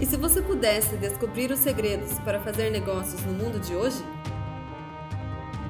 E 0.00 0.06
se 0.06 0.16
você 0.16 0.42
pudesse 0.42 0.96
descobrir 0.96 1.52
os 1.52 1.60
segredos 1.60 2.18
para 2.20 2.40
fazer 2.40 2.70
negócios 2.70 3.22
no 3.24 3.32
mundo 3.32 3.60
de 3.60 3.74
hoje? 3.74 4.02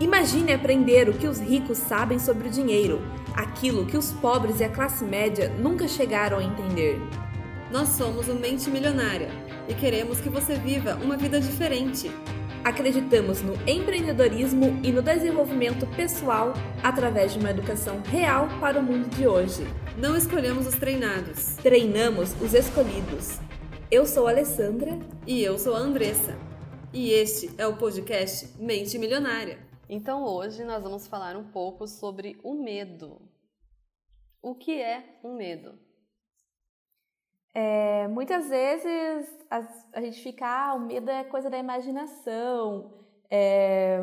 Imagine 0.00 0.53
aprender 0.53 1.08
o 1.08 1.12
que 1.12 1.29
os 1.29 1.38
ricos 1.38 1.79
sabem 1.79 2.19
sobre 2.19 2.48
o 2.48 2.50
dinheiro, 2.50 3.02
aquilo 3.34 3.87
que 3.87 3.96
os 3.96 4.12
pobres 4.12 4.60
e 4.60 4.64
a 4.64 4.68
classe 4.68 5.04
média 5.04 5.50
nunca 5.58 5.87
chegaram 5.87 6.38
a 6.38 6.42
entender. 6.42 6.98
Nós 7.71 7.90
somos 7.90 8.29
o 8.29 8.35
Mente 8.35 8.71
Milionária 8.71 9.29
e 9.69 9.74
queremos 9.74 10.21
que 10.21 10.29
você 10.29 10.54
viva 10.56 10.99
uma 11.03 11.17
vida 11.17 11.41
diferente. 11.41 12.11
Acreditamos 12.65 13.43
no 13.43 13.54
empreendedorismo 13.67 14.81
e 14.83 14.91
no 14.91 15.03
desenvolvimento 15.03 15.87
pessoal 15.88 16.55
através 16.83 17.34
de 17.34 17.38
uma 17.38 17.51
educação 17.51 18.01
real 18.11 18.48
para 18.59 18.80
o 18.80 18.83
mundo 18.83 19.09
de 19.15 19.27
hoje. 19.27 19.66
Não 19.98 20.16
escolhemos 20.16 20.66
os 20.66 20.75
treinados, 20.75 21.56
treinamos 21.62 22.34
os 22.41 22.55
escolhidos. 22.55 23.38
Eu 23.91 24.06
sou 24.06 24.27
a 24.27 24.30
Alessandra 24.30 24.92
e 25.27 25.42
eu 25.42 25.59
sou 25.59 25.74
a 25.74 25.78
Andressa. 25.78 26.32
E 26.92 27.10
este 27.10 27.54
é 27.60 27.66
o 27.66 27.77
podcast 27.77 28.59
Mente 28.59 28.98
Milionária. 28.98 29.59
Então 29.88 30.24
hoje 30.24 30.64
nós 30.64 30.82
vamos 30.82 31.06
falar 31.06 31.36
um 31.36 31.45
pouco 31.45 31.86
sobre 31.86 32.38
o 32.42 32.54
medo. 32.54 33.20
O 34.42 34.54
que 34.54 34.80
é 34.80 35.18
um 35.23 35.36
medo? 35.36 35.78
É, 37.52 38.09
muitas 38.09 38.48
vezes 38.48 39.28
a, 39.50 39.62
a, 39.92 40.01
gente 40.01 40.23
fica, 40.23 40.46
ah, 40.46 40.74
o 40.74 40.80
medo 40.80 41.10
é 41.10 41.23
coisa 41.23 41.51
da 41.51 41.59
imaginação, 41.59 42.90
é, 43.30 44.01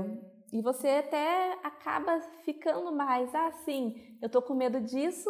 e 0.54 0.62
você 0.62 0.88
até 0.88 1.54
acaba 1.64 2.22
ficando 2.46 2.94
mais, 2.94 3.34
ah, 3.36 3.52
sim, 3.66 4.18
eu 4.22 4.30
tô 4.30 4.42
com 4.42 4.54
medo 4.54 4.80
disso, 4.80 5.30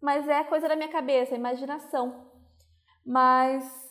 mas 0.00 0.26
é 0.26 0.42
coisa 0.42 0.66
da 0.66 0.74
minha 0.74 0.88
cabeça, 0.88 1.36
imaginação. 1.36 2.28
Mas 3.06 3.89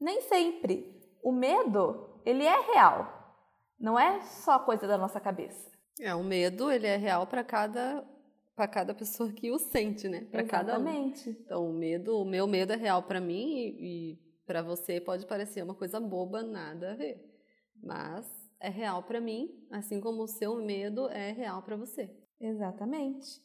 nem 0.00 0.20
sempre. 0.22 1.02
O 1.22 1.32
medo, 1.32 2.20
ele 2.24 2.44
é 2.44 2.60
real, 2.72 3.36
não 3.78 3.98
é 3.98 4.20
só 4.22 4.58
coisa 4.58 4.86
da 4.86 4.98
nossa 4.98 5.20
cabeça. 5.20 5.72
É, 6.00 6.14
o 6.14 6.22
medo, 6.22 6.70
ele 6.70 6.86
é 6.86 6.96
real 6.96 7.26
para 7.26 7.44
cada 7.44 8.04
para 8.54 8.68
cada 8.68 8.94
pessoa 8.94 9.32
que 9.32 9.50
o 9.50 9.58
sente, 9.58 10.08
né? 10.08 10.28
Para 10.30 10.44
cada 10.44 10.78
um. 10.78 10.82
Então, 11.30 11.68
o 11.68 11.72
medo, 11.72 12.20
o 12.20 12.24
meu 12.24 12.46
medo 12.46 12.72
é 12.72 12.76
real 12.76 13.02
para 13.02 13.20
mim 13.20 13.56
e, 13.56 14.12
e 14.12 14.18
para 14.46 14.62
você 14.62 15.00
pode 15.00 15.26
parecer 15.26 15.62
uma 15.62 15.74
coisa 15.74 15.98
boba, 15.98 16.42
nada 16.42 16.92
a 16.92 16.94
ver. 16.94 17.20
Mas 17.82 18.26
é 18.60 18.68
real 18.68 19.02
para 19.02 19.20
mim, 19.20 19.66
assim 19.70 20.00
como 20.00 20.22
o 20.22 20.28
seu 20.28 20.56
medo 20.56 21.08
é 21.08 21.32
real 21.32 21.62
para 21.62 21.76
você. 21.76 22.10
Exatamente. 22.40 23.42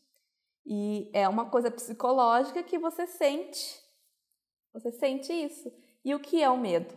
E 0.66 1.10
é 1.14 1.28
uma 1.28 1.50
coisa 1.50 1.72
psicológica 1.72 2.62
que 2.62 2.78
você 2.78 3.08
sente. 3.08 3.82
Você 4.74 4.92
sente 4.92 5.34
isso. 5.34 5.72
E 6.10 6.16
o 6.16 6.20
que 6.20 6.42
é 6.42 6.50
o 6.50 6.58
medo? 6.58 6.92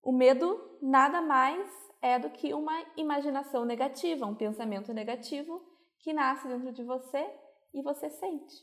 O 0.00 0.12
medo 0.12 0.78
nada 0.80 1.20
mais 1.20 1.68
é 2.00 2.20
do 2.20 2.30
que 2.30 2.54
uma 2.54 2.86
imaginação 2.96 3.64
negativa, 3.64 4.26
um 4.26 4.34
pensamento 4.36 4.94
negativo 4.94 5.60
que 5.98 6.12
nasce 6.12 6.46
dentro 6.46 6.70
de 6.70 6.84
você 6.84 7.28
e 7.74 7.82
você 7.82 8.08
sente. 8.08 8.54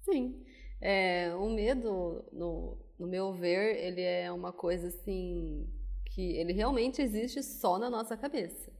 Sim. 0.00 0.44
É, 0.80 1.32
o 1.36 1.48
medo, 1.48 2.28
no, 2.32 2.84
no 2.98 3.06
meu 3.06 3.32
ver, 3.32 3.76
ele 3.76 4.02
é 4.02 4.32
uma 4.32 4.52
coisa 4.52 4.88
assim 4.88 5.72
que 6.12 6.36
ele 6.36 6.52
realmente 6.52 7.00
existe 7.00 7.44
só 7.44 7.78
na 7.78 7.88
nossa 7.88 8.16
cabeça. 8.16 8.72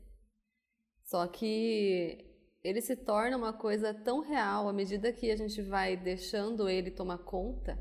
Só 1.05 1.25
que 1.29 2.19
ele 2.65 2.81
se 2.81 2.97
torna 2.97 3.37
uma 3.37 3.53
coisa 3.53 3.95
tão 3.95 4.23
real 4.23 4.69
à 4.69 4.73
medida 4.73 5.13
que 5.13 5.31
a 5.31 5.37
gente 5.37 5.63
vai 5.63 5.97
deixando 5.97 6.69
ele 6.69 6.91
tomar 6.91 7.19
conta 7.19 7.79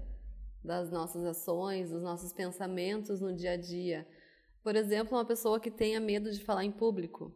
das 0.66 0.92
nossas 0.92 1.24
ações, 1.24 1.92
dos 1.92 2.02
nossos 2.02 2.34
pensamentos 2.34 3.22
no 3.22 3.36
dia 3.36 3.52
a 3.52 3.58
dia. 3.58 4.08
Por 4.64 4.76
exemplo, 4.76 5.18
uma 5.18 5.26
pessoa 5.26 5.60
que 5.60 5.72
tenha 5.72 6.00
medo 6.00 6.32
de 6.32 6.44
falar 6.44 6.66
em 6.66 6.72
público 6.72 7.32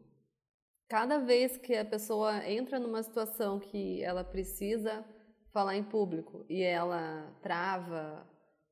cada 0.89 1.19
vez 1.19 1.55
que 1.55 1.75
a 1.75 1.85
pessoa 1.85 2.43
entra 2.49 2.79
numa 2.79 3.03
situação 3.03 3.59
que 3.59 4.03
ela 4.03 4.23
precisa 4.23 5.05
falar 5.53 5.75
em 5.77 5.83
público 5.83 6.45
e 6.49 6.63
ela 6.63 7.31
trava 7.43 8.27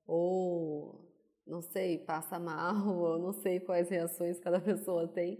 ou 0.06 1.06
não 1.46 1.62
sei, 1.62 2.00
passa 2.00 2.40
mal, 2.40 2.76
ou 2.98 3.20
não 3.20 3.32
sei 3.32 3.60
quais 3.60 3.90
reações 3.90 4.40
cada 4.40 4.60
pessoa 4.60 5.08
tem, 5.08 5.40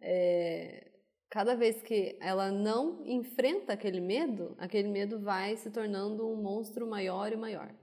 é, 0.00 0.92
cada 1.28 1.54
vez 1.54 1.82
que 1.82 2.16
ela 2.20 2.50
não 2.50 3.04
enfrenta 3.04 3.72
aquele 3.72 4.00
medo, 4.00 4.54
aquele 4.58 4.88
medo 4.88 5.20
vai 5.20 5.56
se 5.56 5.70
tornando 5.70 6.28
um 6.28 6.36
monstro 6.36 6.86
maior 6.86 7.32
e 7.32 7.36
maior. 7.36 7.74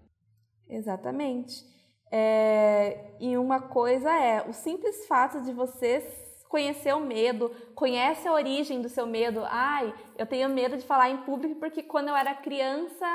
Exatamente. 0.69 1.65
É, 2.11 3.15
e 3.19 3.37
uma 3.37 3.59
coisa 3.61 4.11
é 4.11 4.47
o 4.47 4.53
simples 4.53 5.05
fato 5.07 5.41
de 5.41 5.51
você 5.51 5.99
conhecer 6.47 6.93
o 6.95 6.99
medo, 6.99 7.51
conhece 7.75 8.27
a 8.27 8.33
origem 8.33 8.81
do 8.81 8.89
seu 8.89 9.05
medo. 9.05 9.41
Ai, 9.45 9.93
eu 10.17 10.25
tenho 10.25 10.49
medo 10.49 10.77
de 10.77 10.85
falar 10.85 11.09
em 11.09 11.17
público 11.17 11.59
porque 11.59 11.83
quando 11.83 12.09
eu 12.09 12.15
era 12.15 12.33
criança 12.33 13.05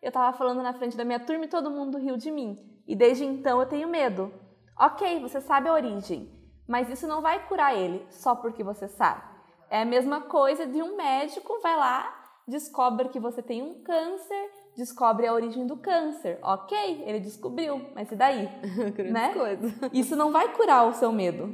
eu 0.00 0.08
estava 0.08 0.36
falando 0.36 0.62
na 0.62 0.72
frente 0.72 0.96
da 0.96 1.04
minha 1.04 1.20
turma 1.20 1.44
e 1.44 1.48
todo 1.48 1.70
mundo 1.70 1.98
riu 1.98 2.16
de 2.16 2.30
mim. 2.30 2.56
E 2.86 2.94
desde 2.94 3.24
então 3.24 3.60
eu 3.60 3.66
tenho 3.66 3.88
medo. 3.88 4.32
Ok, 4.78 5.20
você 5.20 5.40
sabe 5.40 5.68
a 5.68 5.72
origem, 5.72 6.30
mas 6.68 6.88
isso 6.88 7.06
não 7.06 7.20
vai 7.20 7.46
curar 7.46 7.76
ele 7.76 8.06
só 8.10 8.34
porque 8.36 8.62
você 8.62 8.88
sabe. 8.88 9.22
É 9.68 9.82
a 9.82 9.84
mesma 9.84 10.22
coisa 10.22 10.66
de 10.66 10.80
um 10.80 10.96
médico 10.96 11.60
vai 11.60 11.76
lá, 11.76 12.14
descobre 12.46 13.08
que 13.08 13.20
você 13.20 13.42
tem 13.42 13.60
um 13.60 13.82
câncer, 13.82 14.50
descobre 14.78 15.26
a 15.26 15.34
origem 15.34 15.66
do 15.66 15.76
câncer. 15.76 16.38
Ok, 16.40 17.02
ele 17.04 17.18
descobriu, 17.18 17.90
mas 17.96 18.12
e 18.12 18.16
daí? 18.16 18.48
né? 19.12 19.34
coisa. 19.34 19.90
Isso 19.92 20.14
não 20.14 20.30
vai 20.30 20.54
curar 20.54 20.86
o 20.86 20.94
seu 20.94 21.10
medo. 21.10 21.52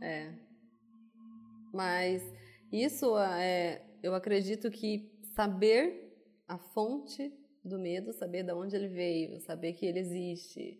É. 0.00 0.32
Mas 1.74 2.22
isso 2.72 3.18
é, 3.18 3.82
eu 4.02 4.14
acredito 4.14 4.70
que 4.70 5.12
saber 5.34 6.10
a 6.48 6.56
fonte 6.56 7.30
do 7.62 7.78
medo, 7.78 8.14
saber 8.14 8.42
de 8.42 8.52
onde 8.52 8.74
ele 8.74 8.88
veio, 8.88 9.38
saber 9.40 9.74
que 9.74 9.84
ele 9.84 9.98
existe, 9.98 10.78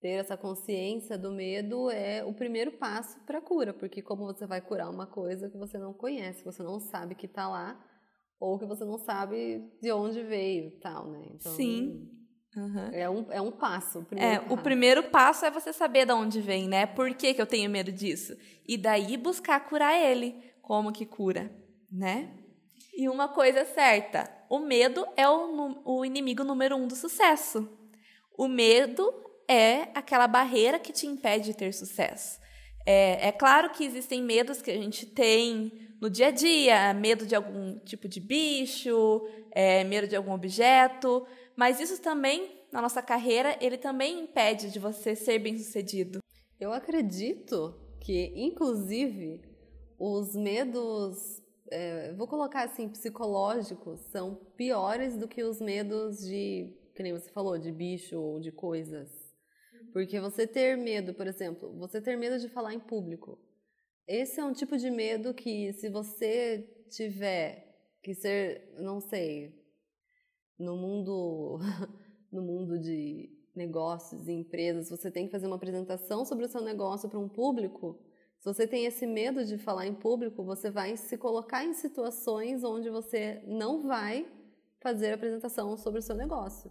ter 0.00 0.20
essa 0.20 0.36
consciência 0.36 1.16
do 1.16 1.30
medo 1.30 1.90
é 1.90 2.24
o 2.24 2.34
primeiro 2.34 2.72
passo 2.72 3.20
para 3.20 3.38
a 3.38 3.42
cura, 3.42 3.72
porque 3.72 4.02
como 4.02 4.26
você 4.26 4.46
vai 4.46 4.60
curar 4.60 4.90
uma 4.90 5.06
coisa 5.06 5.48
que 5.48 5.56
você 5.56 5.78
não 5.78 5.92
conhece, 5.92 6.44
você 6.44 6.62
não 6.62 6.80
sabe 6.80 7.14
que 7.14 7.26
está 7.26 7.48
lá, 7.48 7.80
ou 8.38 8.58
que 8.58 8.66
você 8.66 8.84
não 8.84 8.98
sabe 8.98 9.64
de 9.80 9.92
onde 9.92 10.22
veio, 10.22 10.70
tal, 10.80 11.08
né? 11.08 11.24
Então, 11.34 11.52
Sim. 11.52 12.10
Uhum. 12.56 12.88
É, 12.92 13.10
um, 13.10 13.32
é 13.32 13.40
um 13.40 13.50
passo. 13.50 14.00
O 14.00 14.06
é, 14.16 14.38
passo. 14.38 14.54
o 14.54 14.58
primeiro 14.58 15.02
passo 15.04 15.44
é 15.44 15.50
você 15.50 15.72
saber 15.72 16.06
de 16.06 16.12
onde 16.12 16.40
vem, 16.40 16.68
né? 16.68 16.86
Por 16.86 17.12
que, 17.14 17.34
que 17.34 17.42
eu 17.42 17.46
tenho 17.46 17.68
medo 17.68 17.90
disso? 17.90 18.36
E 18.66 18.76
daí 18.76 19.16
buscar 19.16 19.60
curar 19.60 19.98
ele. 19.98 20.52
Como 20.62 20.92
que 20.92 21.04
cura, 21.04 21.50
né? 21.90 22.32
E 22.96 23.08
uma 23.08 23.28
coisa 23.28 23.60
é 23.60 23.64
certa: 23.64 24.30
o 24.48 24.60
medo 24.60 25.06
é 25.16 25.28
o, 25.28 25.82
o 25.84 26.04
inimigo 26.04 26.44
número 26.44 26.76
um 26.76 26.86
do 26.86 26.94
sucesso. 26.94 27.68
O 28.36 28.48
medo 28.48 29.12
é 29.48 29.88
aquela 29.94 30.26
barreira 30.26 30.78
que 30.78 30.92
te 30.92 31.06
impede 31.06 31.46
de 31.46 31.54
ter 31.54 31.72
sucesso. 31.72 32.40
É, 32.86 33.28
é 33.28 33.32
claro 33.32 33.70
que 33.70 33.84
existem 33.84 34.22
medos 34.22 34.60
que 34.60 34.70
a 34.70 34.76
gente 34.76 35.06
tem 35.06 35.72
no 36.00 36.10
dia 36.10 36.28
a 36.28 36.30
dia, 36.30 36.92
medo 36.92 37.24
de 37.24 37.34
algum 37.34 37.78
tipo 37.78 38.06
de 38.06 38.20
bicho, 38.20 39.26
é, 39.50 39.84
medo 39.84 40.06
de 40.06 40.14
algum 40.14 40.32
objeto, 40.32 41.26
mas 41.56 41.80
isso 41.80 42.00
também, 42.02 42.60
na 42.70 42.82
nossa 42.82 43.00
carreira, 43.00 43.56
ele 43.60 43.78
também 43.78 44.20
impede 44.20 44.70
de 44.70 44.78
você 44.78 45.16
ser 45.16 45.38
bem-sucedido. 45.38 46.18
Eu 46.60 46.72
acredito 46.72 47.74
que, 48.00 48.32
inclusive, 48.36 49.40
os 49.98 50.34
medos, 50.34 51.42
é, 51.70 52.12
vou 52.12 52.26
colocar 52.26 52.64
assim, 52.64 52.88
psicológicos, 52.88 54.00
são 54.10 54.34
piores 54.56 55.16
do 55.16 55.26
que 55.26 55.42
os 55.42 55.58
medos 55.58 56.18
de, 56.18 56.70
que 56.94 57.02
nem 57.02 57.12
você 57.12 57.30
falou, 57.30 57.56
de 57.56 57.72
bicho 57.72 58.20
ou 58.20 58.40
de 58.40 58.52
coisas. 58.52 59.23
Porque 59.94 60.18
você 60.18 60.44
ter 60.44 60.76
medo, 60.76 61.14
por 61.14 61.24
exemplo, 61.24 61.72
você 61.78 62.00
ter 62.00 62.16
medo 62.18 62.36
de 62.40 62.48
falar 62.48 62.74
em 62.74 62.80
público. 62.80 63.38
Esse 64.08 64.40
é 64.40 64.44
um 64.44 64.52
tipo 64.52 64.76
de 64.76 64.90
medo 64.90 65.32
que, 65.32 65.72
se 65.74 65.88
você 65.88 66.68
tiver 66.90 67.94
que 68.02 68.12
ser, 68.12 68.74
não 68.76 69.00
sei, 69.00 69.54
no 70.58 70.76
mundo 70.76 71.60
no 72.32 72.42
mundo 72.42 72.76
de 72.76 73.30
negócios 73.54 74.26
e 74.26 74.32
empresas, 74.32 74.90
você 74.90 75.12
tem 75.12 75.26
que 75.26 75.30
fazer 75.30 75.46
uma 75.46 75.54
apresentação 75.54 76.24
sobre 76.24 76.46
o 76.46 76.48
seu 76.48 76.60
negócio 76.60 77.08
para 77.08 77.20
um 77.20 77.28
público. 77.28 77.96
Se 78.40 78.52
você 78.52 78.66
tem 78.66 78.86
esse 78.86 79.06
medo 79.06 79.44
de 79.44 79.56
falar 79.56 79.86
em 79.86 79.94
público, 79.94 80.42
você 80.42 80.72
vai 80.72 80.96
se 80.96 81.16
colocar 81.16 81.64
em 81.64 81.72
situações 81.72 82.64
onde 82.64 82.90
você 82.90 83.40
não 83.46 83.86
vai 83.86 84.28
fazer 84.80 85.12
a 85.12 85.14
apresentação 85.14 85.76
sobre 85.76 86.00
o 86.00 86.02
seu 86.02 86.16
negócio. 86.16 86.68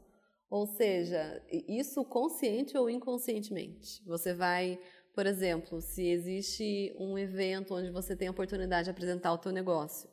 Ou 0.54 0.68
seja, 0.68 1.44
isso 1.68 2.06
consciente 2.06 2.78
ou 2.78 2.88
inconscientemente. 2.88 4.04
Você 4.06 4.36
vai, 4.36 4.80
por 5.16 5.26
exemplo, 5.26 5.82
se 5.82 6.08
existe 6.08 6.96
um 7.00 7.18
evento 7.18 7.74
onde 7.74 7.90
você 7.90 8.16
tem 8.16 8.28
a 8.28 8.32
oportunidade 8.32 8.84
de 8.84 8.92
apresentar 8.92 9.34
o 9.34 9.42
seu 9.42 9.52
negócio, 9.52 10.08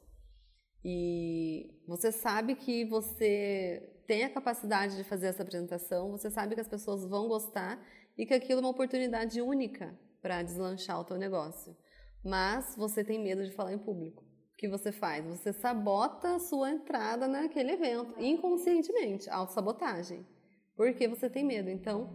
e 0.83 1.79
você 1.87 2.11
sabe 2.11 2.55
que 2.55 2.87
você 2.87 3.87
tem 4.07 4.25
a 4.25 4.31
capacidade 4.31 4.97
de 4.97 5.05
fazer 5.05 5.27
essa 5.27 5.43
apresentação, 5.43 6.11
você 6.11 6.31
sabe 6.31 6.55
que 6.55 6.63
as 6.63 6.69
pessoas 6.69 7.05
vão 7.05 7.29
gostar 7.29 7.79
e 8.17 8.25
que 8.25 8.33
aquilo 8.33 8.61
é 8.61 8.63
uma 8.63 8.71
oportunidade 8.71 9.43
única 9.43 9.95
para 10.23 10.43
deslanchar 10.43 10.99
o 11.01 11.05
teu 11.05 11.19
negócio. 11.19 11.77
Mas 12.25 12.75
você 12.79 13.05
tem 13.05 13.23
medo 13.23 13.45
de 13.45 13.53
falar 13.53 13.75
em 13.75 13.79
público. 13.79 14.25
Que 14.61 14.69
você 14.69 14.93
faz? 14.93 15.25
Você 15.25 15.55
sabota 15.55 16.35
a 16.35 16.39
sua 16.39 16.71
entrada 16.71 17.27
naquele 17.27 17.73
evento, 17.73 18.15
inconscientemente, 18.21 19.31
autossabotagem. 19.31 20.27
Porque 20.77 21.09
você 21.09 21.31
tem 21.31 21.43
medo. 21.43 21.71
Então, 21.71 22.11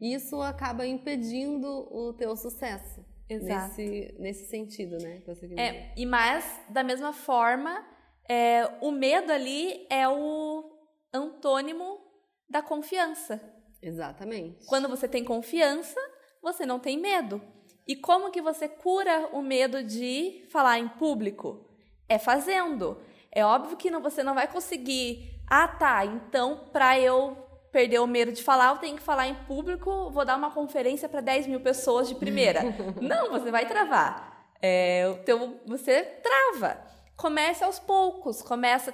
isso 0.00 0.40
acaba 0.40 0.86
impedindo 0.86 1.68
o 1.68 2.14
teu 2.14 2.34
sucesso. 2.38 3.04
Exato. 3.28 3.68
Nesse, 3.68 4.14
nesse 4.18 4.46
sentido, 4.46 4.96
né? 4.96 5.22
É, 5.58 5.92
e 5.94 6.06
mais, 6.06 6.42
da 6.70 6.82
mesma 6.82 7.12
forma, 7.12 7.86
é, 8.26 8.66
o 8.80 8.90
medo 8.90 9.30
ali 9.30 9.86
é 9.90 10.08
o 10.08 10.72
antônimo 11.12 12.00
da 12.48 12.62
confiança. 12.62 13.38
Exatamente. 13.82 14.64
Quando 14.64 14.88
você 14.88 15.06
tem 15.06 15.22
confiança, 15.22 16.00
você 16.42 16.64
não 16.64 16.80
tem 16.80 16.98
medo. 16.98 17.42
E 17.86 17.94
como 17.94 18.30
que 18.30 18.40
você 18.40 18.70
cura 18.70 19.28
o 19.34 19.42
medo 19.42 19.84
de 19.84 20.46
falar 20.50 20.78
em 20.78 20.88
público? 20.88 21.68
É 22.10 22.18
fazendo. 22.18 22.98
É 23.30 23.44
óbvio 23.44 23.76
que 23.76 23.88
não- 23.90 24.02
você 24.02 24.22
não 24.24 24.34
vai 24.34 24.48
conseguir. 24.48 25.40
Ah, 25.48 25.68
tá. 25.68 26.04
Então, 26.04 26.64
para 26.72 26.98
eu 26.98 27.36
perder 27.70 28.00
o 28.00 28.06
medo 28.06 28.32
de 28.32 28.42
falar, 28.42 28.72
eu 28.72 28.78
tenho 28.78 28.96
que 28.96 29.02
falar 29.02 29.28
em 29.28 29.34
público. 29.46 30.10
Vou 30.10 30.24
dar 30.24 30.36
uma 30.36 30.50
conferência 30.50 31.08
para 31.08 31.20
10 31.20 31.46
mil 31.46 31.60
pessoas 31.60 32.08
de 32.08 32.16
primeira. 32.16 32.60
não, 33.00 33.30
você 33.30 33.48
vai 33.52 33.64
travar. 33.66 34.50
É, 34.60 35.08
o 35.08 35.22
teu, 35.24 35.60
você 35.64 36.02
trava. 36.02 36.82
Comece 37.16 37.62
aos 37.62 37.78
poucos. 37.78 38.42
Começa. 38.42 38.92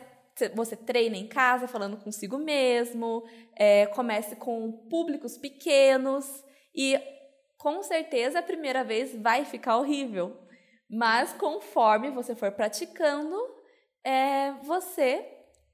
Você 0.55 0.77
treina 0.77 1.17
em 1.17 1.27
casa 1.27 1.67
falando 1.67 1.97
consigo 1.97 2.37
mesmo. 2.37 3.25
É, 3.57 3.87
comece 3.87 4.37
com 4.37 4.71
públicos 4.91 5.39
pequenos. 5.39 6.45
E 6.75 7.01
com 7.57 7.83
certeza 7.83 8.41
a 8.41 8.43
primeira 8.43 8.85
vez 8.85 9.17
vai 9.17 9.47
ficar 9.47 9.79
horrível. 9.79 10.37
Mas 10.89 11.33
conforme 11.33 12.11
você 12.11 12.35
for 12.35 12.53
praticando, 12.53 13.37
é, 14.05 14.53
você 14.63 15.25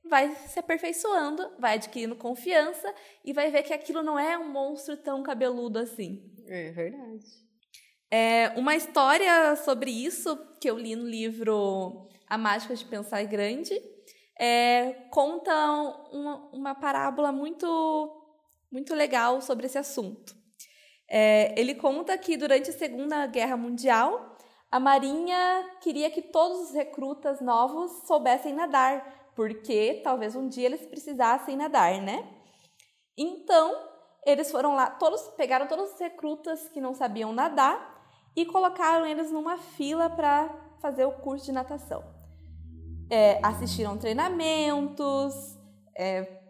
vai 0.05 0.35
se 0.35 0.59
aperfeiçoando, 0.59 1.51
vai 1.59 1.75
adquirindo 1.75 2.17
confiança 2.17 2.93
e 3.25 3.33
vai 3.33 3.51
ver 3.51 3.63
que 3.63 3.73
aquilo 3.73 4.03
não 4.03 4.19
é 4.19 4.37
um 4.37 4.49
monstro 4.49 4.97
tão 4.97 5.23
cabeludo 5.23 5.79
assim. 5.79 6.23
É 6.47 6.71
verdade. 6.71 7.25
É, 8.11 8.49
uma 8.57 8.75
história 8.75 9.57
sobre 9.57 9.91
isso 9.91 10.37
que 10.61 10.69
eu 10.69 10.77
li 10.77 10.95
no 10.95 11.07
livro 11.07 12.09
A 12.29 12.37
Mágica 12.37 12.75
de 12.75 12.85
Pensar 12.85 13.25
Grande 13.25 13.81
é, 14.39 14.93
conta 15.11 15.55
uma, 16.13 16.51
uma 16.53 16.75
parábola 16.75 17.31
muito, 17.31 17.67
muito 18.71 18.95
legal 18.95 19.41
sobre 19.41 19.67
esse 19.67 19.79
assunto. 19.79 20.35
É, 21.09 21.59
ele 21.61 21.75
conta 21.75 22.17
que 22.19 22.37
durante 22.37 22.71
a 22.71 22.73
Segunda 22.73 23.27
Guerra 23.27 23.57
Mundial, 23.57 24.32
a 24.73 24.81
Marinha 24.81 25.71
queria 25.83 26.11
que 26.11 26.23
todos 26.23 26.71
os 26.71 26.73
recrutas 26.73 27.43
novos 27.43 27.93
soubessem 28.07 28.55
nadar, 28.55 29.31
porque 29.37 30.01
talvez 30.03 30.35
um 30.35 30.49
dia 30.49 30.65
eles 30.65 30.87
precisassem 30.87 31.59
nadar, 31.59 32.01
né? 32.01 32.27
Então, 33.15 33.71
eles 34.25 34.51
foram 34.51 34.75
lá, 34.75 34.89
todos 34.89 35.21
pegaram 35.37 35.67
todos 35.67 35.93
os 35.93 36.01
recrutas 36.01 36.71
que 36.71 36.81
não 36.81 36.95
sabiam 36.95 37.35
nadar 37.35 38.03
e 38.35 38.47
colocaram 38.47 39.05
eles 39.05 39.31
numa 39.31 39.59
fila 39.59 40.09
para 40.09 40.49
fazer 40.81 41.05
o 41.05 41.13
curso 41.19 41.45
de 41.45 41.53
natação. 41.53 42.03
É, 43.11 43.41
assistiram 43.45 43.99
treinamentos, 43.99 45.35
é, 45.95 46.45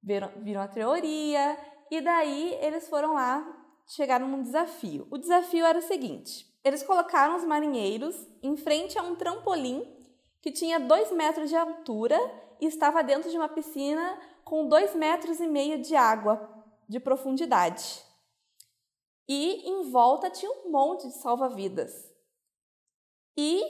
viram, 0.00 0.30
viram 0.44 0.60
a 0.60 0.68
teoria 0.68 1.58
e 1.90 2.00
daí 2.00 2.56
eles 2.60 2.88
foram 2.88 3.14
lá, 3.14 3.44
chegaram 3.84 4.28
num 4.28 4.42
desafio. 4.42 5.08
O 5.10 5.18
desafio 5.18 5.66
era 5.66 5.80
o 5.80 5.82
seguinte: 5.82 6.53
eles 6.64 6.82
colocaram 6.82 7.36
os 7.36 7.44
marinheiros 7.44 8.16
em 8.42 8.56
frente 8.56 8.98
a 8.98 9.02
um 9.02 9.14
trampolim 9.14 9.86
que 10.40 10.50
tinha 10.50 10.80
dois 10.80 11.12
metros 11.12 11.50
de 11.50 11.56
altura 11.56 12.18
e 12.60 12.66
estava 12.66 13.02
dentro 13.02 13.30
de 13.30 13.36
uma 13.36 13.48
piscina 13.48 14.18
com 14.44 14.66
dois 14.66 14.94
metros 14.94 15.40
e 15.40 15.46
meio 15.46 15.80
de 15.80 15.94
água 15.94 16.50
de 16.88 16.98
profundidade. 16.98 18.02
E 19.28 19.68
em 19.68 19.90
volta 19.90 20.30
tinha 20.30 20.50
um 20.50 20.70
monte 20.70 21.06
de 21.06 21.14
salva-vidas. 21.14 21.92
E 23.36 23.62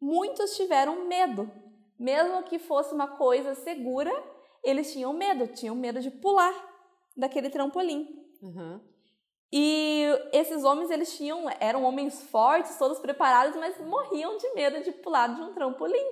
muitos 0.00 0.56
tiveram 0.56 1.06
medo. 1.06 1.50
Mesmo 1.98 2.42
que 2.44 2.58
fosse 2.58 2.94
uma 2.94 3.08
coisa 3.16 3.54
segura, 3.54 4.12
eles 4.64 4.92
tinham 4.92 5.12
medo, 5.12 5.46
tinham 5.48 5.76
medo 5.76 6.00
de 6.00 6.10
pular 6.10 6.54
daquele 7.16 7.50
trampolim. 7.50 8.08
Uhum. 8.42 8.80
E 9.52 10.06
esses 10.32 10.62
homens, 10.62 10.90
eles 10.90 11.16
tinham, 11.16 11.44
eram 11.58 11.82
homens 11.82 12.22
fortes, 12.30 12.78
todos 12.78 13.00
preparados, 13.00 13.56
mas 13.56 13.78
morriam 13.78 14.36
de 14.36 14.48
medo 14.54 14.82
de 14.82 14.92
pular 14.92 15.34
de 15.34 15.40
um 15.40 15.52
trampolim. 15.52 16.06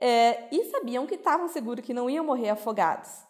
É, 0.00 0.48
e 0.54 0.64
sabiam 0.66 1.06
que 1.06 1.16
estavam 1.16 1.48
seguros 1.48 1.84
que 1.84 1.92
não 1.92 2.08
iam 2.08 2.24
morrer 2.24 2.50
afogados. 2.50 3.26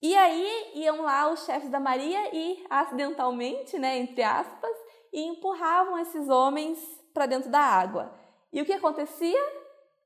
E 0.00 0.16
aí 0.16 0.70
iam 0.74 1.02
lá 1.02 1.30
os 1.30 1.44
chefes 1.44 1.68
da 1.68 1.80
Maria 1.80 2.34
e 2.34 2.64
acidentalmente, 2.70 3.78
né, 3.78 3.98
entre 3.98 4.22
aspas, 4.22 4.70
e 5.12 5.20
empurravam 5.20 5.98
esses 5.98 6.28
homens 6.28 6.78
para 7.12 7.26
dentro 7.26 7.50
da 7.50 7.60
água. 7.60 8.14
E 8.52 8.62
o 8.62 8.64
que 8.64 8.72
acontecia? 8.72 9.40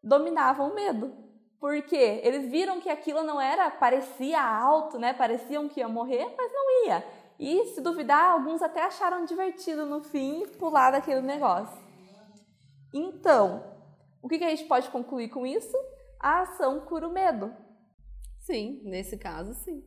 Dominavam 0.02 0.70
o 0.70 0.74
medo. 0.74 1.14
Porque 1.60 2.20
eles 2.24 2.50
viram 2.50 2.80
que 2.80 2.88
aquilo 2.88 3.22
não 3.22 3.40
era, 3.40 3.70
parecia 3.70 4.42
alto, 4.42 4.98
né? 4.98 5.12
Pareciam 5.12 5.68
que 5.68 5.78
ia 5.78 5.86
morrer, 5.86 6.34
mas 6.36 6.52
não 6.52 6.86
ia. 6.86 7.21
E 7.42 7.74
se 7.74 7.80
duvidar, 7.80 8.34
alguns 8.34 8.62
até 8.62 8.84
acharam 8.84 9.24
divertido 9.24 9.84
no 9.84 10.00
fim 10.00 10.46
pular 10.60 10.92
daquele 10.92 11.22
negócio. 11.22 11.76
Então, 12.94 13.64
o 14.22 14.28
que 14.28 14.36
a 14.36 14.50
gente 14.50 14.66
pode 14.66 14.88
concluir 14.90 15.28
com 15.28 15.44
isso? 15.44 15.76
A 16.20 16.42
ação 16.42 16.82
cura 16.82 17.08
o 17.08 17.12
medo. 17.12 17.52
Sim, 18.38 18.80
nesse 18.84 19.18
caso, 19.18 19.54
sim. 19.54 19.82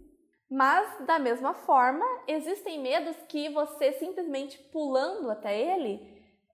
Mas, 0.51 1.05
da 1.05 1.17
mesma 1.17 1.53
forma, 1.53 2.05
existem 2.27 2.81
medos 2.81 3.15
que 3.29 3.47
você 3.47 3.93
simplesmente 3.93 4.57
pulando 4.73 5.31
até 5.31 5.57
ele 5.57 6.01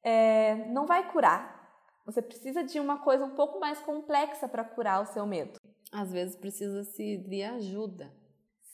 é, 0.03 0.67
não 0.67 0.85
vai 0.85 1.11
curar. 1.11 1.67
Você 2.05 2.21
precisa 2.21 2.63
de 2.63 2.79
uma 2.79 2.99
coisa 2.99 3.25
um 3.25 3.33
pouco 3.33 3.59
mais 3.59 3.79
complexa 3.79 4.47
para 4.47 4.63
curar 4.63 5.01
o 5.01 5.07
seu 5.07 5.25
medo. 5.25 5.59
Às 5.91 6.11
vezes 6.11 6.35
precisa-se 6.35 7.17
de 7.17 7.41
ajuda 7.41 8.20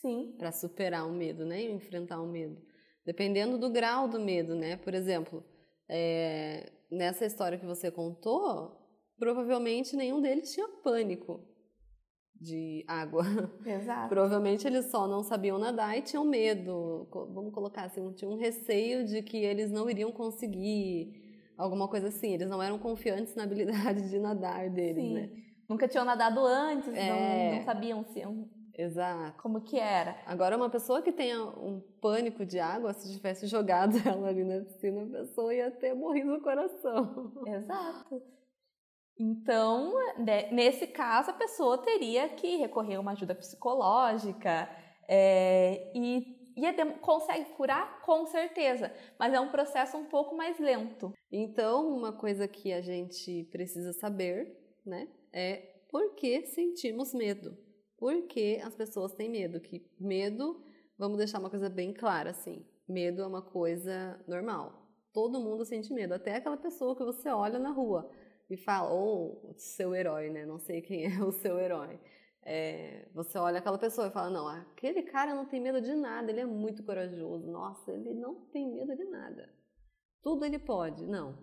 Sim. 0.02 0.36
para 0.38 0.52
superar 0.52 1.08
o 1.08 1.12
medo, 1.12 1.46
né? 1.46 1.64
E 1.64 1.72
enfrentar 1.72 2.22
o 2.22 2.28
medo. 2.28 2.62
Dependendo 3.06 3.58
do 3.58 3.70
grau 3.70 4.08
do 4.08 4.20
medo, 4.20 4.54
né? 4.56 4.78
Por 4.78 4.94
exemplo, 4.94 5.44
é, 5.90 6.72
nessa 6.92 7.26
história 7.26 7.58
que 7.58 7.66
você 7.66 7.90
contou, 7.90 8.78
provavelmente 9.18 9.96
nenhum 9.96 10.22
deles 10.22 10.54
tinha 10.54 10.68
pânico 10.84 11.42
de 12.40 12.84
água. 12.88 13.24
Exato. 13.66 14.10
Provavelmente 14.10 14.68
eles 14.68 14.86
só 14.92 15.08
não 15.08 15.24
sabiam 15.24 15.58
nadar 15.58 15.98
e 15.98 16.02
tinham 16.02 16.24
medo. 16.26 17.08
Vamos 17.34 17.54
colocar 17.54 17.86
assim, 17.86 18.12
tinham 18.14 18.34
um 18.34 18.38
receio 18.38 19.06
de 19.06 19.22
que 19.24 19.38
eles 19.38 19.72
não 19.72 19.90
iriam 19.90 20.12
conseguir 20.12 21.26
alguma 21.58 21.88
coisa 21.88 22.10
assim. 22.10 22.34
Eles 22.34 22.50
não 22.50 22.62
eram 22.62 22.78
confiantes 22.78 23.34
na 23.36 23.44
habilidade 23.44 24.10
de 24.10 24.20
nadar 24.20 24.70
deles, 24.70 25.04
Sim. 25.04 25.14
né? 25.14 25.32
Nunca 25.68 25.88
tinham 25.88 26.06
nadado 26.06 26.40
antes, 26.46 26.94
É. 26.94 27.50
não, 27.50 27.58
não 27.58 27.66
sabiam 27.66 28.04
se, 28.06 28.22
Exato. 28.78 29.42
como 29.42 29.62
que 29.62 29.80
era. 29.80 30.16
Agora, 30.26 30.56
uma 30.56 30.70
pessoa 30.70 31.02
que 31.02 31.12
tenha 31.12 31.44
um 31.44 31.82
pânico 32.00 32.46
de 32.46 32.60
água, 32.60 32.94
se 32.94 33.12
tivesse 33.12 33.48
jogado 33.48 33.98
ela 34.08 34.28
ali 34.28 34.44
na 34.44 34.64
piscina, 34.64 35.04
a 35.04 35.22
pessoa 35.22 35.54
ia 35.54 35.72
ter 35.72 35.94
morrido 35.94 36.32
no 36.32 36.42
coração. 36.42 37.34
Exato. 37.48 38.22
Então, 39.20 39.94
né, 40.20 40.52
nesse 40.52 40.86
caso, 40.86 41.32
a 41.32 41.34
pessoa 41.34 41.80
teria 41.80 42.30
que 42.30 42.58
recorrer 42.58 42.96
a 42.96 43.00
uma 43.00 43.14
ajuda 43.14 43.34
psicológica 43.34 44.70
é, 45.08 45.92
e, 45.96 46.54
e 46.56 46.66
é 46.66 46.86
consegue 46.86 47.46
curar 47.56 48.02
com 48.02 48.28
certeza, 48.28 48.94
mas 49.18 49.34
é 49.34 49.40
um 49.40 49.50
processo 49.50 49.98
um 49.98 50.06
pouco 50.06 50.36
mais 50.36 50.60
lento. 50.60 51.14
Então, 51.32 51.88
uma 51.98 52.14
coisa 52.14 52.48
que 52.48 52.72
a 52.72 52.82
gente 52.82 53.46
precisa 53.52 53.92
saber, 53.92 54.56
né, 54.86 55.08
é 55.34 55.78
por 55.90 56.14
que 56.14 56.46
sentimos 56.46 57.12
medo. 57.12 57.58
Por 57.98 58.28
que 58.28 58.62
as 58.64 58.76
pessoas 58.76 59.14
têm 59.14 59.30
medo? 59.30 59.60
Que 59.60 59.86
medo, 60.00 60.64
vamos 60.98 61.18
deixar 61.18 61.40
uma 61.40 61.50
coisa 61.50 61.70
bem 61.70 61.94
clara, 61.94 62.30
assim, 62.30 62.66
medo 62.88 63.22
é 63.22 63.28
uma 63.28 63.42
coisa 63.42 64.24
normal. 64.28 64.88
Todo 65.12 65.42
mundo 65.42 65.66
sente 65.66 65.92
medo, 65.92 66.14
até 66.14 66.36
aquela 66.36 66.58
pessoa 66.58 66.96
que 66.96 67.04
você 67.04 67.30
olha 67.30 67.58
na 67.58 67.72
rua 67.72 68.10
e 68.50 68.56
fala, 68.56 68.90
ou 68.90 69.54
seu 69.58 69.96
herói, 69.96 70.30
né? 70.30 70.46
Não 70.46 70.60
sei 70.60 70.82
quem 70.82 71.06
é 71.12 71.24
o 71.24 71.32
seu 71.32 71.60
herói. 71.60 72.00
É, 72.44 73.10
você 73.14 73.38
olha 73.38 73.58
aquela 73.60 73.78
pessoa 73.78 74.08
e 74.08 74.12
fala, 74.12 74.30
não, 74.30 74.48
aquele 74.48 75.02
cara 75.02 75.36
não 75.36 75.46
tem 75.46 75.60
medo 75.60 75.82
de 75.82 75.94
nada, 75.96 76.32
ele 76.32 76.40
é 76.40 76.46
muito 76.46 76.84
corajoso. 76.84 77.50
Nossa, 77.50 77.92
ele 77.92 78.14
não 78.14 78.36
tem 78.52 78.72
medo 78.72 78.96
de 78.96 79.06
nada. 79.06 79.50
Tudo 80.22 80.46
ele 80.46 80.60
pode. 80.60 81.06
Não. 81.06 81.38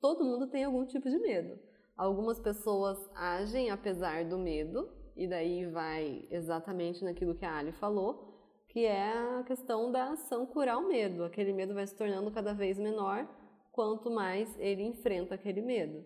Todo 0.00 0.24
mundo 0.24 0.48
tem 0.48 0.64
algum 0.64 0.84
tipo 0.86 1.08
de 1.08 1.18
medo. 1.18 1.60
Algumas 1.96 2.40
pessoas 2.40 2.98
agem 3.14 3.70
apesar 3.70 4.24
do 4.24 4.38
medo 4.38 4.97
E 5.18 5.26
daí 5.26 5.66
vai 5.66 6.26
exatamente 6.30 7.04
naquilo 7.04 7.34
que 7.34 7.44
a 7.44 7.58
Ali 7.58 7.72
falou, 7.72 8.64
que 8.68 8.86
é 8.86 9.12
a 9.12 9.42
questão 9.44 9.90
da 9.90 10.12
ação 10.12 10.46
curar 10.46 10.78
o 10.78 10.86
medo. 10.86 11.24
Aquele 11.24 11.52
medo 11.52 11.74
vai 11.74 11.86
se 11.86 11.96
tornando 11.96 12.30
cada 12.30 12.54
vez 12.54 12.78
menor 12.78 13.28
quanto 13.72 14.10
mais 14.10 14.48
ele 14.58 14.84
enfrenta 14.84 15.34
aquele 15.34 15.60
medo. 15.60 16.04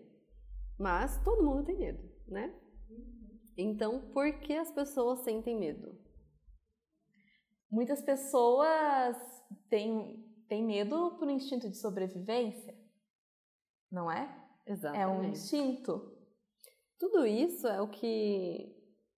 Mas 0.79 1.23
todo 1.23 1.43
mundo 1.43 1.63
tem 1.63 1.77
medo, 1.77 2.03
né? 2.27 2.53
Então, 3.55 4.09
por 4.11 4.31
que 4.39 4.53
as 4.53 4.71
pessoas 4.71 5.19
sentem 5.19 5.59
medo? 5.59 5.95
Muitas 7.69 8.01
pessoas 8.01 9.15
têm, 9.69 10.25
têm 10.47 10.63
medo 10.63 11.15
por 11.19 11.29
instinto 11.29 11.69
de 11.69 11.77
sobrevivência, 11.77 12.75
não 13.91 14.11
é? 14.11 14.27
Exatamente. 14.65 15.01
É 15.01 15.07
um 15.07 15.23
instinto. 15.23 16.11
Tudo 16.97 17.25
isso 17.25 17.67
é 17.67 17.81
o 17.81 17.87
que. 17.87 18.72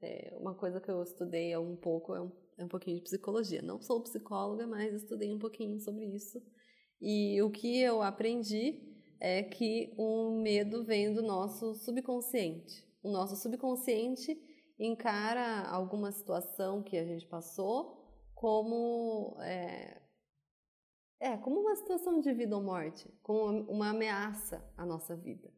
É 0.05 0.37
uma 0.39 0.53
coisa 0.53 0.79
que 0.79 0.89
eu 0.89 1.01
estudei 1.01 1.57
um 1.57 1.75
pouco, 1.75 2.13
é 2.13 2.21
um, 2.21 2.31
é 2.59 2.63
um 2.63 2.67
pouquinho 2.67 2.97
de 2.97 3.03
psicologia. 3.03 3.61
Não 3.61 3.81
sou 3.81 4.03
psicóloga, 4.03 4.67
mas 4.67 4.93
estudei 4.93 5.33
um 5.33 5.39
pouquinho 5.39 5.79
sobre 5.79 6.05
isso. 6.05 6.39
E 7.01 7.41
o 7.41 7.49
que 7.49 7.79
eu 7.81 8.03
aprendi 8.03 8.95
é 9.19 9.41
que 9.41 9.93
o 9.97 10.39
medo 10.41 10.83
vem 10.83 11.11
do 11.11 11.23
nosso 11.23 11.73
subconsciente. 11.73 12.85
O 13.01 13.09
nosso 13.11 13.35
subconsciente 13.35 14.37
encara 14.77 15.63
alguma 15.69 16.11
situação 16.11 16.83
que 16.83 16.97
a 16.97 17.05
gente 17.05 17.25
passou 17.25 18.03
como 18.33 19.37
é, 19.41 20.01
é 21.19 21.37
como 21.37 21.61
uma 21.61 21.75
situação 21.75 22.19
de 22.19 22.31
vida 22.33 22.55
ou 22.55 22.63
morte, 22.63 23.09
como 23.23 23.63
uma 23.71 23.89
ameaça 23.89 24.63
à 24.77 24.85
nossa 24.85 25.15
vida. 25.15 25.51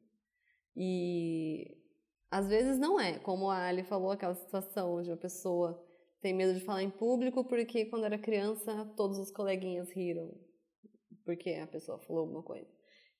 E 0.76 1.87
às 2.30 2.48
vezes 2.48 2.78
não 2.78 3.00
é, 3.00 3.20
como 3.20 3.50
a 3.50 3.68
Ali 3.68 3.84
falou, 3.84 4.12
aquela 4.12 4.36
situação 4.36 4.96
onde 4.96 5.12
a 5.12 5.18
pessoa 5.18 5.84
tem 6.22 6.34
medo 6.34 6.54
de 6.54 6.62
falar 6.62 6.84
em 6.84 6.90
público 6.90 7.44
porque 7.44 7.86
quando 7.86 8.06
era 8.06 8.18
criança 8.18 8.92
todos 8.96 9.18
os 9.18 9.32
coleguinhas 9.32 9.90
riram 9.92 10.32
porque 11.28 11.56
a 11.56 11.68
pessoa 11.68 12.00
falou 12.00 12.22
alguma 12.22 12.42
coisa. 12.42 12.66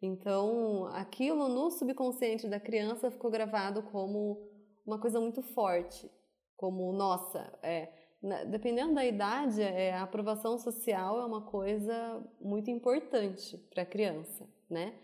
Então, 0.02 0.86
aquilo 0.94 1.50
no 1.50 1.70
subconsciente 1.70 2.48
da 2.48 2.58
criança 2.58 3.12
ficou 3.12 3.30
gravado 3.30 3.84
como 3.84 4.50
uma 4.86 4.98
coisa 4.98 5.20
muito 5.20 5.42
forte, 5.42 6.10
como 6.56 6.94
nossa, 6.94 7.52
é, 7.62 7.92
dependendo 8.48 8.96
da 8.96 9.06
idade, 9.06 9.62
é, 9.62 9.94
a 9.94 10.04
aprovação 10.04 10.58
social 10.58 11.20
é 11.20 11.26
uma 11.26 11.42
coisa 11.42 12.24
muito 12.40 12.72
importante 12.72 13.58
para 13.74 13.84
a 13.84 13.86
criança, 13.86 14.48
né? 14.70 14.98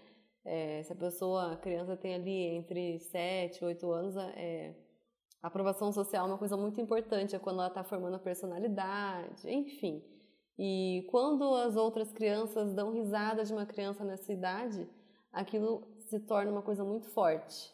É, 0.46 0.84
se 0.84 0.92
a 0.92 0.96
pessoa, 0.96 1.54
a 1.54 1.58
criança 1.58 1.96
tem 1.96 2.16
ali 2.16 2.48
entre 2.56 3.00
7 3.00 3.60
e 3.60 3.66
8 3.66 3.92
anos, 3.92 4.16
é, 4.18 4.76
a 5.42 5.48
aprovação 5.48 5.92
social 5.92 6.26
é 6.26 6.30
uma 6.30 6.38
coisa 6.38 6.58
muito 6.58 6.80
importante, 6.80 7.36
é 7.36 7.40
quando 7.40 7.60
ela 7.60 7.68
está 7.68 7.84
formando 7.84 8.16
a 8.16 8.20
personalidade, 8.20 9.50
enfim. 9.50 10.04
E 10.58 11.08
quando 11.10 11.56
as 11.56 11.76
outras 11.76 12.12
crianças 12.12 12.74
dão 12.74 12.92
risada 12.92 13.44
de 13.44 13.52
uma 13.52 13.66
criança 13.66 14.04
nessa 14.04 14.32
idade, 14.32 14.88
aquilo 15.32 15.88
se 16.10 16.20
torna 16.20 16.52
uma 16.52 16.62
coisa 16.62 16.84
muito 16.84 17.10
forte. 17.10 17.74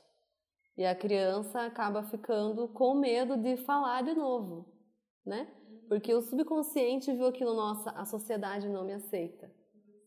E 0.77 0.85
a 0.85 0.95
criança 0.95 1.61
acaba 1.61 2.03
ficando 2.03 2.67
com 2.69 2.95
medo 2.95 3.35
de 3.35 3.57
falar 3.57 4.01
de 4.01 4.13
novo, 4.13 4.65
né? 5.25 5.47
Porque 5.89 6.13
o 6.13 6.21
subconsciente 6.21 7.11
viu 7.11 7.27
aquilo, 7.27 7.53
nossa, 7.53 7.89
a 7.91 8.05
sociedade 8.05 8.69
não 8.69 8.85
me 8.85 8.93
aceita. 8.93 9.51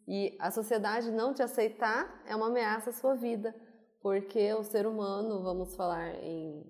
E 0.07 0.37
a 0.41 0.51
sociedade 0.51 1.11
não 1.11 1.33
te 1.33 1.43
aceitar 1.43 2.23
é 2.27 2.35
uma 2.35 2.49
ameaça 2.49 2.91
à 2.91 2.93
sua 2.93 3.15
vida, 3.15 3.55
porque 4.01 4.53
o 4.55 4.65
ser 4.65 4.87
humano, 4.87 5.43
vamos 5.43 5.77
falar 5.77 6.15
em 6.23 6.65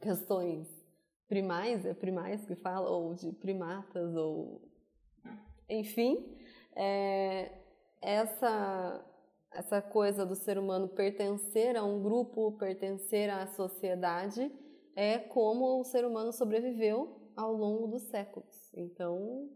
questões 0.00 0.68
primais, 1.26 1.84
é 1.84 1.94
primais 1.94 2.44
que 2.46 2.54
fala, 2.54 2.88
ou 2.90 3.14
de 3.14 3.32
primatas, 3.32 4.14
ou 4.14 4.62
enfim, 5.68 6.36
é, 6.74 7.52
essa 8.00 9.04
essa 9.50 9.80
coisa 9.80 10.26
do 10.26 10.34
ser 10.34 10.58
humano 10.58 10.88
pertencer 10.88 11.76
a 11.76 11.82
um 11.82 12.02
grupo, 12.02 12.52
pertencer 12.58 13.30
à 13.30 13.46
sociedade, 13.46 14.52
é 14.94 15.18
como 15.18 15.80
o 15.80 15.84
ser 15.84 16.04
humano 16.04 16.32
sobreviveu 16.32 17.32
ao 17.36 17.52
longo 17.52 17.86
dos 17.86 18.02
séculos. 18.02 18.70
Então, 18.74 19.48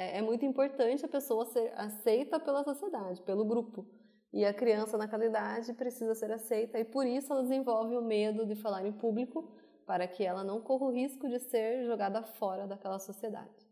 é, 0.00 0.16
é 0.16 0.22
muito 0.22 0.46
importante 0.46 1.04
a 1.04 1.08
pessoa 1.08 1.44
ser 1.44 1.70
aceita 1.76 2.40
pela 2.40 2.64
sociedade, 2.64 3.20
pelo 3.20 3.44
grupo. 3.44 3.86
E 4.32 4.46
a 4.46 4.54
criança 4.54 4.96
naquela 4.96 5.26
idade 5.26 5.74
precisa 5.74 6.14
ser 6.14 6.32
aceita 6.32 6.78
e 6.78 6.84
por 6.84 7.06
isso 7.06 7.30
ela 7.32 7.42
desenvolve 7.42 7.94
o 7.96 8.02
medo 8.02 8.46
de 8.46 8.54
falar 8.54 8.86
em 8.86 8.92
público 8.92 9.52
para 9.84 10.06
que 10.06 10.24
ela 10.24 10.42
não 10.42 10.60
corra 10.62 10.86
o 10.86 10.92
risco 10.92 11.28
de 11.28 11.38
ser 11.40 11.84
jogada 11.84 12.22
fora 12.22 12.66
daquela 12.66 12.98
sociedade. 12.98 13.68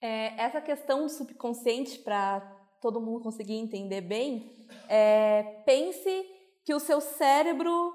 É, 0.00 0.40
essa 0.40 0.60
questão 0.60 1.02
do 1.02 1.08
subconsciente, 1.08 1.98
para 2.00 2.40
todo 2.80 3.00
mundo 3.00 3.22
conseguir 3.22 3.54
entender 3.54 4.02
bem, 4.02 4.68
é, 4.88 5.42
pense 5.64 6.24
que 6.64 6.74
o 6.74 6.80
seu 6.80 7.00
cérebro 7.00 7.92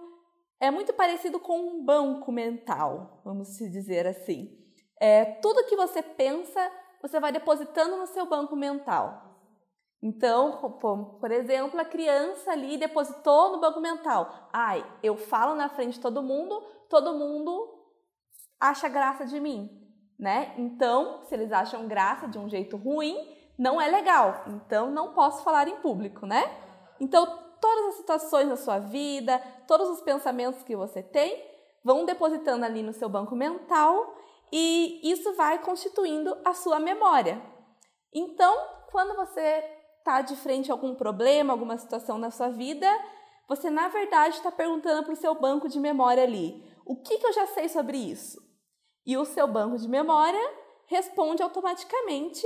é 0.59 0.71
muito 0.71 0.93
parecido 0.93 1.39
com 1.39 1.59
um 1.59 1.85
banco 1.85 2.31
mental, 2.31 3.21
vamos 3.23 3.55
dizer 3.57 4.07
assim. 4.07 4.57
É, 4.99 5.25
tudo 5.25 5.65
que 5.65 5.75
você 5.75 6.01
pensa, 6.01 6.71
você 7.01 7.19
vai 7.19 7.31
depositando 7.31 7.97
no 7.97 8.07
seu 8.07 8.25
banco 8.25 8.55
mental. 8.55 9.23
Então, 10.01 10.77
por 11.19 11.31
exemplo, 11.31 11.79
a 11.79 11.85
criança 11.85 12.51
ali 12.51 12.77
depositou 12.77 13.53
no 13.53 13.59
banco 13.59 13.79
mental. 13.79 14.49
Ai, 14.53 14.85
eu 15.01 15.17
falo 15.17 15.55
na 15.55 15.69
frente 15.69 15.93
de 15.93 15.99
todo 15.99 16.21
mundo, 16.21 16.61
todo 16.89 17.17
mundo 17.17 17.73
acha 18.59 18.87
graça 18.87 19.25
de 19.25 19.39
mim 19.39 19.87
né? 20.17 20.53
Então, 20.57 21.21
se 21.25 21.35
eles 21.35 21.51
acham 21.51 21.87
graça 21.87 22.27
de 22.27 22.39
um 22.39 22.49
jeito 22.49 22.75
ruim, 22.75 23.15
não 23.57 23.79
é 23.79 23.87
legal. 23.87 24.43
Então, 24.47 24.89
não 24.89 25.13
posso 25.13 25.43
falar 25.43 25.67
em 25.67 25.77
público, 25.77 26.25
né? 26.25 26.43
Então, 26.99 27.25
todas 27.61 27.87
as 27.87 27.95
situações 27.95 28.49
da 28.49 28.57
sua 28.57 28.79
vida, 28.79 29.39
todos 29.67 29.89
os 29.89 30.01
pensamentos 30.01 30.63
que 30.63 30.75
você 30.75 31.03
tem, 31.03 31.45
vão 31.83 32.05
depositando 32.05 32.65
ali 32.65 32.81
no 32.81 32.93
seu 32.93 33.07
banco 33.07 33.35
mental 33.35 34.15
e 34.51 34.99
isso 35.03 35.33
vai 35.35 35.59
constituindo 35.59 36.37
a 36.45 36.53
sua 36.53 36.79
memória. 36.79 37.41
Então, 38.13 38.55
quando 38.91 39.15
você 39.15 39.63
está 39.99 40.21
de 40.21 40.35
frente 40.35 40.71
a 40.71 40.73
algum 40.73 40.95
problema, 40.95 41.53
alguma 41.53 41.77
situação 41.77 42.17
na 42.17 42.31
sua 42.31 42.49
vida, 42.49 42.87
você 43.47 43.69
na 43.69 43.87
verdade 43.87 44.35
está 44.35 44.51
perguntando 44.51 45.03
para 45.03 45.13
o 45.13 45.17
seu 45.17 45.35
banco 45.35 45.67
de 45.67 45.79
memória 45.79 46.23
ali: 46.23 46.63
o 46.85 46.95
que, 46.95 47.17
que 47.17 47.27
eu 47.27 47.33
já 47.33 47.47
sei 47.47 47.67
sobre 47.67 47.97
isso? 47.97 48.41
E 49.05 49.17
o 49.17 49.25
seu 49.25 49.47
banco 49.47 49.77
de 49.77 49.87
memória 49.87 50.53
responde 50.87 51.43
automaticamente 51.43 52.45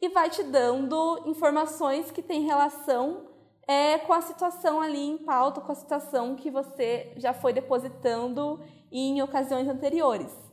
e 0.00 0.08
vai 0.08 0.28
te 0.28 0.42
dando 0.42 1.22
informações 1.26 2.10
que 2.10 2.22
têm 2.22 2.42
relação 2.42 3.28
é, 3.68 3.98
com 3.98 4.12
a 4.12 4.20
situação 4.20 4.80
ali 4.80 5.00
em 5.00 5.18
pauta, 5.18 5.60
com 5.60 5.70
a 5.70 5.76
situação 5.76 6.34
que 6.34 6.50
você 6.50 7.14
já 7.16 7.32
foi 7.32 7.52
depositando 7.52 8.60
em 8.90 9.22
ocasiões 9.22 9.68
anteriores. 9.68 10.51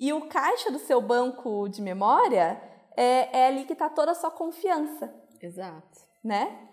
E 0.00 0.14
o 0.14 0.28
caixa 0.28 0.70
do 0.70 0.78
seu 0.78 1.02
banco 1.02 1.68
de 1.68 1.82
memória 1.82 2.58
é, 2.96 3.40
é 3.40 3.46
ali 3.48 3.64
que 3.64 3.74
está 3.74 3.90
toda 3.90 4.12
a 4.12 4.14
sua 4.14 4.30
confiança. 4.30 5.14
Exato. 5.42 6.00
Né? 6.24 6.68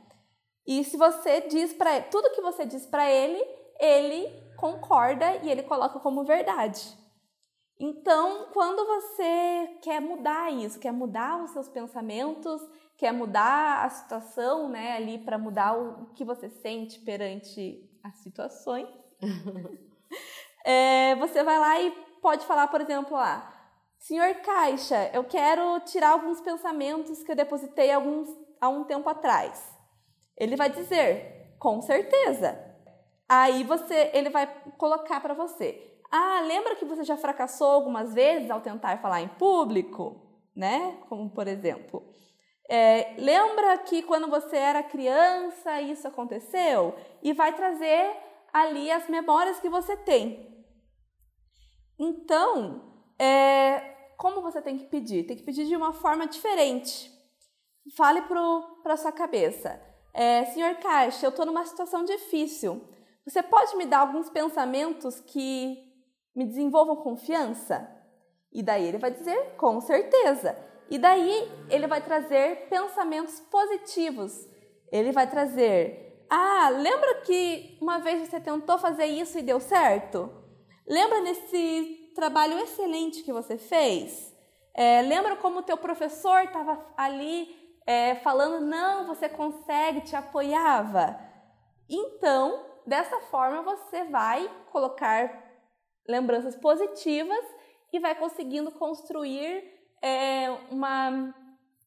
E 0.65 0.81
se 0.86 0.96
você 0.96 1.41
diz 1.41 1.74
para 1.74 2.01
tudo 2.03 2.31
que 2.31 2.41
você 2.41 2.65
diz 2.65 2.86
para 2.86 3.12
ele, 3.12 3.43
ele 3.79 4.29
concorda 4.55 5.36
e 5.43 5.50
ele 5.51 5.63
coloca 5.63 6.00
como 6.00 6.24
verdade. 6.24 6.81
Então, 7.77 8.48
quando 8.53 8.86
você 8.86 9.77
quer 9.81 10.01
mudar 10.01 10.51
isso, 10.51 10.79
quer 10.79 10.91
mudar 10.91 11.43
os 11.43 11.51
seus 11.51 11.67
pensamentos, 11.67 12.62
quer 12.98 13.12
mudar 13.12 13.86
a 13.86 13.89
situação, 13.89 14.67
né, 14.67 14.96
ali 14.96 15.19
para 15.19 15.38
mudar 15.38 15.77
o 15.77 16.07
que 16.15 16.25
você 16.25 16.50
sente 16.50 17.00
perante 17.01 17.88
as 18.03 18.15
situações, 18.17 18.88
é, 20.65 21.15
você 21.17 21.43
vai 21.43 21.60
lá 21.60 21.79
e 21.81 22.06
pode 22.21 22.45
falar, 22.45 22.67
por 22.67 22.81
exemplo, 22.81 23.15
lá, 23.15 23.53
senhor 24.00 24.36
Caixa, 24.36 25.09
eu 25.13 25.24
quero 25.24 25.79
tirar 25.81 26.12
alguns 26.12 26.41
pensamentos 26.41 27.24
que 27.24 27.31
eu 27.31 27.36
depositei 27.36 27.91
alguns, 27.91 28.27
há 28.59 28.69
um 28.69 28.83
tempo 28.83 29.09
atrás. 29.09 29.75
Ele 30.36 30.55
vai 30.55 30.69
dizer, 30.69 31.55
com 31.59 31.81
certeza. 31.81 32.57
Aí 33.27 33.63
você, 33.63 34.12
ele 34.13 34.29
vai 34.29 34.47
colocar 34.77 35.19
para 35.19 35.33
você, 35.33 35.88
ah, 36.12 36.41
lembra 36.45 36.75
que 36.75 36.86
você 36.86 37.03
já 37.03 37.17
fracassou 37.17 37.67
algumas 37.67 38.13
vezes 38.13 38.50
ao 38.50 38.62
tentar 38.62 38.97
falar 39.00 39.21
em 39.21 39.27
público? 39.27 40.21
Né? 40.55 40.97
Como 41.09 41.29
por 41.29 41.47
exemplo. 41.47 42.03
É, 42.69 43.13
lembra 43.17 43.77
que 43.79 44.01
quando 44.01 44.27
você 44.27 44.57
era 44.57 44.83
criança 44.83 45.81
isso 45.81 46.07
aconteceu? 46.07 46.95
E 47.21 47.33
vai 47.33 47.53
trazer 47.53 48.15
ali 48.51 48.91
as 48.91 49.07
memórias 49.07 49.59
que 49.59 49.69
você 49.69 49.95
tem. 49.97 50.56
Então, 52.00 52.82
é, 53.20 53.80
como 54.18 54.42
você 54.42 54.62
tem 54.62 54.77
que 54.77 54.86
pedir? 54.86 55.25
Tem 55.25 55.38
que 55.38 55.44
pedir 55.44 55.66
de 55.66 55.75
uma 55.75 55.94
forma 55.94 56.27
diferente. 56.27 57.12
Fale 57.96 58.22
para 58.22 58.94
a 58.94 58.98
sua 58.98 59.12
cabeça. 59.12 59.82
É, 60.13 60.46
Senhor 60.46 60.75
Caixa, 60.75 61.25
eu 61.25 61.30
estou 61.30 61.46
numa 61.46 61.66
situação 61.66 62.04
difícil. 62.04 62.82
Você 63.25 63.44
pode 63.44 63.75
me 63.75 63.86
dar 63.86 64.00
alguns 64.00 64.30
pensamentos 64.30 65.20
que 65.20 65.77
me 66.36 66.46
desenvolvam 66.46 66.98
confiança? 66.98 67.88
E 68.51 68.63
daí 68.63 68.88
ele 68.88 68.98
vai 68.98 69.12
dizer 69.12 69.56
com 69.58 69.80
certeza. 69.82 70.58
E 70.89 70.98
daí 70.98 71.51
ele 71.70 71.88
vai 71.88 72.01
trazer 72.01 72.68
pensamentos 72.70 73.39
positivos. 73.39 74.48
Ele 74.92 75.12
vai 75.12 75.30
trazer: 75.30 76.25
Ah, 76.30 76.70
lembra 76.70 77.22
que 77.22 77.77
uma 77.82 78.00
vez 78.00 78.27
você 78.27 78.39
tentou 78.39 78.77
fazer 78.77 79.06
isso 79.06 79.38
e 79.38 79.44
deu 79.44 79.60
certo? 79.60 80.47
Lembra 80.88 81.20
nesse 81.20 82.12
trabalho 82.15 82.58
excelente 82.60 83.24
que 83.24 83.34
você 83.34 83.58
fez? 83.58 84.34
É, 84.74 85.01
lembra 85.01 85.36
como 85.36 85.60
o 85.60 85.63
teu 85.63 85.75
professor 85.75 86.44
estava 86.44 86.86
ali 86.96 87.53
é, 87.86 88.15
falando, 88.15 88.65
não, 88.65 89.06
você 89.06 89.27
consegue, 89.27 90.01
te 90.01 90.15
apoiava? 90.15 91.20
Então, 91.89 92.65
dessa 92.86 93.20
forma, 93.22 93.62
você 93.63 94.06
vai 94.06 94.50
colocar 94.72 95.46
lembranças 96.08 96.56
positivas 96.56 97.44
e 97.91 98.00
vai 98.00 98.15
conseguindo 98.15 98.72
construir 98.72 99.63
é, 100.01 100.50
uma, 100.72 101.34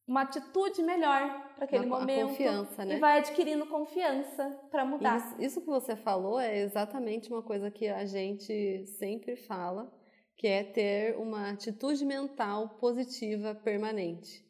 uma 0.07 0.23
atitude 0.23 0.83
melhor 0.83 1.50
para 1.61 1.67
aquele 1.67 1.87
uma, 1.87 2.00
momento. 2.00 2.29
confiança, 2.29 2.85
né? 2.87 2.97
E 2.97 2.99
vai 2.99 3.19
adquirindo 3.19 3.67
confiança 3.67 4.59
para 4.71 4.85
mudar. 4.85 5.19
Isso, 5.19 5.43
isso 5.43 5.61
que 5.61 5.67
você 5.67 5.95
falou 5.95 6.40
é 6.40 6.59
exatamente 6.61 7.31
uma 7.31 7.43
coisa 7.43 7.71
que 7.71 7.87
a 7.87 8.07
gente 8.07 8.87
sempre 8.99 9.37
fala, 9.37 9.93
que 10.38 10.47
é 10.47 10.64
ter 10.64 11.19
uma 11.19 11.50
atitude 11.50 12.05
mental 12.05 12.71
positiva 12.81 13.55
permanente. 13.55 14.43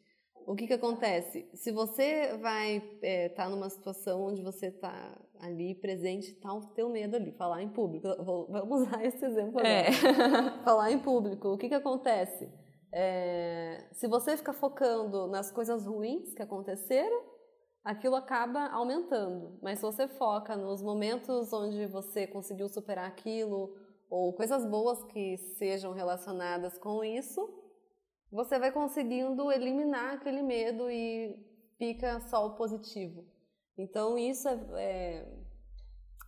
O 0.47 0.55
que, 0.55 0.65
que 0.65 0.73
acontece? 0.73 1.47
Se 1.53 1.71
você 1.71 2.37
vai 2.37 2.77
estar 2.77 3.07
é, 3.07 3.29
tá 3.29 3.49
numa 3.49 3.69
situação 3.69 4.21
onde 4.21 4.41
você 4.41 4.67
está 4.67 5.15
ali 5.39 5.75
presente, 5.75 6.33
tá 6.35 6.53
o 6.53 6.61
teu 6.67 6.89
medo 6.89 7.15
ali, 7.15 7.31
falar 7.33 7.61
em 7.61 7.69
público. 7.69 8.07
Vou, 8.23 8.47
vamos 8.47 8.83
usar 8.87 9.03
esse 9.05 9.23
exemplo 9.23 9.59
agora. 9.59 9.67
É. 9.67 9.91
falar 10.63 10.91
em 10.91 10.99
público. 10.99 11.49
O 11.49 11.57
que, 11.57 11.67
que 11.67 11.75
acontece? 11.75 12.49
É, 12.93 13.87
se 13.93 14.07
você 14.07 14.35
ficar 14.35 14.53
focando 14.53 15.27
nas 15.27 15.51
coisas 15.51 15.85
ruins 15.85 16.33
que 16.33 16.41
aconteceram, 16.41 17.23
aquilo 17.83 18.15
acaba 18.15 18.67
aumentando. 18.67 19.57
Mas 19.61 19.79
se 19.79 19.85
você 19.85 20.07
foca 20.07 20.55
nos 20.55 20.81
momentos 20.81 21.51
onde 21.53 21.85
você 21.87 22.27
conseguiu 22.27 22.67
superar 22.67 23.07
aquilo, 23.07 23.75
ou 24.09 24.33
coisas 24.33 24.65
boas 24.65 25.03
que 25.05 25.37
sejam 25.57 25.93
relacionadas 25.93 26.77
com 26.77 27.03
isso, 27.03 27.49
você 28.29 28.59
vai 28.59 28.71
conseguindo 28.71 29.51
eliminar 29.51 30.15
aquele 30.15 30.41
medo 30.41 30.89
e 30.89 31.35
fica 31.77 32.19
só 32.27 32.45
o 32.45 32.55
positivo. 32.55 33.25
Então 33.77 34.17
isso 34.17 34.49
é, 34.49 34.53
é 34.77 35.41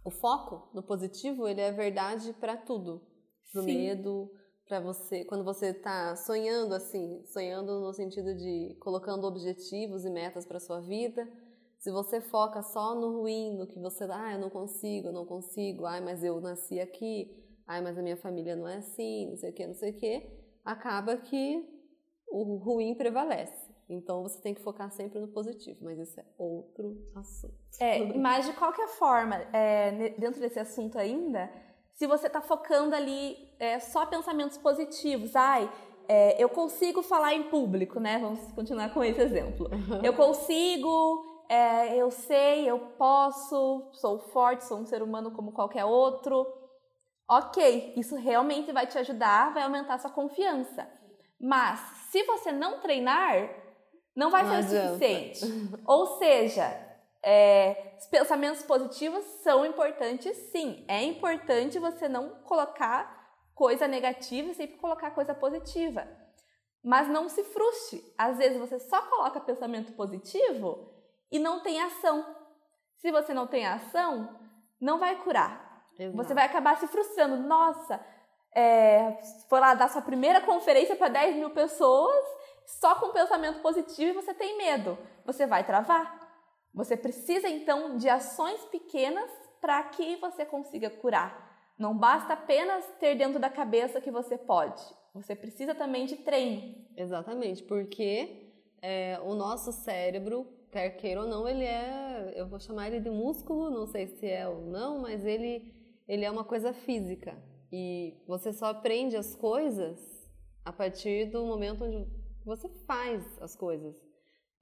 o 0.04 0.10
foco 0.10 0.70
no 0.74 0.82
positivo, 0.82 1.48
ele 1.48 1.62
é 1.62 1.72
verdade 1.72 2.34
para 2.34 2.58
tudo, 2.58 3.06
para 3.52 3.62
o 3.62 3.66
medo, 3.66 4.32
para 4.66 4.80
você 4.80 5.26
quando 5.26 5.44
você 5.44 5.68
está 5.68 6.16
sonhando 6.16 6.74
assim, 6.74 7.24
sonhando 7.26 7.82
no 7.82 7.94
sentido 7.94 8.36
de 8.36 8.76
colocando 8.80 9.26
objetivos 9.26 10.06
e 10.06 10.10
metas 10.10 10.46
para 10.46 10.60
sua 10.60 10.80
vida. 10.80 11.28
Se 11.80 11.92
você 11.92 12.22
foca 12.22 12.62
só 12.62 12.96
no 12.96 13.20
ruim, 13.20 13.58
no 13.58 13.68
que 13.68 13.78
você, 13.78 14.06
ah, 14.06 14.34
eu 14.34 14.40
não 14.40 14.50
consigo, 14.50 15.10
eu 15.10 15.14
não 15.14 15.26
consigo, 15.26 15.86
ai, 15.86 16.00
mas 16.00 16.24
eu 16.24 16.40
nasci 16.40 16.80
aqui, 16.80 17.30
ai, 17.68 17.82
mas 17.82 17.98
a 17.98 18.02
minha 18.02 18.16
família 18.16 18.56
não 18.56 18.68
é 18.68 18.78
assim, 18.78 19.30
não 19.30 19.36
sei 19.36 19.50
o 19.50 19.54
que, 19.54 19.68
não 19.68 19.74
sei 19.74 19.92
o 19.92 19.96
que, 19.98 20.30
acaba 20.64 21.18
que 21.18 21.62
o 22.30 22.56
ruim 22.56 22.96
prevalece. 22.96 23.70
Então 23.90 24.24
você 24.24 24.42
tem 24.42 24.54
que 24.54 24.62
focar 24.62 24.90
sempre 24.92 25.20
no 25.20 25.28
positivo, 25.28 25.80
mas 25.84 26.00
isso 26.00 26.18
é 26.20 26.26
outro 26.38 27.06
assunto. 27.16 27.54
É, 27.82 28.18
mas 28.18 28.46
de 28.46 28.54
qualquer 28.54 28.88
forma, 28.88 29.36
é, 29.54 30.12
dentro 30.18 30.40
desse 30.40 30.60
assunto 30.60 30.98
ainda, 30.98 31.52
se 31.94 32.08
você 32.08 32.28
está 32.28 32.42
focando 32.42 32.96
ali 32.96 33.38
é, 33.60 33.80
só 33.80 34.06
pensamentos 34.06 34.58
positivos, 34.58 35.36
ai, 35.36 35.70
é, 36.08 36.42
eu 36.42 36.50
consigo 36.50 37.02
falar 37.02 37.34
em 37.34 37.44
público, 37.44 38.00
né? 38.00 38.20
Vamos 38.20 38.52
continuar 38.54 38.94
com 38.94 39.04
esse 39.04 39.22
exemplo. 39.22 39.70
Eu 40.04 40.14
consigo, 40.14 41.46
é, 41.50 41.96
eu 41.96 42.12
sei, 42.12 42.70
eu 42.70 42.80
posso, 42.98 43.90
sou 43.94 44.20
forte, 44.20 44.66
sou 44.66 44.80
um 44.80 44.86
ser 44.86 45.02
humano 45.02 45.32
como 45.32 45.52
qualquer 45.52 45.86
outro 45.86 46.46
ok, 47.28 47.94
isso 47.96 48.16
realmente 48.16 48.72
vai 48.72 48.88
te 48.88 48.98
ajudar, 48.98 49.54
vai 49.54 49.64
aumentar 49.64 49.98
sua 50.00 50.12
confiança. 50.12 50.88
Mas 51.40 51.80
se 52.12 52.24
você 52.24 52.52
não 52.52 52.80
treinar, 52.80 53.50
não 54.16 54.30
vai 54.30 54.44
não 54.44 54.50
ser 54.50 54.58
adianta. 54.58 54.86
o 54.86 54.94
suficiente. 54.94 55.82
Ou 55.86 56.18
seja, 56.18 56.93
é, 57.24 57.96
os 57.98 58.06
pensamentos 58.08 58.62
positivos 58.64 59.24
são 59.42 59.66
importantes, 59.66 60.36
sim. 60.52 60.84
É 60.90 61.02
importante 61.04 61.80
você 61.80 62.10
não 62.10 62.30
colocar 62.44 63.24
coisa 63.56 63.88
negativa 63.88 64.52
e 64.52 64.54
sempre 64.54 64.78
colocar 64.78 65.12
coisa 65.12 65.34
positiva. 65.34 66.06
Mas 66.84 67.08
não 67.08 67.30
se 67.30 67.44
frustre. 67.44 68.04
Às 68.18 68.38
vezes 68.38 68.60
você 68.60 68.78
só 68.78 69.02
coloca 69.04 69.40
pensamento 69.40 69.94
positivo 69.94 70.94
e 71.32 71.40
não 71.40 71.62
tem 71.62 71.82
ação. 71.82 72.26
Se 72.98 73.10
você 73.10 73.34
não 73.34 73.48
tem 73.48 73.66
ação, 73.66 74.38
não 74.80 75.00
vai 75.00 75.16
curar. 75.24 75.86
Exato. 75.98 76.18
Você 76.18 76.34
vai 76.34 76.46
acabar 76.46 76.78
se 76.78 76.88
frustrando. 76.88 77.38
Nossa, 77.38 78.06
é, 78.54 79.18
foi 79.48 79.62
lá 79.62 79.74
dar 79.74 79.90
sua 79.90 80.02
primeira 80.02 80.42
conferência 80.42 80.96
para 80.96 81.08
10 81.08 81.38
mil 81.38 81.52
pessoas, 81.52 82.26
só 82.66 82.96
com 82.96 83.14
pensamento 83.14 83.62
positivo 83.62 84.12
e 84.12 84.22
você 84.22 84.34
tem 84.34 84.58
medo. 84.58 84.98
Você 85.26 85.46
vai 85.46 85.64
travar. 85.64 86.23
Você 86.74 86.98
precisa 86.98 87.48
então 87.48 87.98
de 87.98 88.10
ações 88.10 88.64
pequenas 88.66 89.30
para 89.62 89.84
que 89.84 90.16
você 90.18 90.46
consiga 90.46 90.90
curar. 90.90 91.74
Não 91.78 91.98
basta 91.98 92.34
apenas 92.34 92.86
ter 93.00 93.16
dentro 93.16 93.40
da 93.40 93.50
cabeça 93.50 94.02
que 94.02 94.12
você 94.12 94.38
pode. 94.38 94.82
Você 95.14 95.36
precisa 95.36 95.76
também 95.76 96.06
de 96.06 96.16
treino. 96.18 96.76
Exatamente, 96.98 97.64
porque 97.64 98.52
é, 98.82 99.20
o 99.24 99.36
nosso 99.36 99.72
cérebro, 99.72 100.48
quer 100.72 100.90
queira 100.92 101.22
ou 101.22 101.28
não, 101.28 101.48
ele 101.48 101.64
é, 101.64 102.34
eu 102.36 102.48
vou 102.48 102.60
chamar 102.60 102.88
ele 102.88 103.00
de 103.00 103.10
músculo, 103.10 103.70
não 103.70 103.86
sei 103.86 104.08
se 104.08 104.28
é 104.28 104.48
ou 104.48 104.62
não, 104.62 105.00
mas 105.00 105.26
ele 105.26 105.74
ele 106.08 106.26
é 106.26 106.32
uma 106.32 106.44
coisa 106.44 106.74
física 106.74 107.34
e 107.72 108.14
você 108.28 108.52
só 108.52 108.66
aprende 108.68 109.16
as 109.16 109.36
coisas 109.36 109.98
a 110.66 110.72
partir 110.72 111.32
do 111.32 111.46
momento 111.46 111.86
onde 111.86 112.06
você 112.46 112.68
faz 112.86 113.42
as 113.42 113.56
coisas. 113.56 113.96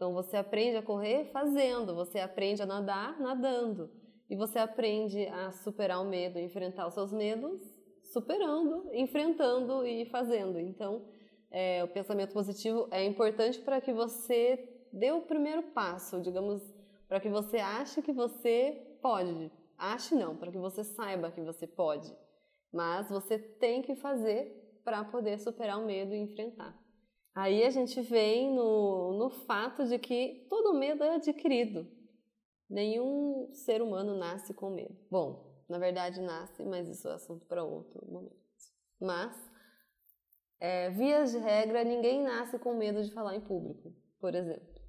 Então 0.02 0.16
você 0.16 0.36
aprende 0.36 0.78
a 0.78 0.82
correr 0.82 1.26
fazendo, 1.26 1.94
você 1.94 2.18
aprende 2.18 2.60
a 2.60 2.66
nadar 2.66 3.20
nadando 3.20 3.92
e 4.28 4.36
você 4.36 4.58
aprende 4.58 5.28
a 5.28 5.52
superar 5.52 6.02
o 6.02 6.10
medo, 6.10 6.40
enfrentar 6.40 6.88
os 6.88 6.96
seus 6.96 7.14
medos 7.14 7.62
superando, 8.06 8.90
enfrentando 8.94 9.86
e 9.86 10.06
fazendo. 10.06 10.60
Então 10.60 11.06
é, 11.52 11.84
o 11.84 11.88
pensamento 11.88 12.34
positivo 12.34 12.88
é 12.90 13.06
importante 13.06 13.60
para 13.60 13.80
que 13.80 13.94
você 13.94 14.88
dê 14.92 15.12
o 15.12 15.22
primeiro 15.22 15.62
passo, 15.62 16.20
digamos, 16.20 16.64
para 17.08 17.20
que 17.20 17.30
você 17.30 17.58
ache 17.58 18.02
que 18.02 18.12
você 18.12 18.98
pode, 19.04 19.52
Ache 19.78 20.16
não, 20.16 20.36
para 20.36 20.52
que 20.52 20.58
você 20.58 20.84
saiba 20.84 21.30
que 21.30 21.42
você 21.42 21.68
pode. 21.68 22.12
Mas 22.74 23.08
você 23.08 23.38
tem 23.38 23.84
que 23.84 23.96
fazer 23.96 24.80
para 24.84 25.04
poder 25.04 25.40
superar 25.40 25.80
o 25.80 25.86
medo 25.86 26.16
e 26.16 26.18
enfrentar. 26.18 26.81
Aí 27.34 27.63
a 27.63 27.70
gente 27.70 28.02
vem 28.02 28.54
no, 28.54 29.13
no 29.13 29.30
fato 29.30 29.86
de 29.86 29.98
que 29.98 30.46
todo 30.50 30.74
medo 30.74 31.04
é 31.04 31.15
adquirido. 31.15 31.88
Nenhum 32.70 33.50
ser 33.54 33.82
humano 33.82 34.17
nasce 34.17 34.54
com 34.54 34.70
medo. 34.70 34.98
Bom, 35.10 35.63
na 35.67 35.78
verdade 35.78 36.22
nasce, 36.22 36.63
mas 36.63 36.88
isso 36.88 37.08
é 37.08 37.13
assunto 37.13 37.46
para 37.46 37.63
outro 37.63 38.06
momento. 38.06 38.41
Mas, 39.00 39.36
é, 40.60 40.89
vias 40.89 41.32
de 41.32 41.38
regra, 41.38 41.84
ninguém 41.84 42.22
nasce 42.22 42.60
com 42.60 42.74
medo 42.76 43.02
de 43.04 43.12
falar 43.12 43.36
em 43.36 43.41
público, 43.41 43.94
por 44.20 44.36
exemplo. 44.36 44.82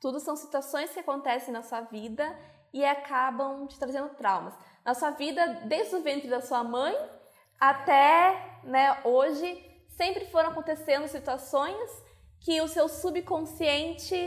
Tudo 0.00 0.18
são 0.18 0.34
situações 0.34 0.92
que 0.92 1.00
acontecem 1.00 1.52
na 1.52 1.62
sua 1.62 1.82
vida 1.82 2.24
e 2.72 2.84
acabam 2.84 3.66
te 3.66 3.78
trazendo 3.78 4.14
traumas. 4.14 4.54
Na 4.84 4.94
sua 4.94 5.10
vida, 5.10 5.62
desde 5.66 5.94
o 5.96 6.02
ventre 6.02 6.28
da 6.28 6.40
sua 6.40 6.64
mãe 6.64 6.94
até 7.58 8.60
né, 8.64 9.02
hoje, 9.04 9.69
sempre 10.00 10.24
foram 10.24 10.48
acontecendo 10.48 11.06
situações 11.08 11.90
que 12.40 12.58
o 12.62 12.68
seu 12.68 12.88
subconsciente 12.88 14.18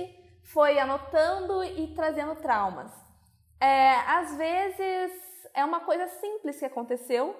foi 0.44 0.78
anotando 0.78 1.64
e 1.64 1.96
trazendo 1.96 2.36
traumas. 2.36 2.92
É, 3.60 3.96
às 4.06 4.38
vezes 4.38 5.12
é 5.52 5.66
uma 5.66 5.80
coisa 5.80 6.08
simples 6.08 6.60
que 6.60 6.66
aconteceu, 6.66 7.36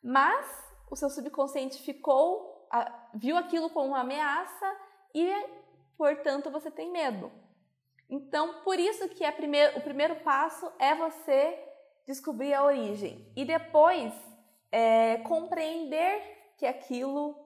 mas 0.00 0.46
o 0.88 0.94
seu 0.94 1.10
subconsciente 1.10 1.82
ficou, 1.82 2.68
viu 3.14 3.36
aquilo 3.36 3.68
como 3.68 3.88
uma 3.88 4.02
ameaça 4.02 4.76
e, 5.12 5.28
portanto, 5.98 6.52
você 6.52 6.70
tem 6.70 6.88
medo. 6.88 7.32
Então, 8.08 8.62
por 8.62 8.78
isso 8.78 9.08
que 9.08 9.24
é 9.24 9.30
o 9.76 9.80
primeiro 9.80 10.16
passo 10.20 10.70
é 10.78 10.94
você 10.94 11.58
descobrir 12.06 12.54
a 12.54 12.62
origem 12.62 13.28
e 13.34 13.44
depois 13.44 14.14
é, 14.70 15.16
compreender 15.24 16.54
que 16.56 16.64
aquilo 16.64 17.41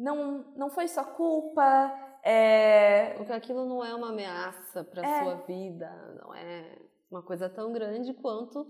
não, 0.00 0.44
não 0.56 0.70
foi 0.70 0.88
sua 0.88 1.04
culpa. 1.04 1.92
É... 2.22 3.14
Porque 3.16 3.32
aquilo 3.32 3.66
não 3.66 3.84
é 3.84 3.94
uma 3.94 4.08
ameaça 4.08 4.82
para 4.82 5.06
é... 5.06 5.22
sua 5.22 5.34
vida, 5.46 5.90
não 6.20 6.34
é 6.34 6.78
uma 7.10 7.22
coisa 7.22 7.48
tão 7.48 7.72
grande 7.72 8.14
quanto 8.14 8.66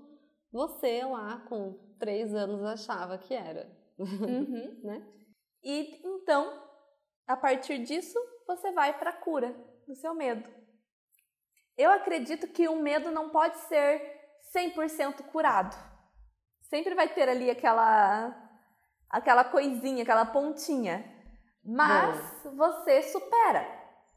você 0.53 1.05
lá 1.05 1.45
com 1.49 1.79
três 1.99 2.35
anos 2.35 2.63
achava 2.65 3.17
que 3.19 3.35
era. 3.35 3.71
Uhum. 3.99 4.81
né? 4.83 5.07
E 5.63 6.01
então, 6.05 6.53
a 7.27 7.37
partir 7.37 7.79
disso, 7.79 8.19
você 8.47 8.73
vai 8.73 8.99
para 8.99 9.11
a 9.11 9.17
cura 9.17 9.55
do 9.87 9.95
seu 9.95 10.15
medo. 10.15 10.49
Eu 11.77 11.91
acredito 11.91 12.49
que 12.49 12.69
o 12.69 12.77
medo 12.77 13.11
não 13.11 13.31
pode 13.31 13.57
ser 13.61 14.21
100% 14.55 15.23
curado. 15.31 15.77
Sempre 16.63 16.95
vai 16.95 17.09
ter 17.09 17.29
ali 17.29 17.51
aquela 17.51 18.51
aquela 19.09 19.45
coisinha, 19.45 20.03
aquela 20.03 20.25
pontinha. 20.25 21.05
Mas 21.65 22.43
Bom. 22.45 22.57
você 22.57 23.03
supera. 23.03 23.67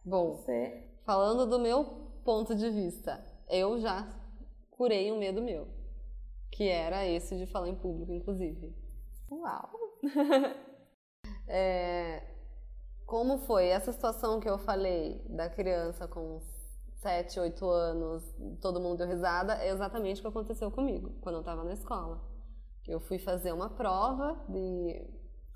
Bom, 0.04 0.36
você... 0.36 0.90
falando 1.06 1.46
do 1.46 1.60
meu 1.60 1.84
ponto 2.24 2.56
de 2.56 2.70
vista, 2.70 3.24
eu 3.50 3.80
já 3.80 4.08
curei 4.72 5.12
o 5.12 5.18
medo 5.18 5.42
meu, 5.42 5.68
que 6.52 6.68
era 6.68 7.06
esse 7.06 7.38
de 7.38 7.46
falar 7.46 7.70
em 7.70 7.76
público, 7.76 8.14
inclusive. 8.14 8.76
Uau! 9.32 9.70
é, 11.48 12.24
como 13.06 13.40
foi 13.40 13.68
essa 13.68 13.92
situação 13.92 14.40
que 14.40 14.50
eu 14.50 14.58
falei 14.58 15.24
da 15.30 15.50
criança 15.50 16.08
com 16.08 16.42
7, 17.04 17.40
8 17.40 17.70
anos, 17.70 18.24
todo 18.62 18.80
mundo 18.80 18.98
deu 18.98 19.08
risada, 19.08 19.56
é 19.62 19.70
exatamente 19.70 20.20
o 20.20 20.22
que 20.22 20.28
aconteceu 20.30 20.72
comigo 20.72 21.12
quando 21.22 21.36
eu 21.36 21.42
estava 21.42 21.64
na 21.64 21.74
escola. 21.74 22.22
Eu 22.88 23.00
fui 23.00 23.20
fazer 23.20 23.52
uma 23.52 23.70
prova 23.70 24.42
de. 24.50 25.06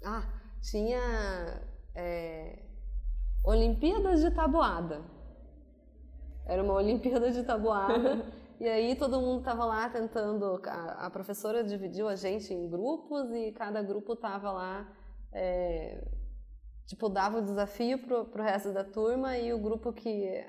Ah, 0.03 0.23
tinha. 0.61 0.99
É, 1.99 2.59
Olimpíadas 3.43 4.21
de 4.21 4.29
Tabuada. 4.29 5.01
Era 6.45 6.61
uma 6.61 6.75
Olimpíada 6.75 7.31
de 7.31 7.41
Tabuada. 7.43 8.23
e 8.61 8.67
aí 8.67 8.95
todo 8.95 9.19
mundo 9.19 9.39
estava 9.39 9.65
lá 9.65 9.89
tentando. 9.89 10.61
A, 10.63 11.07
a, 11.07 11.09
professora 11.09 11.63
dividiu 11.63 12.07
a 12.07 12.15
gente 12.15 12.53
em 12.53 12.69
grupos 12.69 13.31
e 13.31 13.51
cada 13.51 13.81
grupo 13.81 14.13
estava 14.13 14.51
lá. 14.51 14.87
É, 15.31 16.07
tipo, 16.85 17.09
dava 17.09 17.39
o 17.39 17.41
desafio 17.41 17.97
pro, 17.97 18.25
pro 18.25 18.43
resto 18.43 18.71
da 18.71 18.83
turma 18.83 19.35
e 19.35 19.51
o 19.51 19.57
grupo 19.57 19.91
que 19.91 20.45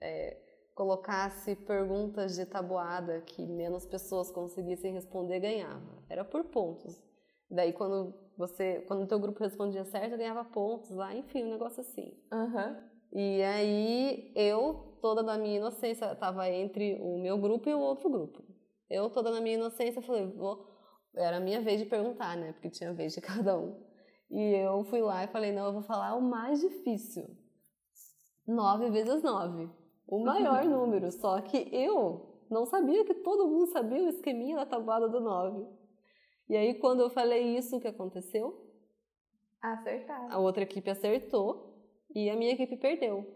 é, 0.00 0.36
colocasse 0.76 1.56
perguntas 1.56 2.36
de 2.36 2.46
tabuada 2.46 3.20
que 3.22 3.44
menos 3.44 3.84
pessoas 3.84 4.30
conseguissem 4.30 4.92
responder 4.92 5.40
ganhava. 5.40 6.04
Era 6.08 6.24
por 6.24 6.44
pontos. 6.44 7.07
Daí 7.50 7.72
quando 7.72 8.14
você, 8.36 8.84
quando 8.86 9.02
o 9.02 9.06
teu 9.06 9.18
grupo 9.18 9.42
respondia 9.42 9.84
certo, 9.84 10.16
ganhava 10.16 10.44
pontos 10.44 10.90
lá, 10.90 11.14
enfim, 11.14 11.44
um 11.44 11.50
negócio 11.50 11.80
assim. 11.80 12.12
Uhum. 12.32 12.76
E 13.12 13.42
aí 13.42 14.32
eu, 14.36 14.96
toda 15.00 15.22
na 15.22 15.38
minha 15.38 15.56
inocência, 15.56 16.12
estava 16.12 16.48
entre 16.48 16.98
o 17.00 17.18
meu 17.18 17.38
grupo 17.38 17.68
e 17.68 17.74
o 17.74 17.80
outro 17.80 18.10
grupo. 18.10 18.42
Eu, 18.88 19.10
toda 19.10 19.30
na 19.30 19.40
minha 19.40 19.56
inocência, 19.56 20.02
falei, 20.02 20.26
vou... 20.26 20.66
era 21.14 21.38
a 21.38 21.40
minha 21.40 21.60
vez 21.60 21.80
de 21.80 21.86
perguntar, 21.86 22.36
né? 22.36 22.52
Porque 22.52 22.70
tinha 22.70 22.92
vez 22.92 23.14
de 23.14 23.20
cada 23.22 23.58
um. 23.58 23.76
E 24.30 24.54
eu 24.54 24.84
fui 24.84 25.00
lá 25.00 25.24
e 25.24 25.28
falei, 25.28 25.52
não, 25.52 25.66
eu 25.66 25.72
vou 25.72 25.82
falar 25.82 26.14
o 26.14 26.22
mais 26.22 26.60
difícil. 26.60 27.24
Nove 28.46 28.90
vezes 28.90 29.22
nove. 29.22 29.70
O 30.06 30.20
maior 30.24 30.64
número. 30.64 31.10
Só 31.10 31.40
que 31.40 31.68
eu 31.72 32.44
não 32.50 32.66
sabia 32.66 33.04
que 33.04 33.14
todo 33.14 33.48
mundo 33.48 33.66
sabia 33.66 34.02
o 34.02 34.08
esqueminha 34.08 34.56
da 34.56 34.66
tabuada 34.66 35.08
do 35.08 35.20
nove. 35.20 35.66
E 36.48 36.56
aí, 36.56 36.74
quando 36.74 37.00
eu 37.00 37.10
falei 37.10 37.56
isso, 37.56 37.76
o 37.76 37.80
que 37.80 37.88
aconteceu? 37.88 38.66
Acertaram. 39.60 40.32
A 40.32 40.38
outra 40.38 40.62
equipe 40.62 40.88
acertou 40.88 41.74
e 42.14 42.30
a 42.30 42.36
minha 42.36 42.52
equipe 42.52 42.76
perdeu. 42.76 43.26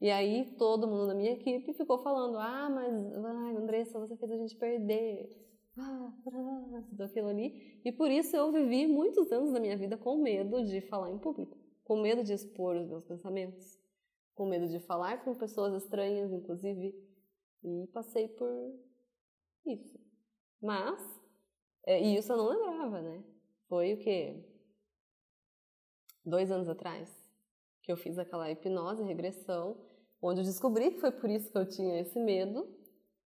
E 0.00 0.10
aí, 0.10 0.54
todo 0.56 0.88
mundo 0.88 1.06
da 1.06 1.14
minha 1.14 1.32
equipe 1.32 1.72
ficou 1.74 1.98
falando: 1.98 2.38
Ah, 2.38 2.68
mas, 2.70 3.24
ai, 3.24 3.56
Andressa, 3.56 3.98
você 3.98 4.16
fez 4.16 4.30
a 4.30 4.36
gente 4.36 4.56
perder 4.56 5.28
ah, 5.78 6.12
tudo 6.88 7.02
aquilo 7.02 7.28
ali. 7.28 7.80
E 7.84 7.92
por 7.92 8.10
isso 8.10 8.36
eu 8.36 8.52
vivi 8.52 8.86
muitos 8.86 9.30
anos 9.32 9.52
da 9.52 9.60
minha 9.60 9.76
vida 9.76 9.96
com 9.96 10.16
medo 10.18 10.64
de 10.64 10.80
falar 10.82 11.10
em 11.10 11.18
público, 11.18 11.56
com 11.84 12.00
medo 12.00 12.22
de 12.22 12.32
expor 12.32 12.76
os 12.76 12.88
meus 12.88 13.04
pensamentos, 13.04 13.78
com 14.34 14.46
medo 14.46 14.68
de 14.68 14.80
falar 14.80 15.24
com 15.24 15.34
pessoas 15.34 15.82
estranhas, 15.82 16.32
inclusive, 16.32 16.94
e 17.64 17.86
passei 17.92 18.28
por 18.28 18.50
isso. 19.66 19.98
Mas, 20.60 21.00
e 21.86 22.16
isso 22.16 22.32
eu 22.32 22.36
não 22.36 22.48
lembrava, 22.48 23.00
né? 23.00 23.24
Foi 23.68 23.94
o 23.94 23.98
quê? 23.98 24.44
Dois 26.24 26.50
anos 26.50 26.68
atrás, 26.68 27.10
que 27.82 27.90
eu 27.90 27.96
fiz 27.96 28.18
aquela 28.18 28.50
hipnose, 28.50 29.02
regressão, 29.02 29.76
onde 30.20 30.40
eu 30.40 30.44
descobri 30.44 30.92
que 30.92 31.00
foi 31.00 31.10
por 31.10 31.28
isso 31.28 31.50
que 31.50 31.58
eu 31.58 31.68
tinha 31.68 32.00
esse 32.00 32.18
medo 32.20 32.68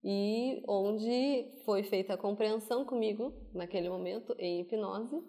e 0.04 0.64
onde 0.68 1.62
foi 1.66 1.84
feita 1.84 2.14
a 2.14 2.18
compreensão 2.18 2.86
comigo 2.86 3.34
naquele 3.54 3.90
momento 3.90 4.34
em 4.40 4.62
hipnose 4.62 5.22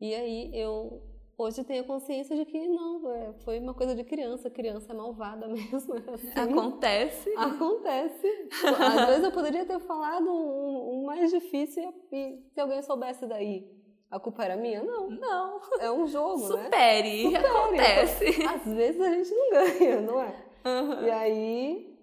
e 0.00 0.14
aí 0.14 0.50
eu 0.54 1.13
hoje 1.36 1.64
tenho 1.64 1.84
consciência 1.84 2.36
de 2.36 2.44
que 2.44 2.68
não 2.68 3.10
é, 3.12 3.32
foi 3.44 3.58
uma 3.58 3.74
coisa 3.74 3.94
de 3.94 4.04
criança 4.04 4.50
criança 4.50 4.92
é 4.92 4.96
malvada 4.96 5.46
mesmo 5.48 5.96
é 5.96 6.14
assim. 6.14 6.38
acontece 6.38 7.30
acontece 7.36 8.48
às 8.64 9.06
vezes 9.06 9.24
eu 9.24 9.32
poderia 9.32 9.64
ter 9.64 9.78
falado 9.80 10.28
um, 10.28 11.00
um 11.00 11.04
mais 11.04 11.30
difícil 11.30 11.92
e 12.12 12.38
se 12.52 12.60
alguém 12.60 12.82
soubesse 12.82 13.26
daí 13.26 13.74
a 14.10 14.20
culpa 14.20 14.44
era 14.44 14.56
minha? 14.56 14.80
Não. 14.80 15.10
Não. 15.10 15.60
É 15.80 15.90
um 15.90 16.06
jogo, 16.06 16.38
Supere, 16.38 17.30
né? 17.30 17.40
Supere. 17.40 17.46
Acontece. 17.48 18.28
Então, 18.28 18.54
às 18.54 18.64
vezes 18.64 19.00
a 19.00 19.10
gente 19.10 19.34
não 19.34 19.50
ganha, 19.50 20.00
não 20.02 20.22
é? 20.22 20.44
Uhum. 20.64 21.04
E 21.04 21.10
aí 21.10 21.98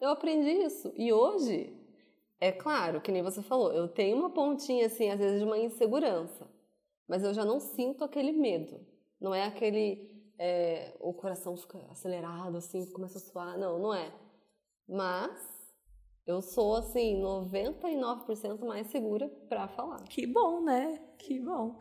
eu 0.00 0.10
aprendi 0.10 0.50
isso. 0.50 0.92
E 0.96 1.12
hoje, 1.12 1.72
é 2.40 2.52
claro, 2.52 3.00
que 3.00 3.10
nem 3.10 3.22
você 3.22 3.42
falou, 3.42 3.72
eu 3.72 3.88
tenho 3.88 4.16
uma 4.16 4.30
pontinha, 4.30 4.86
assim, 4.86 5.10
às 5.10 5.18
vezes, 5.18 5.40
de 5.40 5.44
uma 5.44 5.58
insegurança. 5.58 6.46
Mas 7.08 7.22
eu 7.22 7.34
já 7.34 7.44
não 7.44 7.60
sinto 7.60 8.04
aquele 8.04 8.32
medo. 8.32 8.80
Não 9.20 9.34
é 9.34 9.44
aquele. 9.44 10.10
É, 10.38 10.94
o 11.00 11.12
coração 11.12 11.56
fica 11.56 11.78
acelerado, 11.90 12.56
assim, 12.56 12.90
começa 12.90 13.18
a 13.18 13.20
suar. 13.20 13.58
Não, 13.58 13.78
não 13.78 13.94
é. 13.94 14.12
Mas 14.88 15.54
eu 16.26 16.40
sou, 16.40 16.76
assim, 16.76 17.20
99% 17.22 18.64
mais 18.64 18.86
segura 18.88 19.28
para 19.48 19.68
falar. 19.68 20.02
Que 20.04 20.26
bom, 20.26 20.62
né? 20.62 20.98
Que 21.18 21.38
bom. 21.38 21.80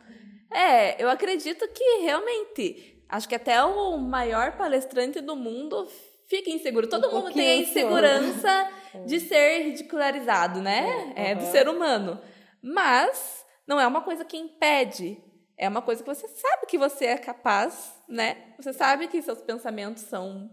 É, 0.51 1.01
eu 1.01 1.09
acredito 1.09 1.67
que 1.69 2.01
realmente. 2.01 3.03
Acho 3.09 3.29
que 3.29 3.35
até 3.35 3.63
o 3.63 3.97
maior 3.97 4.57
palestrante 4.57 5.21
do 5.21 5.35
mundo 5.35 5.87
fica 6.27 6.49
inseguro. 6.49 6.87
Todo 6.87 7.09
um 7.09 7.11
mundo 7.11 7.33
tem 7.33 7.49
a 7.49 7.57
insegurança 7.57 8.69
de 9.05 9.19
ser 9.19 9.63
ridicularizado, 9.63 10.61
né? 10.61 11.13
É, 11.15 11.31
é 11.31 11.35
do 11.35 11.45
ser 11.45 11.69
humano. 11.69 12.19
Mas 12.61 13.42
não 13.67 13.79
é 13.79 13.87
uma 13.87 14.01
coisa 14.01 14.25
que 14.25 14.37
impede. 14.37 15.21
É 15.57 15.69
uma 15.69 15.81
coisa 15.81 16.03
que 16.03 16.09
você 16.13 16.27
sabe 16.27 16.65
que 16.65 16.77
você 16.77 17.05
é 17.05 17.17
capaz, 17.17 18.01
né? 18.07 18.53
Você 18.57 18.73
sabe 18.73 19.07
que 19.07 19.21
seus 19.21 19.41
pensamentos 19.41 20.03
são. 20.03 20.49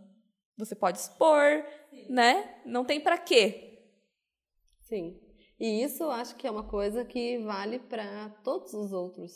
Você 0.58 0.74
pode 0.74 0.98
expor, 0.98 1.64
Sim. 1.90 2.06
né? 2.10 2.60
Não 2.66 2.84
tem 2.84 3.00
para 3.00 3.16
quê. 3.16 3.88
Sim. 4.82 5.18
E 5.58 5.82
isso 5.82 6.02
eu 6.02 6.10
acho 6.10 6.36
que 6.36 6.46
é 6.46 6.50
uma 6.50 6.68
coisa 6.68 7.04
que 7.04 7.38
vale 7.38 7.78
para 7.78 8.30
todos 8.44 8.74
os 8.74 8.92
outros 8.92 9.32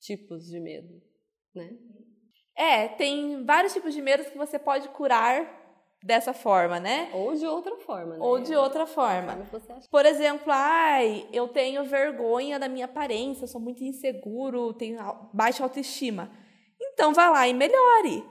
tipos 0.00 0.46
de 0.46 0.60
medo, 0.60 1.00
né? 1.54 1.70
É, 2.56 2.88
tem 2.88 3.44
vários 3.44 3.72
tipos 3.72 3.94
de 3.94 4.00
medos 4.00 4.28
que 4.28 4.38
você 4.38 4.58
pode 4.58 4.88
curar 4.90 5.63
dessa 6.04 6.34
forma, 6.34 6.78
né? 6.78 7.08
Ou 7.14 7.34
de 7.34 7.46
outra 7.46 7.76
forma, 7.78 8.14
né? 8.14 8.18
Ou 8.20 8.38
de 8.38 8.54
outra 8.54 8.86
forma. 8.86 9.38
Por 9.90 10.04
exemplo, 10.04 10.52
ai, 10.52 11.26
eu 11.32 11.48
tenho 11.48 11.82
vergonha 11.84 12.58
da 12.58 12.68
minha 12.68 12.84
aparência, 12.84 13.46
sou 13.46 13.58
muito 13.58 13.82
inseguro, 13.82 14.74
tenho 14.74 14.98
baixa 15.32 15.62
autoestima. 15.62 16.30
Então 16.78 17.14
vá 17.14 17.30
lá 17.30 17.48
e 17.48 17.54
melhore. 17.54 18.22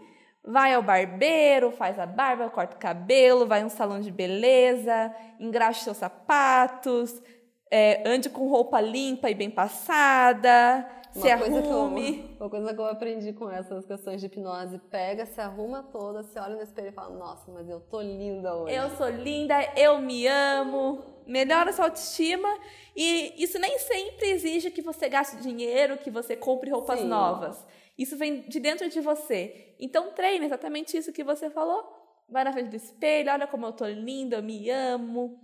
Vai 0.46 0.74
ao 0.76 0.84
barbeiro, 0.84 1.72
faz 1.72 1.98
a 1.98 2.06
barba, 2.06 2.50
corta 2.50 2.76
o 2.76 2.80
cabelo, 2.80 3.48
vai 3.48 3.64
a 3.64 3.66
um 3.66 3.70
salão 3.70 4.00
de 4.02 4.12
beleza, 4.12 5.12
engraxe 5.40 5.84
seus 5.84 5.98
sapatos, 5.98 7.24
é, 7.72 8.04
ande 8.06 8.30
com 8.30 8.48
roupa 8.50 8.80
limpa 8.80 9.32
e 9.32 9.34
bem 9.34 9.50
passada, 9.50 10.88
se 11.14 11.30
arrume. 11.30 12.36
Eu, 12.40 12.46
uma 12.46 12.50
coisa 12.50 12.74
que 12.74 12.80
eu 12.80 12.86
aprendi 12.86 13.34
com 13.34 13.50
essas 13.50 13.86
questões 13.86 14.20
de 14.20 14.28
hipnose, 14.28 14.80
pega, 14.90 15.26
se 15.26 15.40
arruma 15.40 15.84
toda, 15.84 16.24
se 16.24 16.40
olha 16.40 16.56
no 16.56 16.62
espelho 16.62 16.90
e 16.90 16.92
fala, 16.92 17.16
nossa, 17.16 17.52
mas 17.52 17.70
eu 17.70 17.80
tô 17.80 18.02
linda 18.02 18.56
hoje. 18.56 18.76
Eu 18.76 18.90
sou 18.92 19.10
linda, 19.10 19.56
eu 19.78 20.00
me 20.00 20.28
amo. 20.28 21.14
Melhora 21.26 21.72
sua 21.72 21.86
autoestima 21.86 22.50
e 22.94 23.34
isso 23.42 23.58
nem 23.58 23.80
sempre 23.80 24.32
exige 24.32 24.70
que 24.70 24.82
você 24.82 25.08
gaste 25.08 25.38
dinheiro, 25.38 25.98
que 25.98 26.12
você 26.12 26.36
compre 26.36 26.70
roupas 26.70 27.00
Sim. 27.00 27.08
novas. 27.08 27.66
Isso 27.98 28.18
vem 28.18 28.42
de 28.42 28.60
dentro 28.60 28.90
de 28.90 29.00
você. 29.00 29.76
Então 29.80 30.12
treine 30.12 30.46
exatamente 30.46 30.98
isso 30.98 31.14
que 31.14 31.24
você 31.24 31.50
falou. 31.50 32.02
Vai 32.28 32.44
na 32.44 32.52
frente 32.52 32.70
do 32.70 32.76
espelho, 32.76 33.32
olha 33.32 33.48
como 33.48 33.66
eu 33.66 33.72
tô 33.72 33.86
linda, 33.88 34.38
eu 34.38 34.44
me 34.44 34.70
amo. 34.70 35.40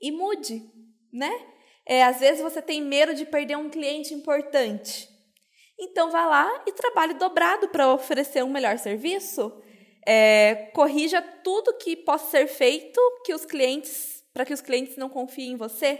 E 0.00 0.10
mude, 0.10 0.62
né? 1.12 1.30
É, 1.86 2.02
às 2.04 2.18
vezes 2.18 2.42
você 2.42 2.60
tem 2.60 2.82
medo 2.82 3.14
de 3.14 3.24
perder 3.24 3.56
um 3.56 3.70
cliente 3.70 4.12
importante. 4.12 5.08
Então 5.78 6.10
vá 6.10 6.26
lá 6.26 6.64
e 6.66 6.72
trabalhe 6.72 7.14
dobrado 7.14 7.68
para 7.68 7.92
oferecer 7.92 8.42
um 8.42 8.50
melhor 8.50 8.78
serviço. 8.78 9.52
É, 10.04 10.70
corrija 10.74 11.20
tudo 11.20 11.76
que 11.78 11.96
possa 11.96 12.30
ser 12.30 12.46
feito 12.46 13.00
que 13.24 13.34
os 13.34 13.44
clientes 13.44 14.16
para 14.36 14.44
que 14.44 14.52
os 14.52 14.60
clientes 14.60 14.98
não 14.98 15.08
confiem 15.08 15.52
em 15.52 15.56
você. 15.56 15.98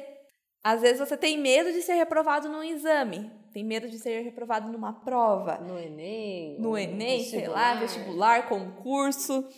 Às 0.63 0.83
vezes 0.83 0.99
você 0.99 1.17
tem 1.17 1.39
medo 1.39 1.73
de 1.73 1.81
ser 1.81 1.95
reprovado 1.95 2.51
num 2.51 2.63
exame, 2.63 3.31
tem 3.51 3.65
medo 3.65 3.89
de 3.89 3.99
ser 3.99 4.21
reprovado 4.21 4.71
numa 4.71 4.93
prova. 4.93 5.57
No 5.59 5.79
Enem. 5.79 6.61
No 6.61 6.77
Enem, 6.77 7.21
vestibular. 7.21 7.41
sei 7.41 7.49
lá, 7.49 7.75
vestibular, 7.75 8.49
concurso. 8.49 9.49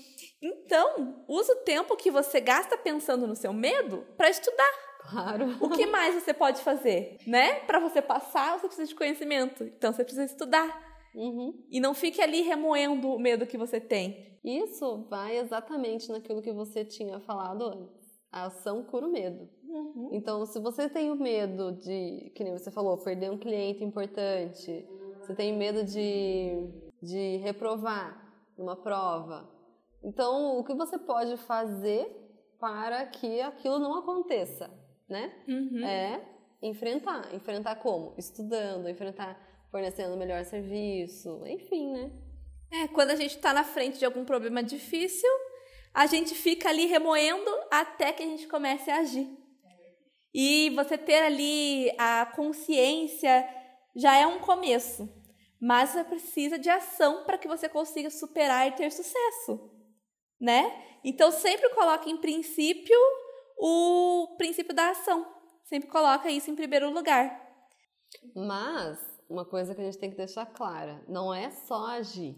Então, 0.41 1.25
use 1.27 1.51
o 1.51 1.57
tempo 1.65 1.97
que 1.97 2.09
você 2.09 2.41
gasta 2.41 2.79
pensando 2.79 3.27
no 3.27 3.35
seu 3.35 3.53
medo 3.53 4.07
para 4.17 4.31
estudar. 4.31 4.88
Claro. 5.11 5.57
O 5.61 5.71
que 5.71 5.87
mais 5.87 6.15
você 6.15 6.35
pode 6.35 6.61
fazer, 6.61 7.19
né? 7.27 7.61
Para 7.61 7.81
você 7.81 8.03
passar, 8.03 8.59
você 8.59 8.67
precisa 8.67 8.89
de 8.89 8.95
conhecimento. 8.95 9.65
Então, 9.65 9.93
você 9.93 10.05
precisa 10.05 10.25
estudar. 10.25 10.87
Uhum. 11.15 11.65
E 11.71 11.81
não 11.81 11.95
fique 11.95 12.21
ali 12.21 12.43
remoendo 12.43 13.09
o 13.09 13.19
medo 13.19 13.47
que 13.47 13.57
você 13.57 13.81
tem. 13.81 14.39
Isso 14.45 15.07
vai 15.09 15.39
exatamente 15.39 16.11
naquilo 16.11 16.43
que 16.43 16.53
você 16.53 16.85
tinha 16.85 17.19
falado 17.21 17.65
antes. 17.65 18.09
A 18.31 18.47
ação 18.47 18.85
cura 18.85 19.07
o 19.07 19.11
medo. 19.11 19.49
Uhum. 19.65 20.11
Então, 20.13 20.45
se 20.47 20.61
você 20.61 20.89
tem 20.89 21.11
o 21.11 21.17
medo 21.17 21.73
de, 21.73 22.31
que 22.35 22.45
nem 22.45 22.53
você 22.53 22.71
falou, 22.71 22.99
perder 22.99 23.31
um 23.31 23.39
cliente 23.39 23.83
importante, 23.83 24.87
você 25.21 25.35
tem 25.35 25.57
medo 25.57 25.83
de, 25.85 26.69
de 27.03 27.37
reprovar 27.39 28.27
numa 28.57 28.77
prova, 28.77 29.49
então 30.03 30.59
o 30.59 30.65
que 30.65 30.75
você 30.75 30.99
pode 30.99 31.37
fazer 31.37 32.07
para 32.59 33.07
que 33.07 33.41
aquilo 33.41 33.79
não 33.79 33.99
aconteça, 33.99 34.71
né? 35.09 35.33
Uhum. 35.49 35.85
É 35.85 36.21
enfrentar. 36.63 37.35
Enfrentar 37.35 37.77
como? 37.77 38.15
Estudando, 38.19 38.89
enfrentar 38.89 39.39
fornecendo 39.71 40.15
o 40.15 40.19
melhor 40.19 40.45
serviço, 40.45 41.43
enfim, 41.47 41.93
né? 41.93 42.11
É, 42.71 42.89
quando 42.89 43.11
a 43.11 43.17
gente 43.17 43.37
está 43.37 43.53
na 43.53 43.65
frente 43.65 43.99
de 43.99 44.05
algum 44.05 44.25
problema 44.25 44.63
difícil, 44.63 45.29
a 45.95 46.07
gente 46.07 46.35
fica 46.35 46.69
ali 46.69 46.87
remoendo 46.87 47.51
até 47.71 48.13
que 48.13 48.23
a 48.23 48.27
gente 48.27 48.47
comece 48.47 48.91
a 48.91 48.99
agir. 48.99 49.29
E 50.35 50.71
você 50.71 50.99
ter 50.99 51.23
ali 51.23 51.91
a 51.99 52.27
consciência 52.37 53.49
já 53.97 54.17
é 54.17 54.27
um 54.27 54.39
começo, 54.39 55.09
mas 55.61 55.91
você 55.91 56.05
precisa 56.05 56.59
de 56.59 56.69
ação 56.69 57.25
para 57.25 57.39
que 57.39 57.49
você 57.49 57.69
consiga 57.69 58.11
superar 58.11 58.69
e 58.69 58.73
ter 58.73 58.93
sucesso, 58.93 59.71
né? 60.41 60.85
Então 61.03 61.33
sempre 61.33 61.69
coloque 61.71 62.11
em 62.11 62.19
princípio 62.19 62.99
o 63.59 64.37
princípio 64.37 64.75
da 64.75 64.91
ação. 64.91 65.27
Sempre 65.65 65.89
coloca 65.89 66.31
isso 66.31 66.51
em 66.51 66.55
primeiro 66.55 66.91
lugar. 66.91 67.47
Mas 68.35 68.99
uma 69.29 69.45
coisa 69.45 69.75
que 69.75 69.81
a 69.81 69.85
gente 69.85 69.99
tem 69.99 70.11
que 70.11 70.17
deixar 70.17 70.47
clara, 70.47 71.03
não 71.07 71.33
é 71.35 71.51
só 71.51 71.87
agir. 71.87 72.37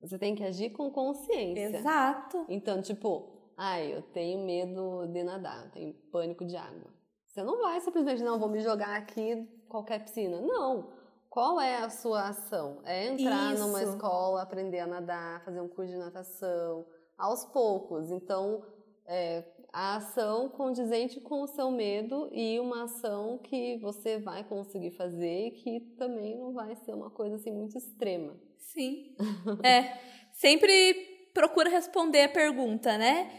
Você 0.00 0.18
tem 0.18 0.34
que 0.34 0.42
agir 0.42 0.70
com 0.70 0.90
consciência. 0.90 1.78
Exato. 1.78 2.46
Então, 2.48 2.80
tipo, 2.80 3.52
ai, 3.56 3.94
eu 3.94 4.02
tenho 4.02 4.44
medo 4.44 5.06
de 5.06 5.22
nadar, 5.22 5.66
eu 5.66 5.70
tenho 5.70 5.94
pânico 6.10 6.44
de 6.44 6.56
água. 6.56 6.90
Você 7.26 7.42
não 7.42 7.60
vai 7.60 7.80
simplesmente, 7.80 8.22
não, 8.22 8.38
vou 8.38 8.48
me 8.48 8.60
jogar 8.60 8.96
aqui 8.96 9.46
qualquer 9.68 10.02
piscina. 10.02 10.40
Não. 10.40 10.92
Qual 11.30 11.60
é 11.60 11.78
a 11.78 11.88
sua 11.88 12.28
ação? 12.28 12.82
É 12.84 13.06
entrar 13.06 13.54
Isso. 13.54 13.66
numa 13.66 13.82
escola, 13.82 14.42
aprender 14.42 14.80
a 14.80 14.86
nadar, 14.86 15.42
fazer 15.44 15.60
um 15.60 15.68
curso 15.68 15.92
de 15.92 15.98
natação, 15.98 16.84
aos 17.16 17.44
poucos. 17.46 18.10
Então, 18.10 18.62
é, 19.06 19.42
a 19.72 19.96
ação 19.96 20.50
condizente 20.50 21.18
com 21.18 21.42
o 21.42 21.46
seu 21.46 21.70
medo 21.70 22.28
e 22.30 22.60
uma 22.60 22.84
ação 22.84 23.38
que 23.38 23.78
você 23.78 24.18
vai 24.18 24.44
conseguir 24.44 24.90
fazer 24.90 25.46
e 25.46 25.50
que 25.52 25.80
também 25.96 26.38
não 26.38 26.52
vai 26.52 26.76
ser 26.76 26.92
uma 26.92 27.10
coisa 27.10 27.36
assim 27.36 27.50
muito 27.50 27.78
extrema. 27.78 28.38
Sim. 28.58 29.16
é. 29.64 29.98
Sempre 30.34 31.30
procura 31.32 31.70
responder 31.70 32.24
a 32.24 32.28
pergunta, 32.28 32.98
né? 32.98 33.30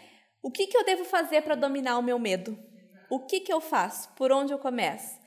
O 0.42 0.50
que, 0.50 0.66
que 0.66 0.76
eu 0.76 0.84
devo 0.84 1.06
fazer 1.06 1.42
para 1.44 1.56
dominar 1.56 2.00
o 2.00 2.04
meu 2.04 2.18
medo? 2.18 2.58
O 3.12 3.20
que, 3.26 3.40
que 3.40 3.54
eu 3.54 3.62
faço? 3.62 4.12
Por 4.16 4.32
onde 4.32 4.52
eu 4.52 4.58
começo? 4.58 5.22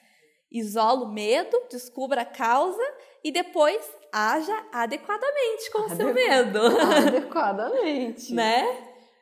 Isolo 0.51 1.05
o 1.05 1.12
medo, 1.12 1.57
descubra 1.71 2.23
a 2.23 2.25
causa 2.25 2.83
e 3.23 3.31
depois 3.31 3.81
haja 4.12 4.66
adequadamente 4.73 5.71
com 5.71 5.83
o 5.83 5.88
seu 5.90 6.12
medo. 6.12 6.61
Adequadamente. 7.07 8.33
né? 8.35 8.64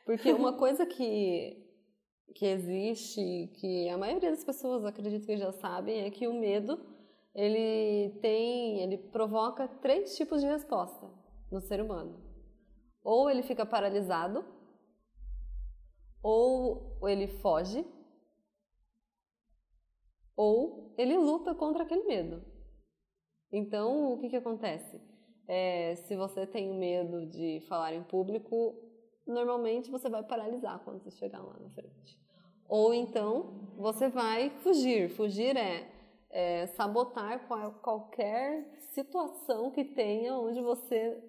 Porque 0.05 0.31
uma 0.31 0.57
coisa 0.57 0.85
que 0.85 1.64
que 2.35 2.45
existe, 2.45 3.49
que 3.55 3.87
a 3.87 3.97
maioria 3.97 4.29
das 4.29 4.43
pessoas 4.43 4.83
acredito 4.83 5.25
que 5.25 5.37
já 5.37 5.53
sabem, 5.53 6.01
é 6.01 6.11
que 6.11 6.27
o 6.27 6.33
medo 6.33 6.77
ele 7.33 8.19
tem, 8.19 8.81
ele 8.81 8.97
provoca 8.97 9.69
três 9.81 10.17
tipos 10.17 10.41
de 10.41 10.47
resposta 10.47 11.09
no 11.49 11.61
ser 11.61 11.81
humano. 11.81 12.21
Ou 13.01 13.29
ele 13.29 13.41
fica 13.41 13.65
paralisado, 13.65 14.43
ou 16.21 16.99
ele 17.07 17.27
foge, 17.27 17.85
ou 20.35 20.93
ele 20.97 21.15
luta 21.15 21.55
contra 21.55 21.83
aquele 21.83 22.03
medo. 22.03 22.43
Então, 23.49 24.11
o 24.11 24.17
que, 24.19 24.27
que 24.27 24.35
acontece? 24.35 25.01
É, 25.47 25.95
se 25.95 26.17
você 26.17 26.45
tem 26.45 26.77
medo 26.77 27.25
de 27.27 27.61
falar 27.69 27.93
em 27.93 28.03
público, 28.03 28.75
normalmente 29.25 29.89
você 29.89 30.09
vai 30.09 30.23
paralisar 30.23 30.83
quando 30.83 31.01
você 31.01 31.11
chegar 31.11 31.41
lá 31.41 31.57
na 31.59 31.69
frente. 31.69 32.24
Ou 32.67 32.93
então 32.93 33.53
você 33.77 34.09
vai 34.09 34.49
fugir. 34.61 35.09
Fugir 35.09 35.55
é, 35.55 35.87
é 36.29 36.67
sabotar 36.67 37.47
qual, 37.47 37.73
qualquer 37.81 38.65
situação 38.91 39.71
que 39.71 39.83
tenha 39.83 40.35
onde 40.35 40.61
você 40.61 41.21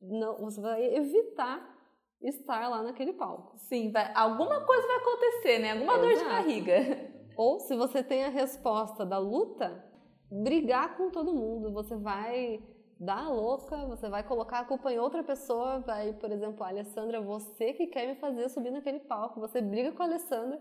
não, 0.00 0.36
você 0.38 0.60
vai 0.60 0.82
evitar 0.94 1.78
estar 2.22 2.68
lá 2.68 2.82
naquele 2.82 3.12
palco. 3.12 3.56
Sim, 3.58 3.90
vai, 3.90 4.12
alguma 4.14 4.60
coisa 4.60 4.86
vai 4.86 4.96
acontecer, 4.96 5.58
né? 5.58 5.72
Alguma 5.72 5.94
Exato. 5.94 6.08
dor 6.08 6.18
de 6.18 6.24
barriga. 6.24 7.10
Ou 7.36 7.60
se 7.60 7.74
você 7.76 8.02
tem 8.02 8.24
a 8.24 8.28
resposta 8.28 9.04
da 9.04 9.18
luta, 9.18 9.84
brigar 10.30 10.96
com 10.96 11.10
todo 11.10 11.34
mundo. 11.34 11.72
Você 11.72 11.96
vai 11.96 12.62
dar 12.98 13.24
a 13.24 13.28
louca, 13.30 13.86
você 13.86 14.08
vai 14.08 14.22
colocar 14.22 14.60
a 14.60 14.64
culpa 14.64 14.92
em 14.92 14.98
outra 14.98 15.24
pessoa, 15.24 15.80
vai, 15.80 16.12
por 16.12 16.30
exemplo, 16.30 16.62
Alessandra, 16.62 17.20
você 17.20 17.72
que 17.72 17.86
quer 17.86 18.06
me 18.06 18.14
fazer 18.16 18.48
subir 18.50 18.70
naquele 18.70 19.00
palco, 19.00 19.40
você 19.40 19.62
briga 19.62 19.90
com 19.92 20.02
a 20.02 20.06
Alessandra, 20.06 20.60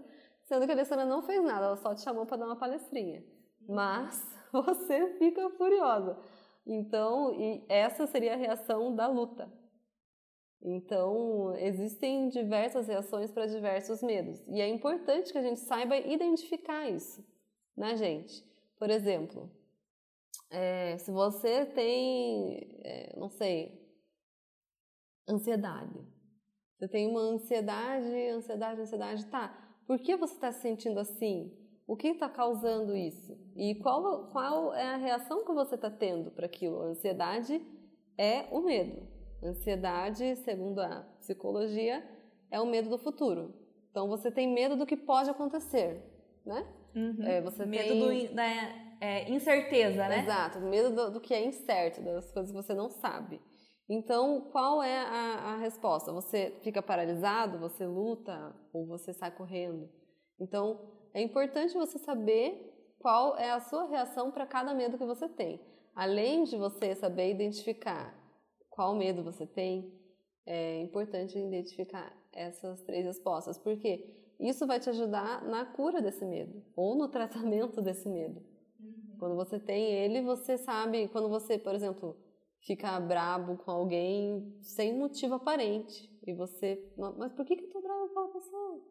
sendo 0.49 0.65
que 0.65 0.71
a 0.71 0.73
Alessandra 0.73 1.05
não 1.05 1.21
fez 1.21 1.43
nada, 1.43 1.67
ela 1.67 1.75
só 1.77 1.93
te 1.93 2.01
chamou 2.01 2.25
para 2.25 2.37
dar 2.37 2.47
uma 2.47 2.55
palestrinha. 2.55 3.23
Mas 3.67 4.19
você 4.51 5.13
fica 5.19 5.47
furiosa. 5.51 6.17
Então, 6.65 7.31
e 7.39 7.63
essa 7.69 8.07
seria 8.07 8.33
a 8.33 8.37
reação 8.37 8.95
da 8.95 9.07
luta. 9.07 9.51
Então, 10.61 11.55
existem 11.55 12.29
diversas 12.29 12.87
reações 12.87 13.31
para 13.31 13.45
diversos 13.45 14.01
medos. 14.01 14.43
E 14.47 14.59
é 14.59 14.67
importante 14.67 15.31
que 15.31 15.37
a 15.37 15.43
gente 15.43 15.59
saiba 15.59 15.95
identificar 15.95 16.89
isso, 16.89 17.23
né, 17.77 17.95
gente? 17.95 18.43
Por 18.77 18.89
exemplo, 18.89 19.49
é, 20.49 20.97
se 20.97 21.11
você 21.11 21.63
tem, 21.63 22.81
é, 22.83 23.15
não 23.15 23.29
sei, 23.29 23.79
ansiedade. 25.29 25.99
Você 26.77 26.87
tem 26.87 27.07
uma 27.07 27.21
ansiedade, 27.21 28.29
ansiedade, 28.29 28.81
ansiedade, 28.81 29.25
tá. 29.27 29.68
Por 29.89 29.97
que 29.97 30.15
você 30.15 30.35
está 30.35 30.51
se 30.51 30.61
sentindo 30.61 30.99
assim? 30.99 31.51
O 31.87 31.97
que 31.97 32.09
está 32.09 32.29
causando 32.29 32.95
isso? 32.95 33.35
E 33.55 33.73
qual, 33.73 34.27
qual 34.31 34.71
é 34.75 34.83
a 34.83 34.97
reação 34.97 35.43
que 35.43 35.51
você 35.51 35.73
está 35.73 35.89
tendo 35.89 36.29
para 36.29 36.45
aquilo? 36.45 36.83
A 36.83 36.85
ansiedade 36.89 37.59
é 38.15 38.45
o 38.51 38.61
medo. 38.61 39.01
Ansiedade, 39.43 40.35
segundo 40.35 40.79
a 40.79 41.07
psicologia, 41.19 42.07
é 42.51 42.61
o 42.61 42.67
medo 42.67 42.87
do 42.87 42.99
futuro. 42.99 43.51
Então 43.89 44.07
você 44.07 44.29
tem 44.29 44.47
medo 44.47 44.75
do 44.75 44.85
que 44.85 44.95
pode 44.95 45.31
acontecer, 45.31 46.03
né? 46.45 46.67
Uhum. 46.95 47.23
É, 47.23 47.41
você 47.41 47.65
medo 47.65 47.89
tem... 47.89 48.27
do, 48.27 48.35
da 48.35 48.45
é, 49.01 49.27
incerteza, 49.31 50.07
né? 50.07 50.19
Exato, 50.19 50.59
medo 50.59 50.95
do, 50.95 51.11
do, 51.13 51.19
que 51.19 51.33
é 51.33 51.43
incerto, 51.43 51.99
das 52.03 52.31
coisas 52.31 52.51
que 52.51 52.57
você 52.57 52.75
não 52.75 52.91
sabe. 52.91 53.41
Então, 53.89 54.41
qual 54.51 54.83
é 54.83 54.99
a, 54.99 55.53
a 55.53 55.57
resposta? 55.57 56.13
Você 56.13 56.53
fica 56.61 56.79
paralisado, 56.79 57.57
você 57.57 57.87
luta 57.87 58.55
ou 58.71 58.85
você 58.85 59.11
sai 59.11 59.31
correndo? 59.31 59.89
Então, 60.39 60.79
é 61.11 61.21
importante 61.21 61.73
você 61.73 61.97
saber 61.97 62.95
qual 62.99 63.35
é 63.35 63.49
a 63.49 63.59
sua 63.59 63.85
reação 63.85 64.29
para 64.29 64.45
cada 64.45 64.75
medo 64.75 64.97
que 64.97 65.05
você 65.05 65.27
tem. 65.27 65.59
Além 65.95 66.43
de 66.43 66.55
você 66.55 66.93
saber 66.93 67.31
identificar 67.31 68.15
qual 68.69 68.93
medo 68.95 69.23
você 69.23 69.47
tem, 69.47 69.91
é 70.45 70.81
importante 70.81 71.37
identificar 71.37 72.15
essas 72.31 72.81
três 72.83 73.05
respostas, 73.05 73.57
porque 73.57 74.33
isso 74.39 74.67
vai 74.67 74.79
te 74.79 74.89
ajudar 74.89 75.43
na 75.43 75.65
cura 75.65 75.99
desse 75.99 76.23
medo 76.23 76.63
ou 76.75 76.95
no 76.95 77.07
tratamento 77.07 77.81
desse 77.81 78.07
medo. 78.07 78.39
Uhum. 78.79 79.17
Quando 79.17 79.35
você 79.35 79.59
tem 79.59 79.91
ele, 79.91 80.21
você 80.21 80.57
sabe, 80.57 81.07
quando 81.07 81.27
você, 81.27 81.57
por 81.57 81.73
exemplo, 81.73 82.15
fica 82.61 82.99
brabo 82.99 83.57
com 83.57 83.71
alguém 83.71 84.57
sem 84.61 84.97
motivo 84.97 85.35
aparente, 85.35 86.09
e 86.25 86.33
você, 86.33 86.91
mas 87.17 87.33
por 87.33 87.45
que, 87.45 87.55
que 87.55 87.63
eu 87.63 87.71
tô 87.71 87.81
bravo 87.81 88.07
com 88.07 88.19
aquela 88.19 88.33
pessoa? 88.33 88.81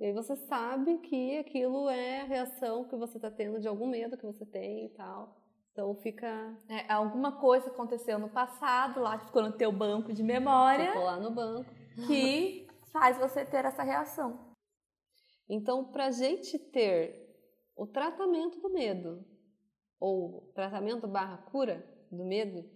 E 0.00 0.06
aí 0.06 0.12
você 0.12 0.36
sabe 0.36 0.98
que 0.98 1.38
aquilo 1.38 1.88
é 1.88 2.20
a 2.20 2.24
reação 2.24 2.84
que 2.88 2.96
você 2.96 3.18
está 3.18 3.30
tendo 3.30 3.60
de 3.60 3.66
algum 3.66 3.88
medo 3.88 4.16
que 4.16 4.24
você 4.24 4.46
tem 4.46 4.86
e 4.86 4.88
tal. 4.90 5.36
Então 5.72 5.94
fica. 5.96 6.56
É, 6.68 6.92
alguma 6.92 7.40
coisa 7.40 7.68
aconteceu 7.68 8.18
no 8.18 8.28
passado, 8.28 9.00
lá 9.00 9.18
que 9.18 9.26
ficou 9.26 9.42
no 9.42 9.52
teu 9.52 9.72
banco 9.72 10.12
de 10.12 10.22
memória. 10.22 10.86
Ficou 10.86 11.04
lá 11.04 11.18
no 11.18 11.32
banco. 11.32 11.70
Que 12.06 12.68
faz 12.92 13.18
você 13.18 13.44
ter 13.44 13.64
essa 13.64 13.82
reação. 13.82 14.54
Então, 15.48 15.84
para 15.84 16.06
a 16.06 16.10
gente 16.10 16.58
ter 16.58 17.28
o 17.76 17.86
tratamento 17.86 18.60
do 18.60 18.70
medo, 18.70 19.24
ou 19.98 20.52
tratamento 20.54 21.08
barra 21.08 21.38
cura 21.38 21.84
do 22.10 22.24
medo, 22.24 22.68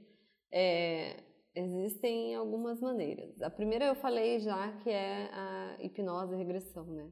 é, 0.53 1.23
existem 1.55 2.35
algumas 2.35 2.81
maneiras. 2.81 3.41
A 3.41 3.51
primeira 3.51 3.87
eu 3.87 3.95
falei 3.95 4.38
já 4.41 4.73
que 4.79 4.91
é 4.91 5.31
a 5.33 5.77
hipnose 5.81 6.35
e 6.35 6.38
regressão, 6.38 6.85
né? 6.87 7.11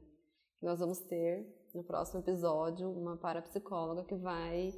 Nós 0.61 0.79
vamos 0.79 0.99
ter 0.99 1.45
no 1.73 1.83
próximo 1.83 2.19
episódio 2.19 2.91
uma 2.91 3.17
parapsicóloga 3.17 4.03
que 4.03 4.15
vai 4.15 4.71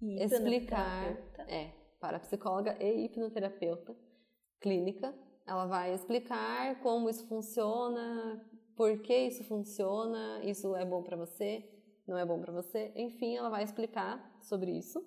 explicar, 0.00 1.16
é, 1.48 1.72
parapsicóloga 2.00 2.76
e 2.82 3.04
hipnoterapeuta 3.04 3.94
clínica. 4.60 5.14
Ela 5.46 5.66
vai 5.66 5.94
explicar 5.94 6.80
como 6.80 7.08
isso 7.08 7.26
funciona, 7.28 8.44
por 8.76 9.00
que 9.02 9.14
isso 9.14 9.44
funciona, 9.44 10.42
isso 10.44 10.74
é 10.74 10.84
bom 10.84 11.02
para 11.02 11.16
você, 11.16 11.64
não 12.06 12.16
é 12.16 12.24
bom 12.24 12.40
para 12.40 12.52
você. 12.52 12.92
Enfim, 12.96 13.36
ela 13.36 13.48
vai 13.48 13.62
explicar 13.62 14.38
sobre 14.40 14.70
isso. 14.72 15.04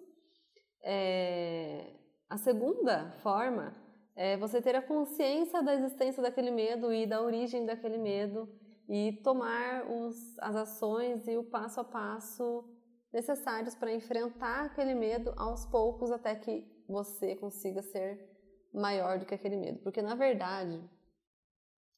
É... 0.84 1.99
A 2.30 2.38
segunda 2.38 3.12
forma 3.24 3.76
é 4.16 4.38
você 4.38 4.62
ter 4.62 4.76
a 4.76 4.82
consciência 4.82 5.64
da 5.64 5.74
existência 5.74 6.22
daquele 6.22 6.52
medo 6.52 6.94
e 6.94 7.08
da 7.08 7.22
origem 7.22 7.66
daquele 7.66 7.98
medo 7.98 8.48
e 8.88 9.14
tomar 9.24 9.90
os, 9.90 10.38
as 10.38 10.56
ações 10.56 11.28
e 11.28 11.36
o 11.38 11.44
passo 11.44 11.80
a 11.80 11.84
passo 11.84 12.64
necessários 13.12 13.74
para 13.74 13.92
enfrentar 13.92 14.66
aquele 14.66 14.94
medo 14.94 15.34
aos 15.38 15.66
poucos 15.66 16.12
até 16.12 16.36
que 16.36 16.68
você 16.88 17.36
consiga 17.36 17.82
ser 17.82 18.30
maior 18.72 19.18
do 19.18 19.26
que 19.26 19.34
aquele 19.34 19.58
medo. 19.58 19.80
Porque, 19.80 20.02
na 20.02 20.14
verdade, 20.14 20.80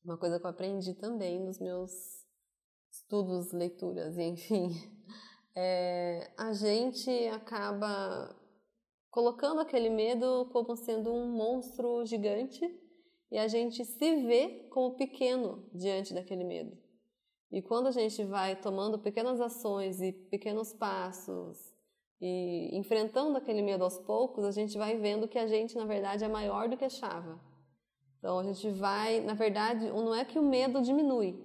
uma 0.03 0.17
coisa 0.17 0.39
que 0.39 0.45
eu 0.45 0.49
aprendi 0.49 0.93
também 0.93 1.43
nos 1.43 1.59
meus 1.59 1.91
estudos, 2.89 3.51
leituras, 3.51 4.17
e 4.17 4.23
enfim, 4.23 4.69
é, 5.55 6.33
a 6.37 6.53
gente 6.53 7.09
acaba 7.27 8.33
colocando 9.11 9.59
aquele 9.59 9.89
medo 9.89 10.49
como 10.51 10.75
sendo 10.75 11.13
um 11.13 11.27
monstro 11.29 12.05
gigante 12.05 12.61
e 13.29 13.37
a 13.37 13.47
gente 13.47 13.83
se 13.83 14.15
vê 14.25 14.67
como 14.71 14.95
pequeno 14.95 15.69
diante 15.73 16.13
daquele 16.13 16.45
medo. 16.45 16.75
E 17.51 17.61
quando 17.61 17.87
a 17.87 17.91
gente 17.91 18.23
vai 18.23 18.55
tomando 18.55 18.97
pequenas 18.97 19.41
ações 19.41 20.01
e 20.01 20.13
pequenos 20.13 20.73
passos 20.73 21.57
e 22.21 22.69
enfrentando 22.77 23.37
aquele 23.37 23.61
medo 23.61 23.83
aos 23.83 23.97
poucos, 23.97 24.45
a 24.45 24.51
gente 24.51 24.77
vai 24.77 24.97
vendo 24.97 25.27
que 25.27 25.37
a 25.37 25.47
gente, 25.47 25.75
na 25.75 25.85
verdade, 25.85 26.23
é 26.23 26.29
maior 26.29 26.69
do 26.69 26.77
que 26.77 26.85
achava. 26.85 27.39
Então 28.17 28.39
a 28.39 28.43
gente 28.43 28.69
vai, 28.69 29.19
na 29.19 29.33
verdade, 29.33 29.87
não 29.89 30.15
é 30.15 30.23
que 30.23 30.39
o 30.39 30.43
medo 30.43 30.81
diminui, 30.81 31.43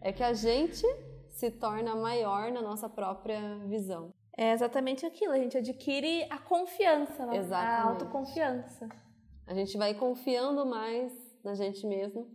é 0.00 0.12
que 0.12 0.22
a 0.22 0.32
gente 0.32 0.84
se 1.28 1.50
torna 1.50 1.94
maior 1.94 2.50
na 2.50 2.62
nossa 2.62 2.88
própria 2.88 3.58
visão. 3.66 4.12
É 4.36 4.52
exatamente 4.52 5.06
aquilo, 5.06 5.32
a 5.32 5.38
gente 5.38 5.56
adquire 5.56 6.26
a 6.30 6.38
confiança, 6.38 7.22
Exatamente. 7.34 7.54
a 7.54 7.82
autoconfiança. 7.82 8.88
A 9.46 9.54
gente 9.54 9.78
vai 9.78 9.94
confiando 9.94 10.66
mais 10.66 11.12
na 11.42 11.54
gente 11.54 11.86
mesmo, 11.86 12.28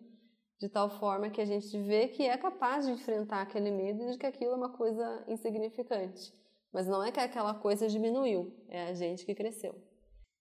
de 0.60 0.68
tal 0.68 0.90
forma 0.90 1.30
que 1.30 1.40
a 1.40 1.46
gente 1.46 1.78
vê 1.84 2.08
que 2.08 2.24
é 2.26 2.36
capaz 2.38 2.86
de 2.86 2.92
enfrentar 2.92 3.42
aquele 3.42 3.70
medo 3.70 4.04
e 4.04 4.12
de 4.12 4.18
que 4.18 4.26
aquilo 4.26 4.54
é 4.54 4.56
uma 4.56 4.70
coisa 4.70 5.24
insignificante. 5.28 6.34
Mas 6.74 6.88
não 6.88 7.04
é 7.04 7.12
que 7.12 7.20
aquela 7.20 7.54
coisa 7.54 7.88
diminuiu, 7.88 8.52
é 8.70 8.88
a 8.88 8.94
gente 8.94 9.26
que 9.26 9.36
cresceu. 9.36 9.76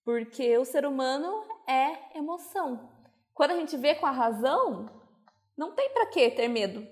Porque 0.04 0.56
o 0.56 0.64
ser 0.64 0.86
humano 0.86 1.44
é 1.68 2.16
emoção. 2.16 2.88
Quando 3.34 3.50
a 3.50 3.56
gente 3.56 3.76
vê 3.76 3.94
com 3.94 4.06
a 4.06 4.10
razão, 4.10 4.88
não 5.56 5.74
tem 5.74 5.90
para 5.90 6.06
que 6.06 6.30
ter 6.30 6.48
medo. 6.48 6.86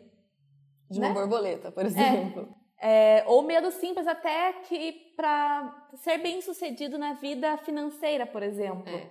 De 0.90 1.00
né? 1.00 1.06
uma 1.06 1.14
borboleta, 1.14 1.70
por 1.70 1.86
exemplo. 1.86 2.48
É, 2.50 2.57
é, 2.80 3.24
ou 3.26 3.42
medo 3.42 3.70
simples 3.70 4.06
até 4.06 4.52
que 4.52 4.92
para 5.16 5.88
ser 5.96 6.18
bem 6.18 6.40
sucedido 6.40 6.96
na 6.96 7.14
vida 7.14 7.56
financeira, 7.58 8.26
por 8.26 8.42
exemplo. 8.42 8.88
É. 8.88 9.08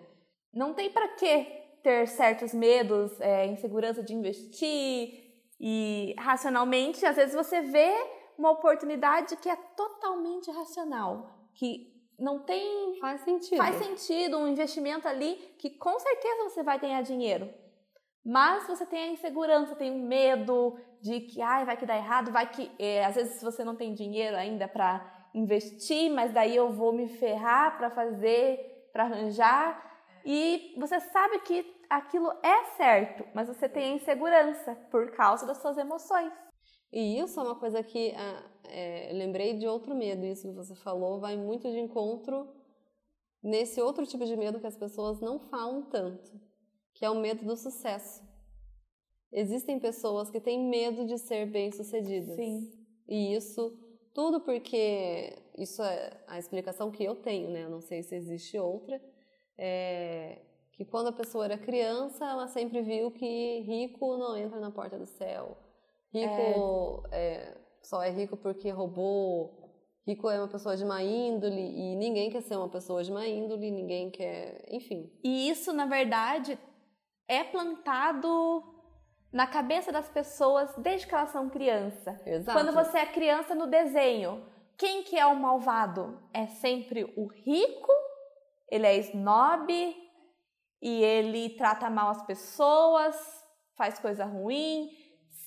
Não 0.53 0.73
tem 0.73 0.89
para 0.89 1.07
que 1.09 1.45
ter 1.83 2.07
certos 2.07 2.53
medos, 2.53 3.19
é, 3.19 3.45
insegurança 3.45 4.01
de 4.01 4.13
investir 4.13 5.27
e 5.59 6.15
racionalmente, 6.17 7.05
às 7.05 7.15
vezes 7.15 7.35
você 7.35 7.61
vê 7.61 7.93
uma 8.37 8.51
oportunidade 8.51 9.35
que 9.37 9.49
é 9.49 9.55
totalmente 9.55 10.49
racional, 10.51 11.49
que 11.55 11.93
não 12.17 12.39
tem 12.39 12.97
faz 12.99 13.21
sentido. 13.21 13.57
Faz 13.57 13.75
sentido 13.77 14.37
um 14.37 14.47
investimento 14.47 15.07
ali 15.07 15.35
que 15.57 15.69
com 15.71 15.99
certeza 15.99 16.43
você 16.43 16.63
vai 16.63 16.79
ganhar 16.79 17.01
dinheiro. 17.01 17.49
Mas 18.27 18.67
você 18.67 18.85
tem 18.85 19.03
a 19.03 19.11
insegurança, 19.13 19.73
tem 19.73 19.89
o 19.89 20.05
medo 20.05 20.77
de 21.01 21.21
que 21.21 21.41
ai, 21.41 21.63
vai 21.63 21.77
que 21.77 21.85
dá 21.85 21.95
errado, 21.95 22.29
vai 22.29 22.51
que 22.51 22.69
é, 22.77 23.05
às 23.05 23.15
vezes 23.15 23.41
você 23.41 23.63
não 23.63 23.73
tem 23.73 23.93
dinheiro 23.93 24.35
ainda 24.35 24.67
para 24.67 25.29
investir, 25.33 26.11
mas 26.11 26.33
daí 26.33 26.53
eu 26.53 26.73
vou 26.73 26.91
me 26.91 27.07
ferrar 27.07 27.77
para 27.77 27.89
fazer, 27.89 28.89
para 28.91 29.05
arranjar. 29.05 29.81
E 30.25 30.75
você 30.77 30.99
sabe 30.99 31.39
que 31.39 31.73
aquilo 31.89 32.29
é 32.43 32.65
certo, 32.75 33.25
mas 33.33 33.47
você 33.47 33.69
tem 33.69 33.93
a 33.93 33.95
insegurança 33.95 34.75
por 34.91 35.09
causa 35.11 35.47
das 35.47 35.59
suas 35.61 35.77
emoções. 35.77 36.33
E 36.91 37.21
isso 37.21 37.39
é 37.39 37.43
uma 37.43 37.55
coisa 37.55 37.81
que 37.81 38.13
ah, 38.13 38.43
é, 38.65 39.09
lembrei 39.13 39.53
de 39.57 39.65
outro 39.65 39.95
medo, 39.95 40.25
isso 40.25 40.49
que 40.49 40.53
você 40.53 40.75
falou, 40.75 41.21
vai 41.21 41.37
muito 41.37 41.71
de 41.71 41.79
encontro 41.79 42.45
nesse 43.41 43.79
outro 43.81 44.05
tipo 44.05 44.25
de 44.25 44.35
medo 44.35 44.59
que 44.59 44.67
as 44.67 44.75
pessoas 44.75 45.21
não 45.21 45.39
falam 45.39 45.83
tanto, 45.83 46.29
que 46.97 47.05
é 47.05 47.09
o 47.09 47.15
medo 47.15 47.45
do 47.45 47.55
sucesso. 47.55 48.21
Existem 49.31 49.79
pessoas 49.79 50.29
que 50.29 50.39
têm 50.39 50.69
medo 50.69 51.05
de 51.05 51.17
ser 51.17 51.45
bem-sucedidas. 51.45 52.35
Sim. 52.35 52.71
E 53.07 53.35
isso 53.35 53.77
tudo 54.13 54.41
porque 54.41 55.37
isso 55.57 55.83
é 55.83 56.23
a 56.27 56.39
explicação 56.39 56.89
que 56.91 57.03
eu 57.03 57.15
tenho, 57.15 57.49
né? 57.49 57.63
Eu 57.63 57.69
não 57.69 57.81
sei 57.81 58.01
se 58.01 58.15
existe 58.15 58.57
outra. 58.57 59.01
É 59.57 60.41
que 60.77 60.85
quando 60.85 61.07
a 61.07 61.11
pessoa 61.11 61.43
era 61.43 61.57
criança, 61.57 62.23
ela 62.23 62.47
sempre 62.47 62.83
viu 62.83 63.09
que 63.09 63.61
rico 63.61 64.15
não 64.15 64.37
entra 64.37 64.59
na 64.59 64.69
porta 64.69 64.97
do 64.97 65.07
céu. 65.07 65.57
Rico 66.13 67.03
é. 67.11 67.17
É, 67.19 67.57
só 67.81 68.03
é 68.03 68.11
rico 68.11 68.37
porque 68.37 68.69
roubou. 68.69 69.65
Rico 70.05 70.29
é 70.29 70.37
uma 70.37 70.47
pessoa 70.47 70.77
de 70.77 70.85
má 70.85 71.01
índole 71.01 71.59
e 71.59 71.95
ninguém 71.95 72.29
quer 72.29 72.41
ser 72.41 72.55
uma 72.55 72.69
pessoa 72.69 73.03
de 73.03 73.11
má 73.11 73.27
índole, 73.27 73.71
ninguém 73.71 74.11
quer. 74.11 74.63
Enfim. 74.69 75.11
E 75.23 75.49
isso, 75.49 75.73
na 75.73 75.87
verdade, 75.87 76.57
é 77.27 77.43
plantado 77.43 78.63
na 79.31 79.45
cabeça 79.45 79.91
das 79.91 80.07
pessoas 80.09 80.73
desde 80.77 81.05
que 81.05 81.13
elas 81.13 81.29
são 81.29 81.49
criança. 81.49 82.19
Exato. 82.25 82.57
Quando 82.57 82.73
você 82.73 82.99
é 82.99 83.05
criança 83.05 83.53
no 83.53 83.67
desenho, 83.67 84.45
quem 84.77 85.03
que 85.03 85.17
é 85.17 85.25
o 85.25 85.35
malvado? 85.35 86.21
É 86.33 86.47
sempre 86.47 87.03
o 87.17 87.27
rico, 87.27 87.91
ele 88.69 88.85
é 88.85 88.97
snob 88.97 89.71
e 90.81 91.03
ele 91.03 91.49
trata 91.57 91.89
mal 91.89 92.09
as 92.09 92.23
pessoas, 92.25 93.15
faz 93.75 93.99
coisa 93.99 94.25
ruim, 94.25 94.89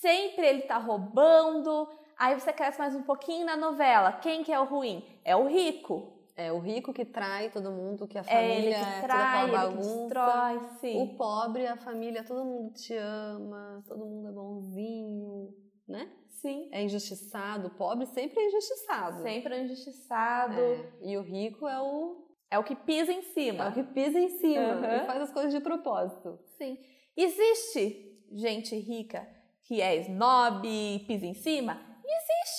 sempre 0.01 0.47
ele 0.47 0.62
tá 0.62 0.77
roubando. 0.77 1.88
Aí 2.19 2.38
você 2.38 2.53
cresce 2.53 2.79
mais 2.79 2.95
um 2.95 3.03
pouquinho 3.03 3.47
na 3.47 3.57
novela. 3.57 4.12
Quem 4.12 4.45
que 4.45 4.53
é 4.53 4.61
o 4.61 4.64
ruim? 4.64 5.05
É 5.25 5.35
o 5.35 5.47
rico. 5.47 6.19
É 6.40 6.50
o 6.50 6.59
rico 6.59 6.92
que 6.92 7.05
trai 7.05 7.50
todo 7.50 7.70
mundo, 7.70 8.09
que 8.09 8.16
a 8.16 8.24
família 8.24 8.55
é, 8.55 8.59
ele 8.59 8.74
que 8.74 9.07
trai, 9.07 9.44
é 9.44 9.46
toda 9.46 9.59
ele 9.59 9.74
bagunça. 9.74 10.00
destrói, 10.00 10.61
sim. 10.81 11.03
O 11.03 11.16
pobre, 11.16 11.66
a 11.66 11.76
família, 11.76 12.24
todo 12.24 12.42
mundo 12.42 12.72
te 12.72 12.94
ama, 12.94 13.85
todo 13.87 14.07
mundo 14.07 14.29
é 14.29 14.33
bonzinho, 14.33 15.55
né? 15.87 16.11
Sim. 16.29 16.70
É 16.72 16.83
injustiçado. 16.83 17.68
O 17.68 17.70
pobre 17.70 18.07
sempre 18.07 18.40
é 18.40 18.46
injustiçado. 18.46 19.22
Sempre 19.22 19.55
é 19.55 19.64
injustiçado. 19.64 20.59
É. 20.59 20.92
E 21.03 21.18
o 21.18 21.22
rico 21.22 21.68
é 21.68 21.79
o 21.79 22.26
é 22.50 22.59
o 22.59 22.64
que 22.64 22.74
pisa 22.74 23.12
em 23.12 23.22
cima. 23.22 23.64
É 23.64 23.68
o 23.68 23.72
que 23.72 23.83
pisa 23.83 24.18
em 24.18 24.29
cima 24.38 24.76
uhum. 24.76 24.96
e 24.96 25.07
faz 25.07 25.22
as 25.22 25.33
coisas 25.33 25.53
de 25.53 25.61
propósito. 25.61 26.38
Sim. 26.57 26.79
Existe 27.16 28.18
gente 28.33 28.74
rica 28.76 29.29
que 29.64 29.81
é 29.81 29.96
snob, 29.96 30.62
pisa 31.07 31.26
em 31.26 31.35
cima? 31.35 31.89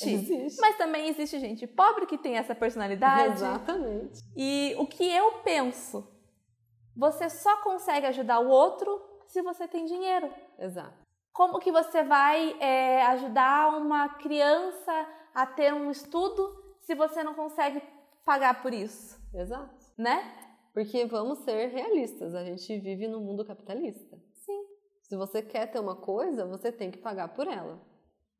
Existe. 0.10 0.34
existe. 0.34 0.62
Mas 0.62 0.78
também 0.78 1.08
existe 1.08 1.40
gente 1.40 1.68
pobre 1.68 2.06
que 2.06 2.18
tem 2.18 2.38
essa 2.38 2.56
personalidade. 2.56 3.34
Exatamente. 3.34 4.22
E 4.36 4.76
o 4.78 4.86
que 4.86 5.10
eu 5.10 5.40
penso? 5.44 6.08
Você 6.96 7.30
só 7.30 7.58
consegue 7.64 8.06
ajudar 8.08 8.40
o 8.40 8.50
outro 8.50 9.02
se 9.28 9.42
você 9.42 9.68
tem 9.68 9.86
dinheiro. 9.86 10.32
Exato. 10.60 11.02
Como 11.32 11.60
que 11.60 11.72
você 11.72 12.04
vai 12.04 12.56
é, 12.60 13.04
ajudar 13.08 13.78
uma 13.78 14.10
criança 14.16 15.08
a 15.34 15.46
ter 15.46 15.74
um 15.74 15.90
estudo 15.90 16.62
se 16.82 16.94
você 16.94 17.24
não 17.24 17.34
consegue 17.34 17.82
pagar 18.26 18.62
por 18.62 18.74
isso? 18.74 19.18
Exato. 19.34 19.74
Né? 19.98 20.22
Porque 20.74 21.06
vamos 21.06 21.40
ser 21.40 21.68
realistas, 21.68 22.34
a 22.34 22.44
gente 22.44 22.78
vive 22.80 23.08
no 23.08 23.20
mundo 23.20 23.46
capitalista. 23.46 24.18
Sim. 24.34 24.66
Se 25.02 25.16
você 25.16 25.42
quer 25.42 25.68
ter 25.68 25.80
uma 25.80 25.96
coisa, 25.96 26.46
você 26.46 26.72
tem 26.72 26.92
que 26.92 26.98
pagar 26.98 27.30
por 27.30 27.48
ela. 27.48 27.80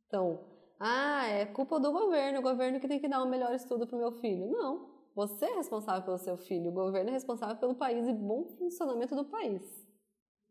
Então, 0.08 0.40
ah, 0.84 1.28
é 1.28 1.46
culpa 1.46 1.80
do 1.80 1.92
governo, 1.92 2.40
o 2.40 2.42
governo 2.42 2.80
que 2.80 2.88
tem 2.88 3.00
que 3.00 3.08
dar 3.08 3.22
um 3.22 3.30
melhor 3.30 3.54
estudo 3.54 3.86
para 3.86 3.96
o 3.96 4.00
meu 4.00 4.12
filho. 4.14 4.50
Não. 4.50 4.90
Você 5.16 5.46
é 5.46 5.56
responsável 5.56 6.02
pelo 6.02 6.18
seu 6.18 6.38
filho, 6.38 6.72
o 6.72 6.74
governo 6.74 7.12
é 7.12 7.14
responsável 7.14 7.56
pelo 7.58 7.76
país 7.76 8.08
e 8.08 8.14
bom 8.14 8.46
funcionamento 8.58 9.16
do 9.16 9.26
país. 9.26 9.62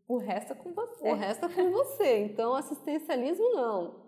O 0.07 0.19
resto 0.19 0.53
é 0.53 0.57
com 0.57 0.73
você. 0.73 1.11
O 1.11 1.15
resto 1.15 1.47
é 1.47 1.49
com 1.49 1.71
você. 1.73 2.19
Então, 2.19 2.55
assistencialismo 2.55 3.55
não. 3.55 4.05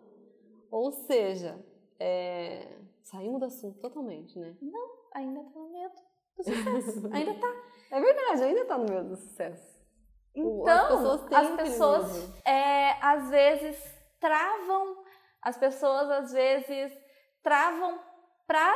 Ou 0.70 0.92
seja, 0.92 1.58
é... 1.98 2.76
saímos 3.02 3.40
do 3.40 3.46
assunto 3.46 3.80
totalmente, 3.80 4.38
né? 4.38 4.56
Não, 4.62 4.90
ainda 5.14 5.42
tá 5.42 5.58
no 5.58 5.72
medo 5.72 5.94
do 6.36 6.44
sucesso. 6.44 7.06
ainda 7.12 7.34
tá. 7.34 7.54
É 7.90 8.00
verdade, 8.00 8.42
ainda 8.44 8.64
tá 8.64 8.78
no 8.78 8.84
medo 8.84 9.08
do 9.08 9.16
sucesso. 9.16 9.72
Então, 10.34 10.64
as 10.64 10.88
pessoas, 10.88 11.32
as 11.32 11.56
pessoas 11.56 12.44
é, 12.44 12.92
às 13.00 13.28
vezes 13.28 13.94
travam, 14.18 15.01
as 15.42 15.56
pessoas 15.56 16.08
às 16.10 16.32
vezes 16.32 16.96
travam 17.42 18.00
para 18.46 18.72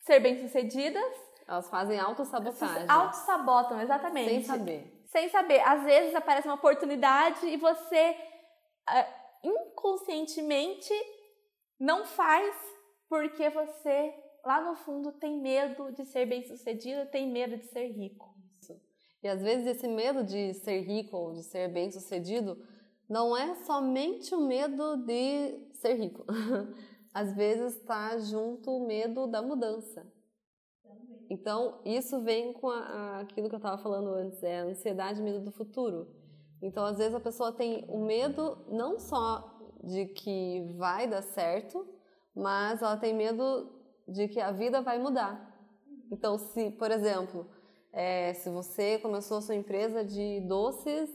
ser 0.00 0.20
bem-sucedidas. 0.20 1.14
Elas 1.46 1.68
fazem 1.68 2.00
autossabotagem. 2.00 2.88
Autossabotam, 2.88 3.80
exatamente. 3.80 4.30
Sem 4.30 4.42
saber. 4.42 5.02
Sem 5.06 5.28
saber. 5.28 5.60
Às 5.60 5.84
vezes 5.84 6.14
aparece 6.14 6.48
uma 6.48 6.54
oportunidade 6.54 7.46
e 7.46 7.56
você 7.58 8.16
uh, 8.88 9.48
inconscientemente 9.48 10.92
não 11.78 12.06
faz 12.06 12.54
porque 13.08 13.50
você 13.50 14.14
lá 14.44 14.60
no 14.60 14.74
fundo 14.76 15.12
tem 15.12 15.40
medo 15.40 15.92
de 15.92 16.04
ser 16.06 16.26
bem-sucedido, 16.26 17.10
tem 17.10 17.30
medo 17.30 17.56
de 17.58 17.66
ser 17.66 17.88
rico. 17.88 18.34
Isso. 18.60 18.80
E 19.22 19.28
às 19.28 19.42
vezes 19.42 19.66
esse 19.66 19.86
medo 19.86 20.24
de 20.24 20.54
ser 20.54 20.80
rico 20.80 21.16
ou 21.16 21.32
de 21.32 21.42
ser 21.42 21.68
bem-sucedido 21.68 22.56
não 23.08 23.36
é 23.36 23.54
somente 23.54 24.34
o 24.34 24.40
medo 24.40 24.96
de 24.96 25.73
ser 25.84 25.94
rico. 25.94 26.24
às 27.12 27.32
vezes 27.34 27.76
está 27.76 28.18
junto 28.18 28.70
o 28.72 28.86
medo 28.86 29.28
da 29.28 29.40
mudança. 29.40 30.04
Então, 31.30 31.80
isso 31.84 32.20
vem 32.22 32.52
com 32.52 32.68
a, 32.68 32.78
a, 32.78 33.20
aquilo 33.20 33.48
que 33.48 33.54
eu 33.54 33.58
estava 33.58 33.80
falando 33.80 34.08
antes, 34.08 34.42
é 34.42 34.60
a 34.60 34.64
ansiedade 34.64 35.22
medo 35.22 35.40
do 35.40 35.52
futuro. 35.52 36.08
Então, 36.60 36.84
às 36.84 36.98
vezes 36.98 37.14
a 37.14 37.20
pessoa 37.20 37.52
tem 37.52 37.84
o 37.88 37.98
medo 37.98 38.58
não 38.68 38.98
só 38.98 39.58
de 39.82 40.06
que 40.06 40.74
vai 40.76 41.06
dar 41.06 41.22
certo, 41.22 41.86
mas 42.34 42.82
ela 42.82 42.96
tem 42.96 43.14
medo 43.14 43.70
de 44.08 44.26
que 44.28 44.40
a 44.40 44.50
vida 44.50 44.82
vai 44.82 44.98
mudar. 44.98 45.54
Então, 46.10 46.36
se, 46.36 46.70
por 46.72 46.90
exemplo, 46.90 47.46
é, 47.92 48.34
se 48.34 48.50
você 48.50 48.98
começou 48.98 49.38
a 49.38 49.42
sua 49.42 49.54
empresa 49.54 50.04
de 50.04 50.40
doces 50.40 51.08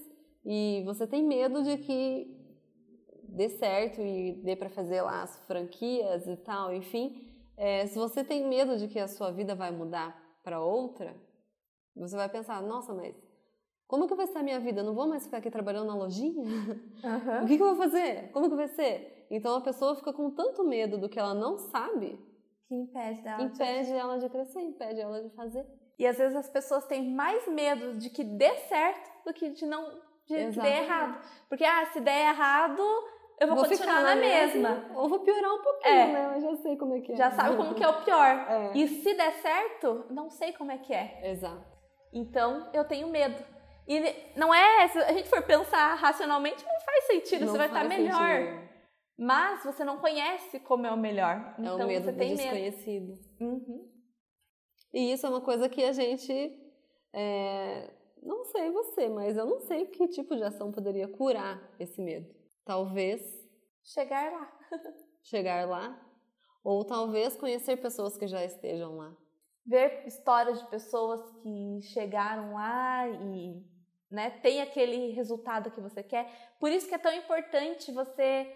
e 0.45 0.81
você 0.85 1.05
tem 1.05 1.23
medo 1.23 1.61
de 1.61 1.77
que 1.77 2.38
dê 3.33 3.49
certo 3.49 4.01
e 4.01 4.33
dê 4.43 4.55
para 4.55 4.69
fazer 4.69 5.01
lá 5.01 5.23
as 5.23 5.37
franquias 5.45 6.27
e 6.27 6.35
tal, 6.37 6.73
enfim, 6.73 7.25
é, 7.57 7.87
se 7.87 7.97
você 7.97 8.23
tem 8.23 8.47
medo 8.47 8.77
de 8.77 8.87
que 8.87 8.99
a 8.99 9.07
sua 9.07 9.31
vida 9.31 9.55
vai 9.55 9.71
mudar 9.71 10.17
para 10.43 10.61
outra, 10.61 11.15
você 11.95 12.15
vai 12.15 12.29
pensar, 12.29 12.61
nossa, 12.61 12.93
mas 12.93 13.15
como 13.87 14.07
que 14.07 14.15
vai 14.15 14.27
ser 14.27 14.37
a 14.37 14.43
minha 14.43 14.59
vida? 14.59 14.81
Eu 14.81 14.85
não 14.85 14.93
vou 14.93 15.07
mais 15.07 15.25
ficar 15.25 15.37
aqui 15.37 15.49
trabalhando 15.49 15.87
na 15.87 15.95
lojinha? 15.95 16.43
Uhum. 16.43 17.43
o 17.43 17.47
que, 17.47 17.57
que 17.57 17.63
eu 17.63 17.75
vou 17.75 17.75
fazer? 17.75 18.31
Como 18.31 18.49
que 18.49 18.55
vai 18.55 18.67
ser? 18.69 19.27
Então 19.29 19.55
a 19.55 19.61
pessoa 19.61 19.95
fica 19.95 20.13
com 20.13 20.31
tanto 20.31 20.63
medo 20.63 20.97
do 20.97 21.09
que 21.09 21.19
ela 21.19 21.33
não 21.33 21.57
sabe 21.57 22.19
que 22.69 22.75
impede 22.75 23.21
dela 23.23 23.41
impede 23.41 23.87
de... 23.87 23.93
ela 23.93 24.19
de 24.19 24.29
crescer, 24.29 24.61
impede 24.61 25.01
ela 25.01 25.23
de 25.23 25.29
fazer. 25.31 25.65
E 25.97 26.05
às 26.05 26.17
vezes 26.17 26.37
as 26.37 26.49
pessoas 26.49 26.85
têm 26.85 27.13
mais 27.13 27.47
medo 27.47 27.97
de 27.97 28.09
que 28.11 28.23
dê 28.23 28.55
certo 28.67 29.25
do 29.25 29.33
que 29.33 29.49
de 29.49 29.65
não 29.65 29.89
de 30.25 30.35
que 30.35 30.61
dê 30.61 30.67
errado. 30.67 31.19
Porque 31.49 31.65
ah, 31.65 31.87
se 31.87 31.99
der 31.99 32.29
errado, 32.29 32.83
eu 33.39 33.47
vou, 33.47 33.57
vou 33.57 33.65
continuar 33.65 34.01
na 34.01 34.15
mesma. 34.15 34.69
mesma. 34.69 34.99
Ou 34.99 35.07
vou 35.07 35.19
piorar 35.19 35.53
um 35.53 35.61
pouquinho, 35.61 35.93
é. 35.93 36.11
né? 36.11 36.33
Eu 36.35 36.41
já 36.41 36.55
sei 36.57 36.75
como 36.77 36.93
é 36.95 37.01
que 37.01 37.13
é. 37.13 37.15
Já 37.15 37.31
sabe 37.31 37.55
como 37.55 37.73
que 37.73 37.83
é 37.83 37.87
o 37.87 38.03
pior. 38.03 38.27
É. 38.27 38.71
E 38.77 38.87
se 38.87 39.13
der 39.13 39.33
certo, 39.33 40.05
não 40.09 40.29
sei 40.29 40.51
como 40.53 40.71
é 40.71 40.77
que 40.77 40.93
é. 40.93 41.31
Exato. 41.31 41.65
Então, 42.11 42.69
eu 42.73 42.83
tenho 42.85 43.07
medo. 43.07 43.41
E 43.87 43.99
não 44.35 44.53
é, 44.53 44.87
se 44.87 44.99
a 44.99 45.13
gente 45.13 45.29
for 45.29 45.41
pensar 45.41 45.95
racionalmente, 45.95 46.63
não 46.63 46.79
faz 46.81 47.05
sentido, 47.05 47.45
não 47.45 47.51
você 47.53 47.57
vai 47.57 47.67
estar 47.67 47.83
melhor. 47.85 48.37
Sentido. 48.37 48.69
Mas 49.17 49.63
você 49.63 49.83
não 49.83 49.97
conhece 49.97 50.59
como 50.59 50.85
é 50.85 50.91
o 50.91 50.97
melhor. 50.97 51.55
É 51.57 51.61
então 51.61 51.85
o 51.85 51.87
medo 51.87 52.05
você 52.05 52.11
do 52.11 52.17
tem 52.17 52.35
desconhecido. 52.35 53.17
Medo. 53.39 53.51
Uhum. 53.53 53.89
E 54.93 55.11
isso 55.11 55.25
é 55.25 55.29
uma 55.29 55.41
coisa 55.41 55.67
que 55.67 55.83
a 55.83 55.91
gente. 55.91 56.31
É, 57.13 57.89
não 58.21 58.45
sei 58.45 58.69
você, 58.71 59.09
mas 59.09 59.37
eu 59.37 59.45
não 59.45 59.59
sei 59.61 59.85
que 59.87 60.07
tipo 60.07 60.35
de 60.35 60.43
ação 60.43 60.71
poderia 60.71 61.07
curar 61.07 61.59
esse 61.79 62.01
medo. 62.01 62.38
Talvez. 62.69 63.19
Chegar 63.83 64.31
lá. 64.31 64.59
chegar 65.23 65.67
lá. 65.67 65.99
Ou 66.63 66.85
talvez 66.85 67.35
conhecer 67.35 67.77
pessoas 67.77 68.15
que 68.15 68.27
já 68.27 68.45
estejam 68.45 68.95
lá. 68.95 69.17
Ver 69.65 70.05
histórias 70.05 70.59
de 70.59 70.69
pessoas 70.69 71.19
que 71.41 71.81
chegaram 71.81 72.53
lá 72.53 73.09
e 73.09 73.65
né, 74.11 74.29
tem 74.29 74.61
aquele 74.61 75.09
resultado 75.13 75.71
que 75.71 75.81
você 75.81 76.03
quer. 76.03 76.31
Por 76.59 76.69
isso 76.69 76.87
que 76.87 76.93
é 76.93 76.99
tão 76.99 77.11
importante 77.11 77.91
você 77.91 78.55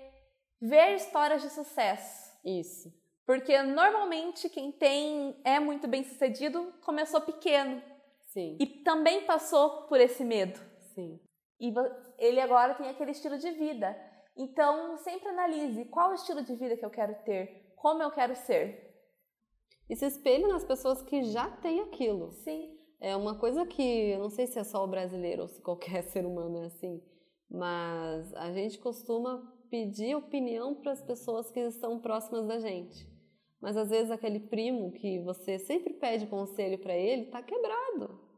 ver 0.61 0.93
histórias 0.93 1.41
de 1.41 1.49
sucesso. 1.49 2.37
Isso. 2.45 2.93
Porque 3.25 3.63
normalmente 3.63 4.47
quem 4.47 4.71
tem 4.71 5.41
é 5.43 5.59
muito 5.59 5.87
bem 5.87 6.03
sucedido 6.03 6.71
começou 6.81 7.19
pequeno. 7.19 7.81
Sim. 8.27 8.57
E 8.59 8.67
também 8.83 9.25
passou 9.25 9.87
por 9.87 9.99
esse 9.99 10.23
medo. 10.23 10.59
Sim. 10.93 11.19
E 11.63 11.73
ele 12.17 12.41
agora 12.41 12.75
tem 12.75 12.89
aquele 12.89 13.11
estilo 13.11 13.37
de 13.37 13.49
vida. 13.51 13.95
Então, 14.35 14.97
sempre 14.97 15.29
analise 15.29 15.85
qual 15.85 16.11
o 16.11 16.13
estilo 16.13 16.43
de 16.43 16.53
vida 16.55 16.75
que 16.75 16.83
eu 16.83 16.89
quero 16.89 17.15
ter, 17.23 17.71
como 17.77 18.03
eu 18.03 18.11
quero 18.11 18.35
ser. 18.35 18.93
E 19.89 19.95
se 19.95 20.05
espelhe 20.05 20.45
nas 20.45 20.65
pessoas 20.65 21.01
que 21.01 21.23
já 21.23 21.49
têm 21.49 21.79
aquilo. 21.79 22.33
Sim. 22.33 22.77
É 22.99 23.15
uma 23.15 23.39
coisa 23.39 23.65
que 23.65 23.81
eu 24.11 24.19
não 24.19 24.29
sei 24.29 24.45
se 24.45 24.59
é 24.59 24.63
só 24.65 24.83
o 24.83 24.87
brasileiro 24.87 25.43
ou 25.43 25.47
se 25.47 25.61
qualquer 25.61 26.03
ser 26.11 26.25
humano 26.25 26.57
é 26.57 26.65
assim, 26.65 27.01
mas 27.49 28.33
a 28.33 28.51
gente 28.51 28.77
costuma 28.79 29.41
pedir 29.69 30.15
opinião 30.15 30.75
para 30.75 30.91
as 30.91 31.01
pessoas 31.01 31.49
que 31.49 31.61
estão 31.61 31.97
próximas 31.97 32.45
da 32.45 32.59
gente. 32.59 33.07
Mas 33.61 33.77
às 33.77 33.89
vezes 33.89 34.11
aquele 34.11 34.41
primo 34.41 34.91
que 34.91 35.19
você 35.19 35.57
sempre 35.59 35.93
pede 35.93 36.27
conselho 36.27 36.77
para 36.79 36.93
ele 36.93 37.23
está 37.23 37.41
quebrado. 37.41 38.32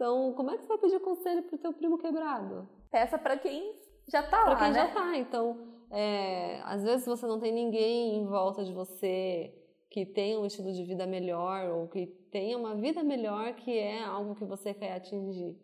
Então, 0.00 0.32
como 0.32 0.50
é 0.50 0.56
que 0.56 0.62
você 0.62 0.68
vai 0.68 0.78
pedir 0.78 0.98
conselho 1.00 1.42
para 1.42 1.56
o 1.56 1.58
teu 1.58 1.74
primo 1.74 1.98
quebrado? 1.98 2.66
Peça 2.90 3.18
para 3.18 3.36
quem 3.36 3.74
já 4.08 4.20
está 4.20 4.38
lá, 4.38 4.56
Para 4.56 4.56
quem 4.56 4.68
né? 4.68 4.74
já 4.74 4.86
está. 4.86 5.18
Então, 5.18 5.58
é, 5.90 6.58
às 6.64 6.82
vezes 6.82 7.04
você 7.04 7.26
não 7.26 7.38
tem 7.38 7.52
ninguém 7.52 8.16
em 8.16 8.24
volta 8.24 8.64
de 8.64 8.72
você 8.72 9.54
que 9.90 10.06
tenha 10.06 10.40
um 10.40 10.46
estilo 10.46 10.72
de 10.72 10.82
vida 10.84 11.06
melhor 11.06 11.68
ou 11.68 11.86
que 11.86 12.06
tenha 12.32 12.56
uma 12.56 12.74
vida 12.76 13.02
melhor 13.02 13.52
que 13.56 13.76
é 13.76 14.02
algo 14.02 14.34
que 14.34 14.44
você 14.46 14.72
quer 14.72 14.94
atingir. 14.94 15.54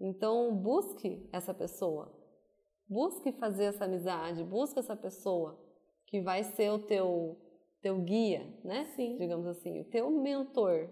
Então, 0.00 0.52
busque 0.52 1.24
essa 1.32 1.54
pessoa. 1.54 2.12
Busque 2.88 3.30
fazer 3.34 3.66
essa 3.66 3.84
amizade, 3.84 4.42
busque 4.42 4.80
essa 4.80 4.96
pessoa 4.96 5.56
que 6.08 6.20
vai 6.20 6.42
ser 6.42 6.72
o 6.72 6.80
teu 6.80 7.38
teu 7.80 8.00
guia, 8.00 8.52
né? 8.64 8.84
Sim. 8.96 9.16
Digamos 9.16 9.46
assim, 9.46 9.80
o 9.80 9.84
teu 9.84 10.10
mentor, 10.10 10.90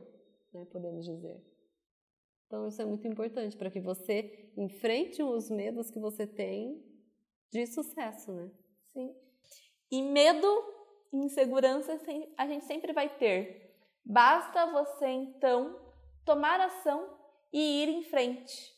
né, 0.52 0.64
podemos 0.70 1.04
dizer. 1.04 1.42
Então, 2.46 2.68
isso 2.68 2.80
é 2.80 2.84
muito 2.84 3.06
importante 3.08 3.56
para 3.56 3.70
que 3.70 3.80
você 3.80 4.52
enfrente 4.56 5.22
os 5.22 5.50
medos 5.50 5.90
que 5.90 5.98
você 5.98 6.26
tem 6.26 6.82
de 7.50 7.66
sucesso, 7.66 8.32
né? 8.32 8.50
Sim. 8.92 9.14
E 9.90 10.02
medo 10.02 10.46
e 11.12 11.16
insegurança 11.18 12.00
a 12.36 12.46
gente 12.46 12.64
sempre 12.64 12.92
vai 12.92 13.08
ter. 13.16 13.74
Basta 14.04 14.66
você 14.66 15.06
então 15.06 15.80
tomar 16.24 16.60
ação 16.60 17.16
e 17.52 17.82
ir 17.82 17.88
em 17.88 18.02
frente. 18.02 18.74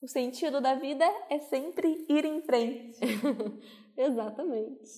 O 0.00 0.08
sentido 0.08 0.60
da 0.60 0.74
vida 0.74 1.04
é 1.30 1.38
sempre 1.38 2.06
ir 2.08 2.24
em 2.24 2.40
frente. 2.42 2.98
Exatamente. 3.96 4.90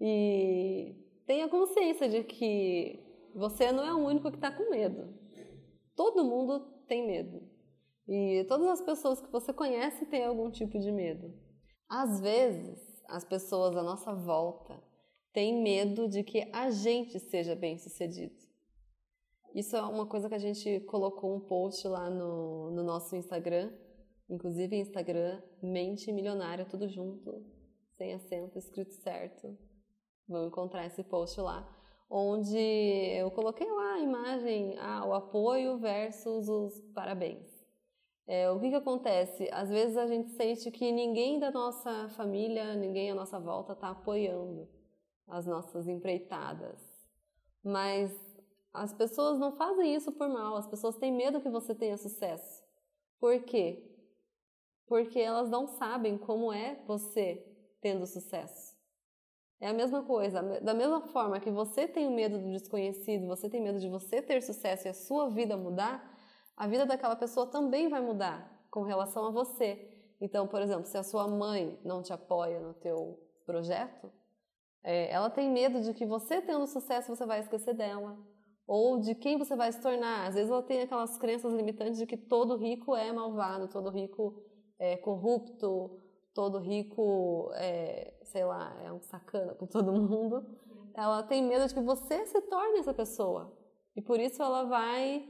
E 0.00 0.94
tenha 1.26 1.48
consciência 1.48 2.08
de 2.08 2.24
que 2.24 2.98
você 3.34 3.72
não 3.72 3.84
é 3.84 3.92
o 3.92 4.06
único 4.06 4.30
que 4.30 4.36
está 4.36 4.50
com 4.50 4.70
medo. 4.70 5.17
Todo 5.98 6.24
mundo 6.24 6.60
tem 6.86 7.04
medo. 7.04 7.42
E 8.06 8.44
todas 8.46 8.68
as 8.68 8.80
pessoas 8.80 9.20
que 9.20 9.32
você 9.32 9.52
conhece 9.52 10.06
têm 10.06 10.24
algum 10.24 10.48
tipo 10.48 10.78
de 10.78 10.92
medo. 10.92 11.34
Às 11.88 12.20
vezes, 12.20 13.02
as 13.08 13.24
pessoas 13.24 13.76
à 13.76 13.82
nossa 13.82 14.14
volta 14.14 14.80
tem 15.32 15.60
medo 15.60 16.06
de 16.08 16.22
que 16.22 16.48
a 16.52 16.70
gente 16.70 17.18
seja 17.18 17.56
bem 17.56 17.78
sucedido. 17.78 18.36
Isso 19.52 19.74
é 19.74 19.82
uma 19.82 20.06
coisa 20.06 20.28
que 20.28 20.36
a 20.36 20.38
gente 20.38 20.78
colocou 20.82 21.34
um 21.34 21.40
post 21.40 21.88
lá 21.88 22.08
no, 22.08 22.70
no 22.70 22.84
nosso 22.84 23.16
Instagram, 23.16 23.76
inclusive 24.30 24.76
Instagram 24.76 25.42
Mente 25.60 26.12
Milionária, 26.12 26.64
tudo 26.64 26.86
junto, 26.86 27.44
sem 27.96 28.14
acento, 28.14 28.56
escrito 28.56 28.94
certo. 28.94 29.58
Vão 30.28 30.46
encontrar 30.46 30.86
esse 30.86 31.02
post 31.02 31.40
lá, 31.40 31.68
onde 32.10 32.58
eu 32.58 33.30
coloquei 33.30 33.70
lá 33.70 33.94
a 33.94 34.00
imagem, 34.00 34.76
ah, 34.78 35.04
o 35.06 35.12
apoio 35.12 35.78
versus 35.78 36.48
os 36.48 36.80
parabéns. 36.94 37.46
É, 38.26 38.50
o 38.50 38.60
que, 38.60 38.68
que 38.68 38.74
acontece? 38.74 39.48
Às 39.52 39.70
vezes 39.70 39.96
a 39.96 40.06
gente 40.06 40.30
sente 40.30 40.70
que 40.70 40.92
ninguém 40.92 41.38
da 41.38 41.50
nossa 41.50 42.08
família, 42.10 42.74
ninguém 42.74 43.10
à 43.10 43.14
nossa 43.14 43.38
volta 43.38 43.72
está 43.72 43.90
apoiando 43.90 44.68
as 45.26 45.46
nossas 45.46 45.88
empreitadas. 45.88 46.78
Mas 47.64 48.12
as 48.72 48.92
pessoas 48.92 49.38
não 49.38 49.52
fazem 49.52 49.94
isso 49.94 50.12
por 50.12 50.28
mal, 50.28 50.56
as 50.56 50.66
pessoas 50.66 50.96
têm 50.96 51.12
medo 51.12 51.40
que 51.40 51.48
você 51.48 51.74
tenha 51.74 51.96
sucesso. 51.96 52.62
Por 53.18 53.42
quê? 53.42 53.82
Porque 54.86 55.18
elas 55.18 55.50
não 55.50 55.66
sabem 55.66 56.16
como 56.16 56.52
é 56.52 56.76
você 56.86 57.44
tendo 57.80 58.06
sucesso. 58.06 58.77
É 59.60 59.68
a 59.68 59.72
mesma 59.72 60.02
coisa. 60.04 60.42
Da 60.60 60.72
mesma 60.72 61.00
forma 61.00 61.40
que 61.40 61.50
você 61.50 61.88
tem 61.88 62.06
o 62.06 62.10
medo 62.10 62.38
do 62.38 62.50
desconhecido, 62.50 63.26
você 63.26 63.48
tem 63.48 63.60
medo 63.60 63.80
de 63.80 63.88
você 63.88 64.22
ter 64.22 64.40
sucesso 64.42 64.86
e 64.86 64.90
a 64.90 64.94
sua 64.94 65.28
vida 65.30 65.56
mudar, 65.56 66.16
a 66.56 66.66
vida 66.66 66.86
daquela 66.86 67.16
pessoa 67.16 67.46
também 67.46 67.88
vai 67.88 68.00
mudar 68.00 68.56
com 68.70 68.82
relação 68.82 69.26
a 69.26 69.30
você. 69.30 69.88
Então, 70.20 70.46
por 70.46 70.60
exemplo, 70.62 70.84
se 70.84 70.96
a 70.96 71.02
sua 71.02 71.26
mãe 71.26 71.78
não 71.84 72.02
te 72.02 72.12
apoia 72.12 72.60
no 72.60 72.74
teu 72.74 73.18
projeto, 73.44 74.12
é, 74.82 75.10
ela 75.10 75.28
tem 75.28 75.50
medo 75.50 75.80
de 75.80 75.92
que 75.92 76.06
você 76.06 76.40
tendo 76.40 76.66
sucesso 76.66 77.14
você 77.14 77.26
vai 77.26 77.40
esquecer 77.40 77.74
dela 77.74 78.16
ou 78.66 79.00
de 79.00 79.14
quem 79.14 79.38
você 79.38 79.56
vai 79.56 79.72
se 79.72 79.80
tornar. 79.80 80.28
Às 80.28 80.34
vezes 80.34 80.50
ela 80.50 80.62
tem 80.62 80.82
aquelas 80.82 81.16
crenças 81.16 81.52
limitantes 81.52 81.98
de 81.98 82.06
que 82.06 82.16
todo 82.16 82.56
rico 82.56 82.94
é 82.94 83.10
malvado, 83.10 83.68
todo 83.68 83.90
rico 83.90 84.40
é 84.78 84.96
corrupto, 84.96 85.98
todo 86.38 86.60
rico, 86.60 87.50
é, 87.54 88.14
sei 88.22 88.44
lá, 88.44 88.72
é 88.84 88.92
um 88.92 89.00
sacana 89.00 89.56
com 89.56 89.66
todo 89.66 89.92
mundo. 89.92 90.46
Ela 90.94 91.20
tem 91.24 91.42
medo 91.42 91.66
de 91.66 91.74
que 91.74 91.80
você 91.80 92.24
se 92.26 92.40
torne 92.42 92.78
essa 92.78 92.94
pessoa. 92.94 93.52
E 93.96 94.00
por 94.00 94.20
isso 94.20 94.40
ela 94.40 94.62
vai, 94.62 95.28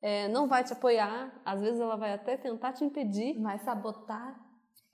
é, 0.00 0.28
não 0.28 0.48
vai 0.48 0.64
te 0.64 0.72
apoiar, 0.72 1.30
às 1.44 1.60
vezes 1.60 1.78
ela 1.78 1.94
vai 1.94 2.14
até 2.14 2.38
tentar 2.38 2.72
te 2.72 2.86
impedir. 2.86 3.38
Vai 3.38 3.58
sabotar. 3.58 4.34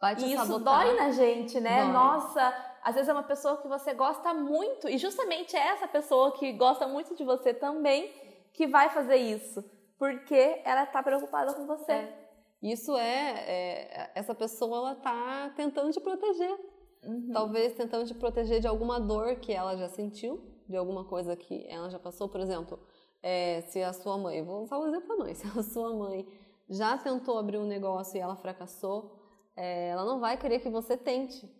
Vai 0.00 0.16
te 0.16 0.24
e 0.24 0.32
isso 0.34 0.46
sabotar. 0.46 0.84
dói 0.84 0.96
na 0.96 1.12
gente, 1.12 1.60
né? 1.60 1.84
Dói. 1.84 1.92
Nossa, 1.92 2.76
às 2.82 2.96
vezes 2.96 3.08
é 3.08 3.12
uma 3.12 3.22
pessoa 3.22 3.58
que 3.58 3.68
você 3.68 3.94
gosta 3.94 4.34
muito, 4.34 4.88
e 4.88 4.98
justamente 4.98 5.56
é 5.56 5.68
essa 5.68 5.86
pessoa 5.86 6.32
que 6.32 6.50
gosta 6.54 6.88
muito 6.88 7.14
de 7.14 7.22
você 7.22 7.54
também 7.54 8.12
que 8.52 8.66
vai 8.66 8.88
fazer 8.90 9.14
isso. 9.14 9.64
Porque 9.96 10.60
ela 10.64 10.86
tá 10.86 11.00
preocupada 11.04 11.54
com 11.54 11.68
você. 11.68 11.92
É. 11.92 12.21
Isso 12.62 12.96
é, 12.96 13.30
é, 13.46 14.12
essa 14.14 14.34
pessoa 14.34 14.76
ela 14.76 14.94
tá 14.94 15.52
tentando 15.56 15.90
te 15.90 16.00
proteger. 16.00 16.58
Uhum. 17.04 17.30
Talvez 17.32 17.72
tentando 17.74 18.06
te 18.06 18.14
proteger 18.14 18.60
de 18.60 18.68
alguma 18.68 19.00
dor 19.00 19.36
que 19.36 19.52
ela 19.52 19.76
já 19.76 19.88
sentiu, 19.88 20.40
de 20.68 20.76
alguma 20.76 21.04
coisa 21.04 21.34
que 21.34 21.66
ela 21.68 21.90
já 21.90 21.98
passou. 21.98 22.28
Por 22.28 22.40
exemplo, 22.40 22.78
é, 23.20 23.62
se 23.62 23.82
a 23.82 23.92
sua 23.92 24.16
mãe, 24.16 24.44
vou 24.44 24.62
usar 24.62 24.78
o 24.78 24.86
exemplo 24.86 25.08
da 25.08 25.16
mãe, 25.24 25.34
se 25.34 25.46
a 25.46 25.62
sua 25.62 25.92
mãe 25.92 26.26
já 26.68 26.96
tentou 26.96 27.36
abrir 27.36 27.58
um 27.58 27.66
negócio 27.66 28.16
e 28.16 28.20
ela 28.20 28.36
fracassou, 28.36 29.18
é, 29.56 29.88
ela 29.88 30.04
não 30.04 30.20
vai 30.20 30.36
querer 30.36 30.60
que 30.60 30.70
você 30.70 30.96
tente, 30.96 31.50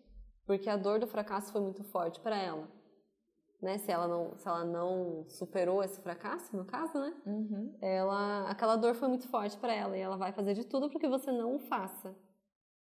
porque 0.47 0.71
a 0.71 0.77
dor 0.77 1.01
do 1.01 1.07
fracasso 1.07 1.51
foi 1.51 1.61
muito 1.61 1.83
forte 1.83 2.21
para 2.21 2.41
ela. 2.41 2.69
Né? 3.63 3.79
Se 3.79 3.93
ela 3.93 4.09
não, 4.09 4.37
se 4.37 4.49
ela 4.49 4.65
não 4.65 5.25
superou 5.29 5.85
esse 5.85 6.01
fracasso, 6.01 6.57
no 6.57 6.65
caso, 6.65 6.99
né? 6.99 7.15
Uhum. 7.25 7.79
Ela, 7.81 8.51
aquela 8.51 8.75
dor 8.75 8.95
foi 8.97 9.07
muito 9.07 9.29
forte 9.29 9.57
para 9.57 9.73
ela 9.73 9.97
e 9.97 10.01
ela 10.01 10.17
vai 10.17 10.33
fazer 10.33 10.55
de 10.55 10.65
tudo 10.65 10.91
para 10.91 10.99
que 10.99 11.09
você 11.09 11.31
não 11.31 11.55
o 11.55 11.59
faça. 11.61 12.13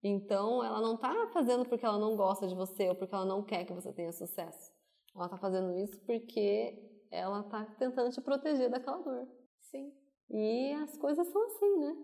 Então, 0.04 0.64
ela 0.64 0.80
não 0.80 0.96
tá 0.96 1.30
fazendo 1.34 1.66
porque 1.68 1.84
ela 1.84 1.98
não 1.98 2.16
gosta 2.16 2.48
de 2.48 2.54
você 2.54 2.88
ou 2.90 2.96
porque 2.96 3.16
ela 3.16 3.26
não 3.26 3.44
quer 3.44 3.66
que 3.66 3.74
você 3.74 3.92
tenha 3.92 4.12
sucesso. 4.12 4.72
Ela 5.16 5.28
tá 5.28 5.38
fazendo 5.38 5.76
isso 5.76 6.00
porque 6.06 6.78
ela 7.10 7.42
tá 7.44 7.66
tentando 7.80 8.12
te 8.12 8.22
proteger 8.22 8.70
daquela 8.70 9.02
dor. 9.02 9.28
Sim. 9.60 9.92
E 10.30 10.74
as 10.74 10.96
coisas 10.98 11.28
são 11.28 11.44
assim, 11.48 11.80
né? 11.80 11.96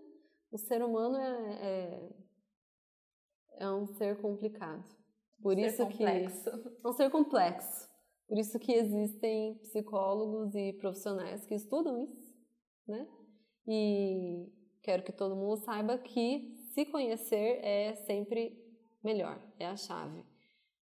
O 0.50 0.58
ser 0.58 0.82
humano 0.82 1.16
é, 1.16 1.52
é, 1.62 2.16
é 3.58 3.70
um 3.70 3.86
ser 3.86 4.20
complicado. 4.20 4.84
Por 5.40 5.54
Ser 5.54 5.66
isso 5.66 5.86
complexo. 5.86 6.50
que 6.50 6.68
é 6.84 6.88
um 6.88 6.92
ser 6.92 7.10
complexo. 7.10 7.83
Por 8.28 8.38
isso 8.38 8.58
que 8.58 8.72
existem 8.72 9.54
psicólogos 9.58 10.54
e 10.54 10.72
profissionais 10.74 11.44
que 11.46 11.54
estudam 11.54 12.02
isso, 12.02 12.34
né? 12.88 13.06
E 13.66 14.48
quero 14.82 15.02
que 15.02 15.12
todo 15.12 15.36
mundo 15.36 15.56
saiba 15.58 15.98
que 15.98 16.54
se 16.72 16.84
conhecer 16.86 17.60
é 17.62 17.94
sempre 18.06 18.58
melhor, 19.02 19.40
é 19.58 19.66
a 19.66 19.76
chave. 19.76 20.24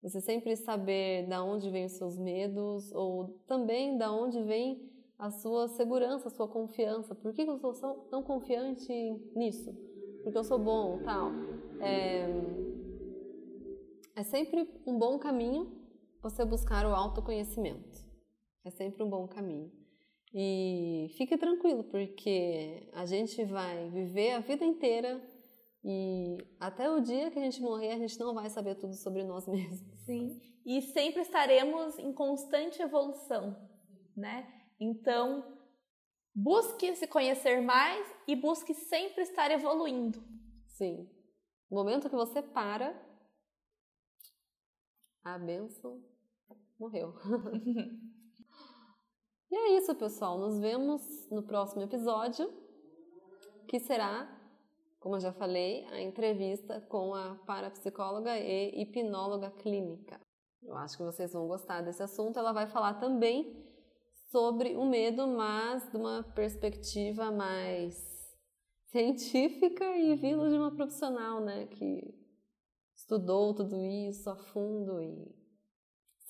Você 0.02 0.20
sempre 0.20 0.56
saber 0.56 1.28
da 1.28 1.44
onde 1.44 1.70
vêm 1.70 1.84
os 1.84 1.92
seus 1.92 2.18
medos 2.18 2.90
ou 2.92 3.40
também 3.46 3.96
da 3.96 4.10
onde 4.12 4.42
vem 4.42 4.90
a 5.18 5.30
sua 5.30 5.68
segurança, 5.68 6.26
a 6.28 6.30
sua 6.30 6.48
confiança. 6.48 7.14
Por 7.14 7.32
que 7.32 7.42
eu 7.42 7.58
sou 7.58 7.94
tão- 8.10 8.22
confiante 8.22 8.92
nisso? 9.36 9.72
Porque 10.24 10.36
eu 10.36 10.42
sou 10.44 10.58
bom, 10.58 10.98
tal. 11.04 11.30
É, 11.80 12.26
é 14.16 14.22
sempre 14.24 14.68
um 14.86 14.98
bom 14.98 15.18
caminho 15.18 15.81
você 16.22 16.44
buscar 16.44 16.86
o 16.86 16.94
autoconhecimento. 16.94 17.98
É 18.64 18.70
sempre 18.70 19.02
um 19.02 19.10
bom 19.10 19.26
caminho. 19.26 19.72
E 20.32 21.12
fique 21.18 21.36
tranquilo, 21.36 21.84
porque 21.84 22.88
a 22.92 23.04
gente 23.04 23.44
vai 23.44 23.90
viver 23.90 24.32
a 24.32 24.38
vida 24.38 24.64
inteira 24.64 25.20
e 25.84 26.38
até 26.60 26.88
o 26.88 27.00
dia 27.00 27.30
que 27.30 27.38
a 27.38 27.42
gente 27.42 27.60
morrer, 27.60 27.92
a 27.92 27.98
gente 27.98 28.18
não 28.18 28.32
vai 28.32 28.48
saber 28.48 28.76
tudo 28.76 28.94
sobre 28.94 29.24
nós 29.24 29.46
mesmos. 29.48 29.80
Sim. 30.06 30.40
E 30.64 30.80
sempre 30.80 31.22
estaremos 31.22 31.98
em 31.98 32.12
constante 32.12 32.80
evolução, 32.80 33.68
né? 34.16 34.48
Então, 34.80 35.58
busque 36.32 36.94
se 36.94 37.06
conhecer 37.08 37.60
mais 37.60 38.06
e 38.28 38.36
busque 38.36 38.72
sempre 38.72 39.22
estar 39.24 39.50
evoluindo. 39.50 40.22
Sim. 40.68 41.10
No 41.68 41.78
momento 41.78 42.08
que 42.08 42.14
você 42.14 42.40
para, 42.40 42.94
a 45.24 45.38
bênção 45.38 46.02
morreu. 46.82 47.14
e 49.50 49.54
é 49.54 49.78
isso, 49.78 49.94
pessoal. 49.94 50.36
Nos 50.36 50.58
vemos 50.58 51.30
no 51.30 51.44
próximo 51.44 51.82
episódio, 51.82 52.52
que 53.68 53.78
será, 53.78 54.28
como 54.98 55.14
eu 55.14 55.20
já 55.20 55.32
falei, 55.32 55.84
a 55.86 56.00
entrevista 56.00 56.80
com 56.88 57.14
a 57.14 57.36
parapsicóloga 57.46 58.36
e 58.36 58.82
hipnóloga 58.82 59.52
clínica. 59.52 60.20
Eu 60.60 60.76
acho 60.76 60.96
que 60.96 61.04
vocês 61.04 61.32
vão 61.32 61.46
gostar 61.46 61.82
desse 61.82 62.02
assunto. 62.02 62.38
Ela 62.38 62.52
vai 62.52 62.66
falar 62.66 62.94
também 62.94 63.64
sobre 64.30 64.76
o 64.76 64.84
medo, 64.84 65.28
mas 65.28 65.88
de 65.88 65.96
uma 65.96 66.24
perspectiva 66.34 67.30
mais 67.30 68.10
científica 68.86 69.84
e 69.96 70.16
vindo 70.16 70.50
de 70.50 70.56
uma 70.56 70.74
profissional, 70.74 71.40
né, 71.40 71.66
que 71.66 72.12
estudou 72.96 73.54
tudo 73.54 73.84
isso 73.84 74.28
a 74.28 74.36
fundo 74.36 75.00
e 75.00 75.41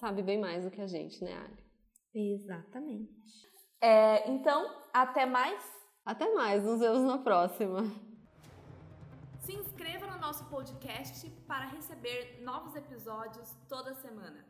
sabe 0.03 0.21
bem 0.21 0.41
mais 0.41 0.65
do 0.65 0.71
que 0.71 0.81
a 0.81 0.87
gente, 0.89 1.23
né, 1.23 1.33
Ali? 1.33 2.33
Exatamente. 2.35 3.49
É, 3.81 4.29
então, 4.29 4.69
até 4.93 5.25
mais. 5.25 5.63
Até 6.05 6.29
mais, 6.35 6.65
nos 6.65 6.81
vemos 6.81 7.05
na 7.05 7.19
próxima. 7.19 7.83
Se 9.43 9.55
inscreva 9.55 10.09
no 10.09 10.19
nosso 10.19 10.45
podcast 10.47 11.31
para 11.47 11.67
receber 11.67 12.43
novos 12.43 12.75
episódios 12.75 13.49
toda 13.69 13.95
semana. 13.95 14.45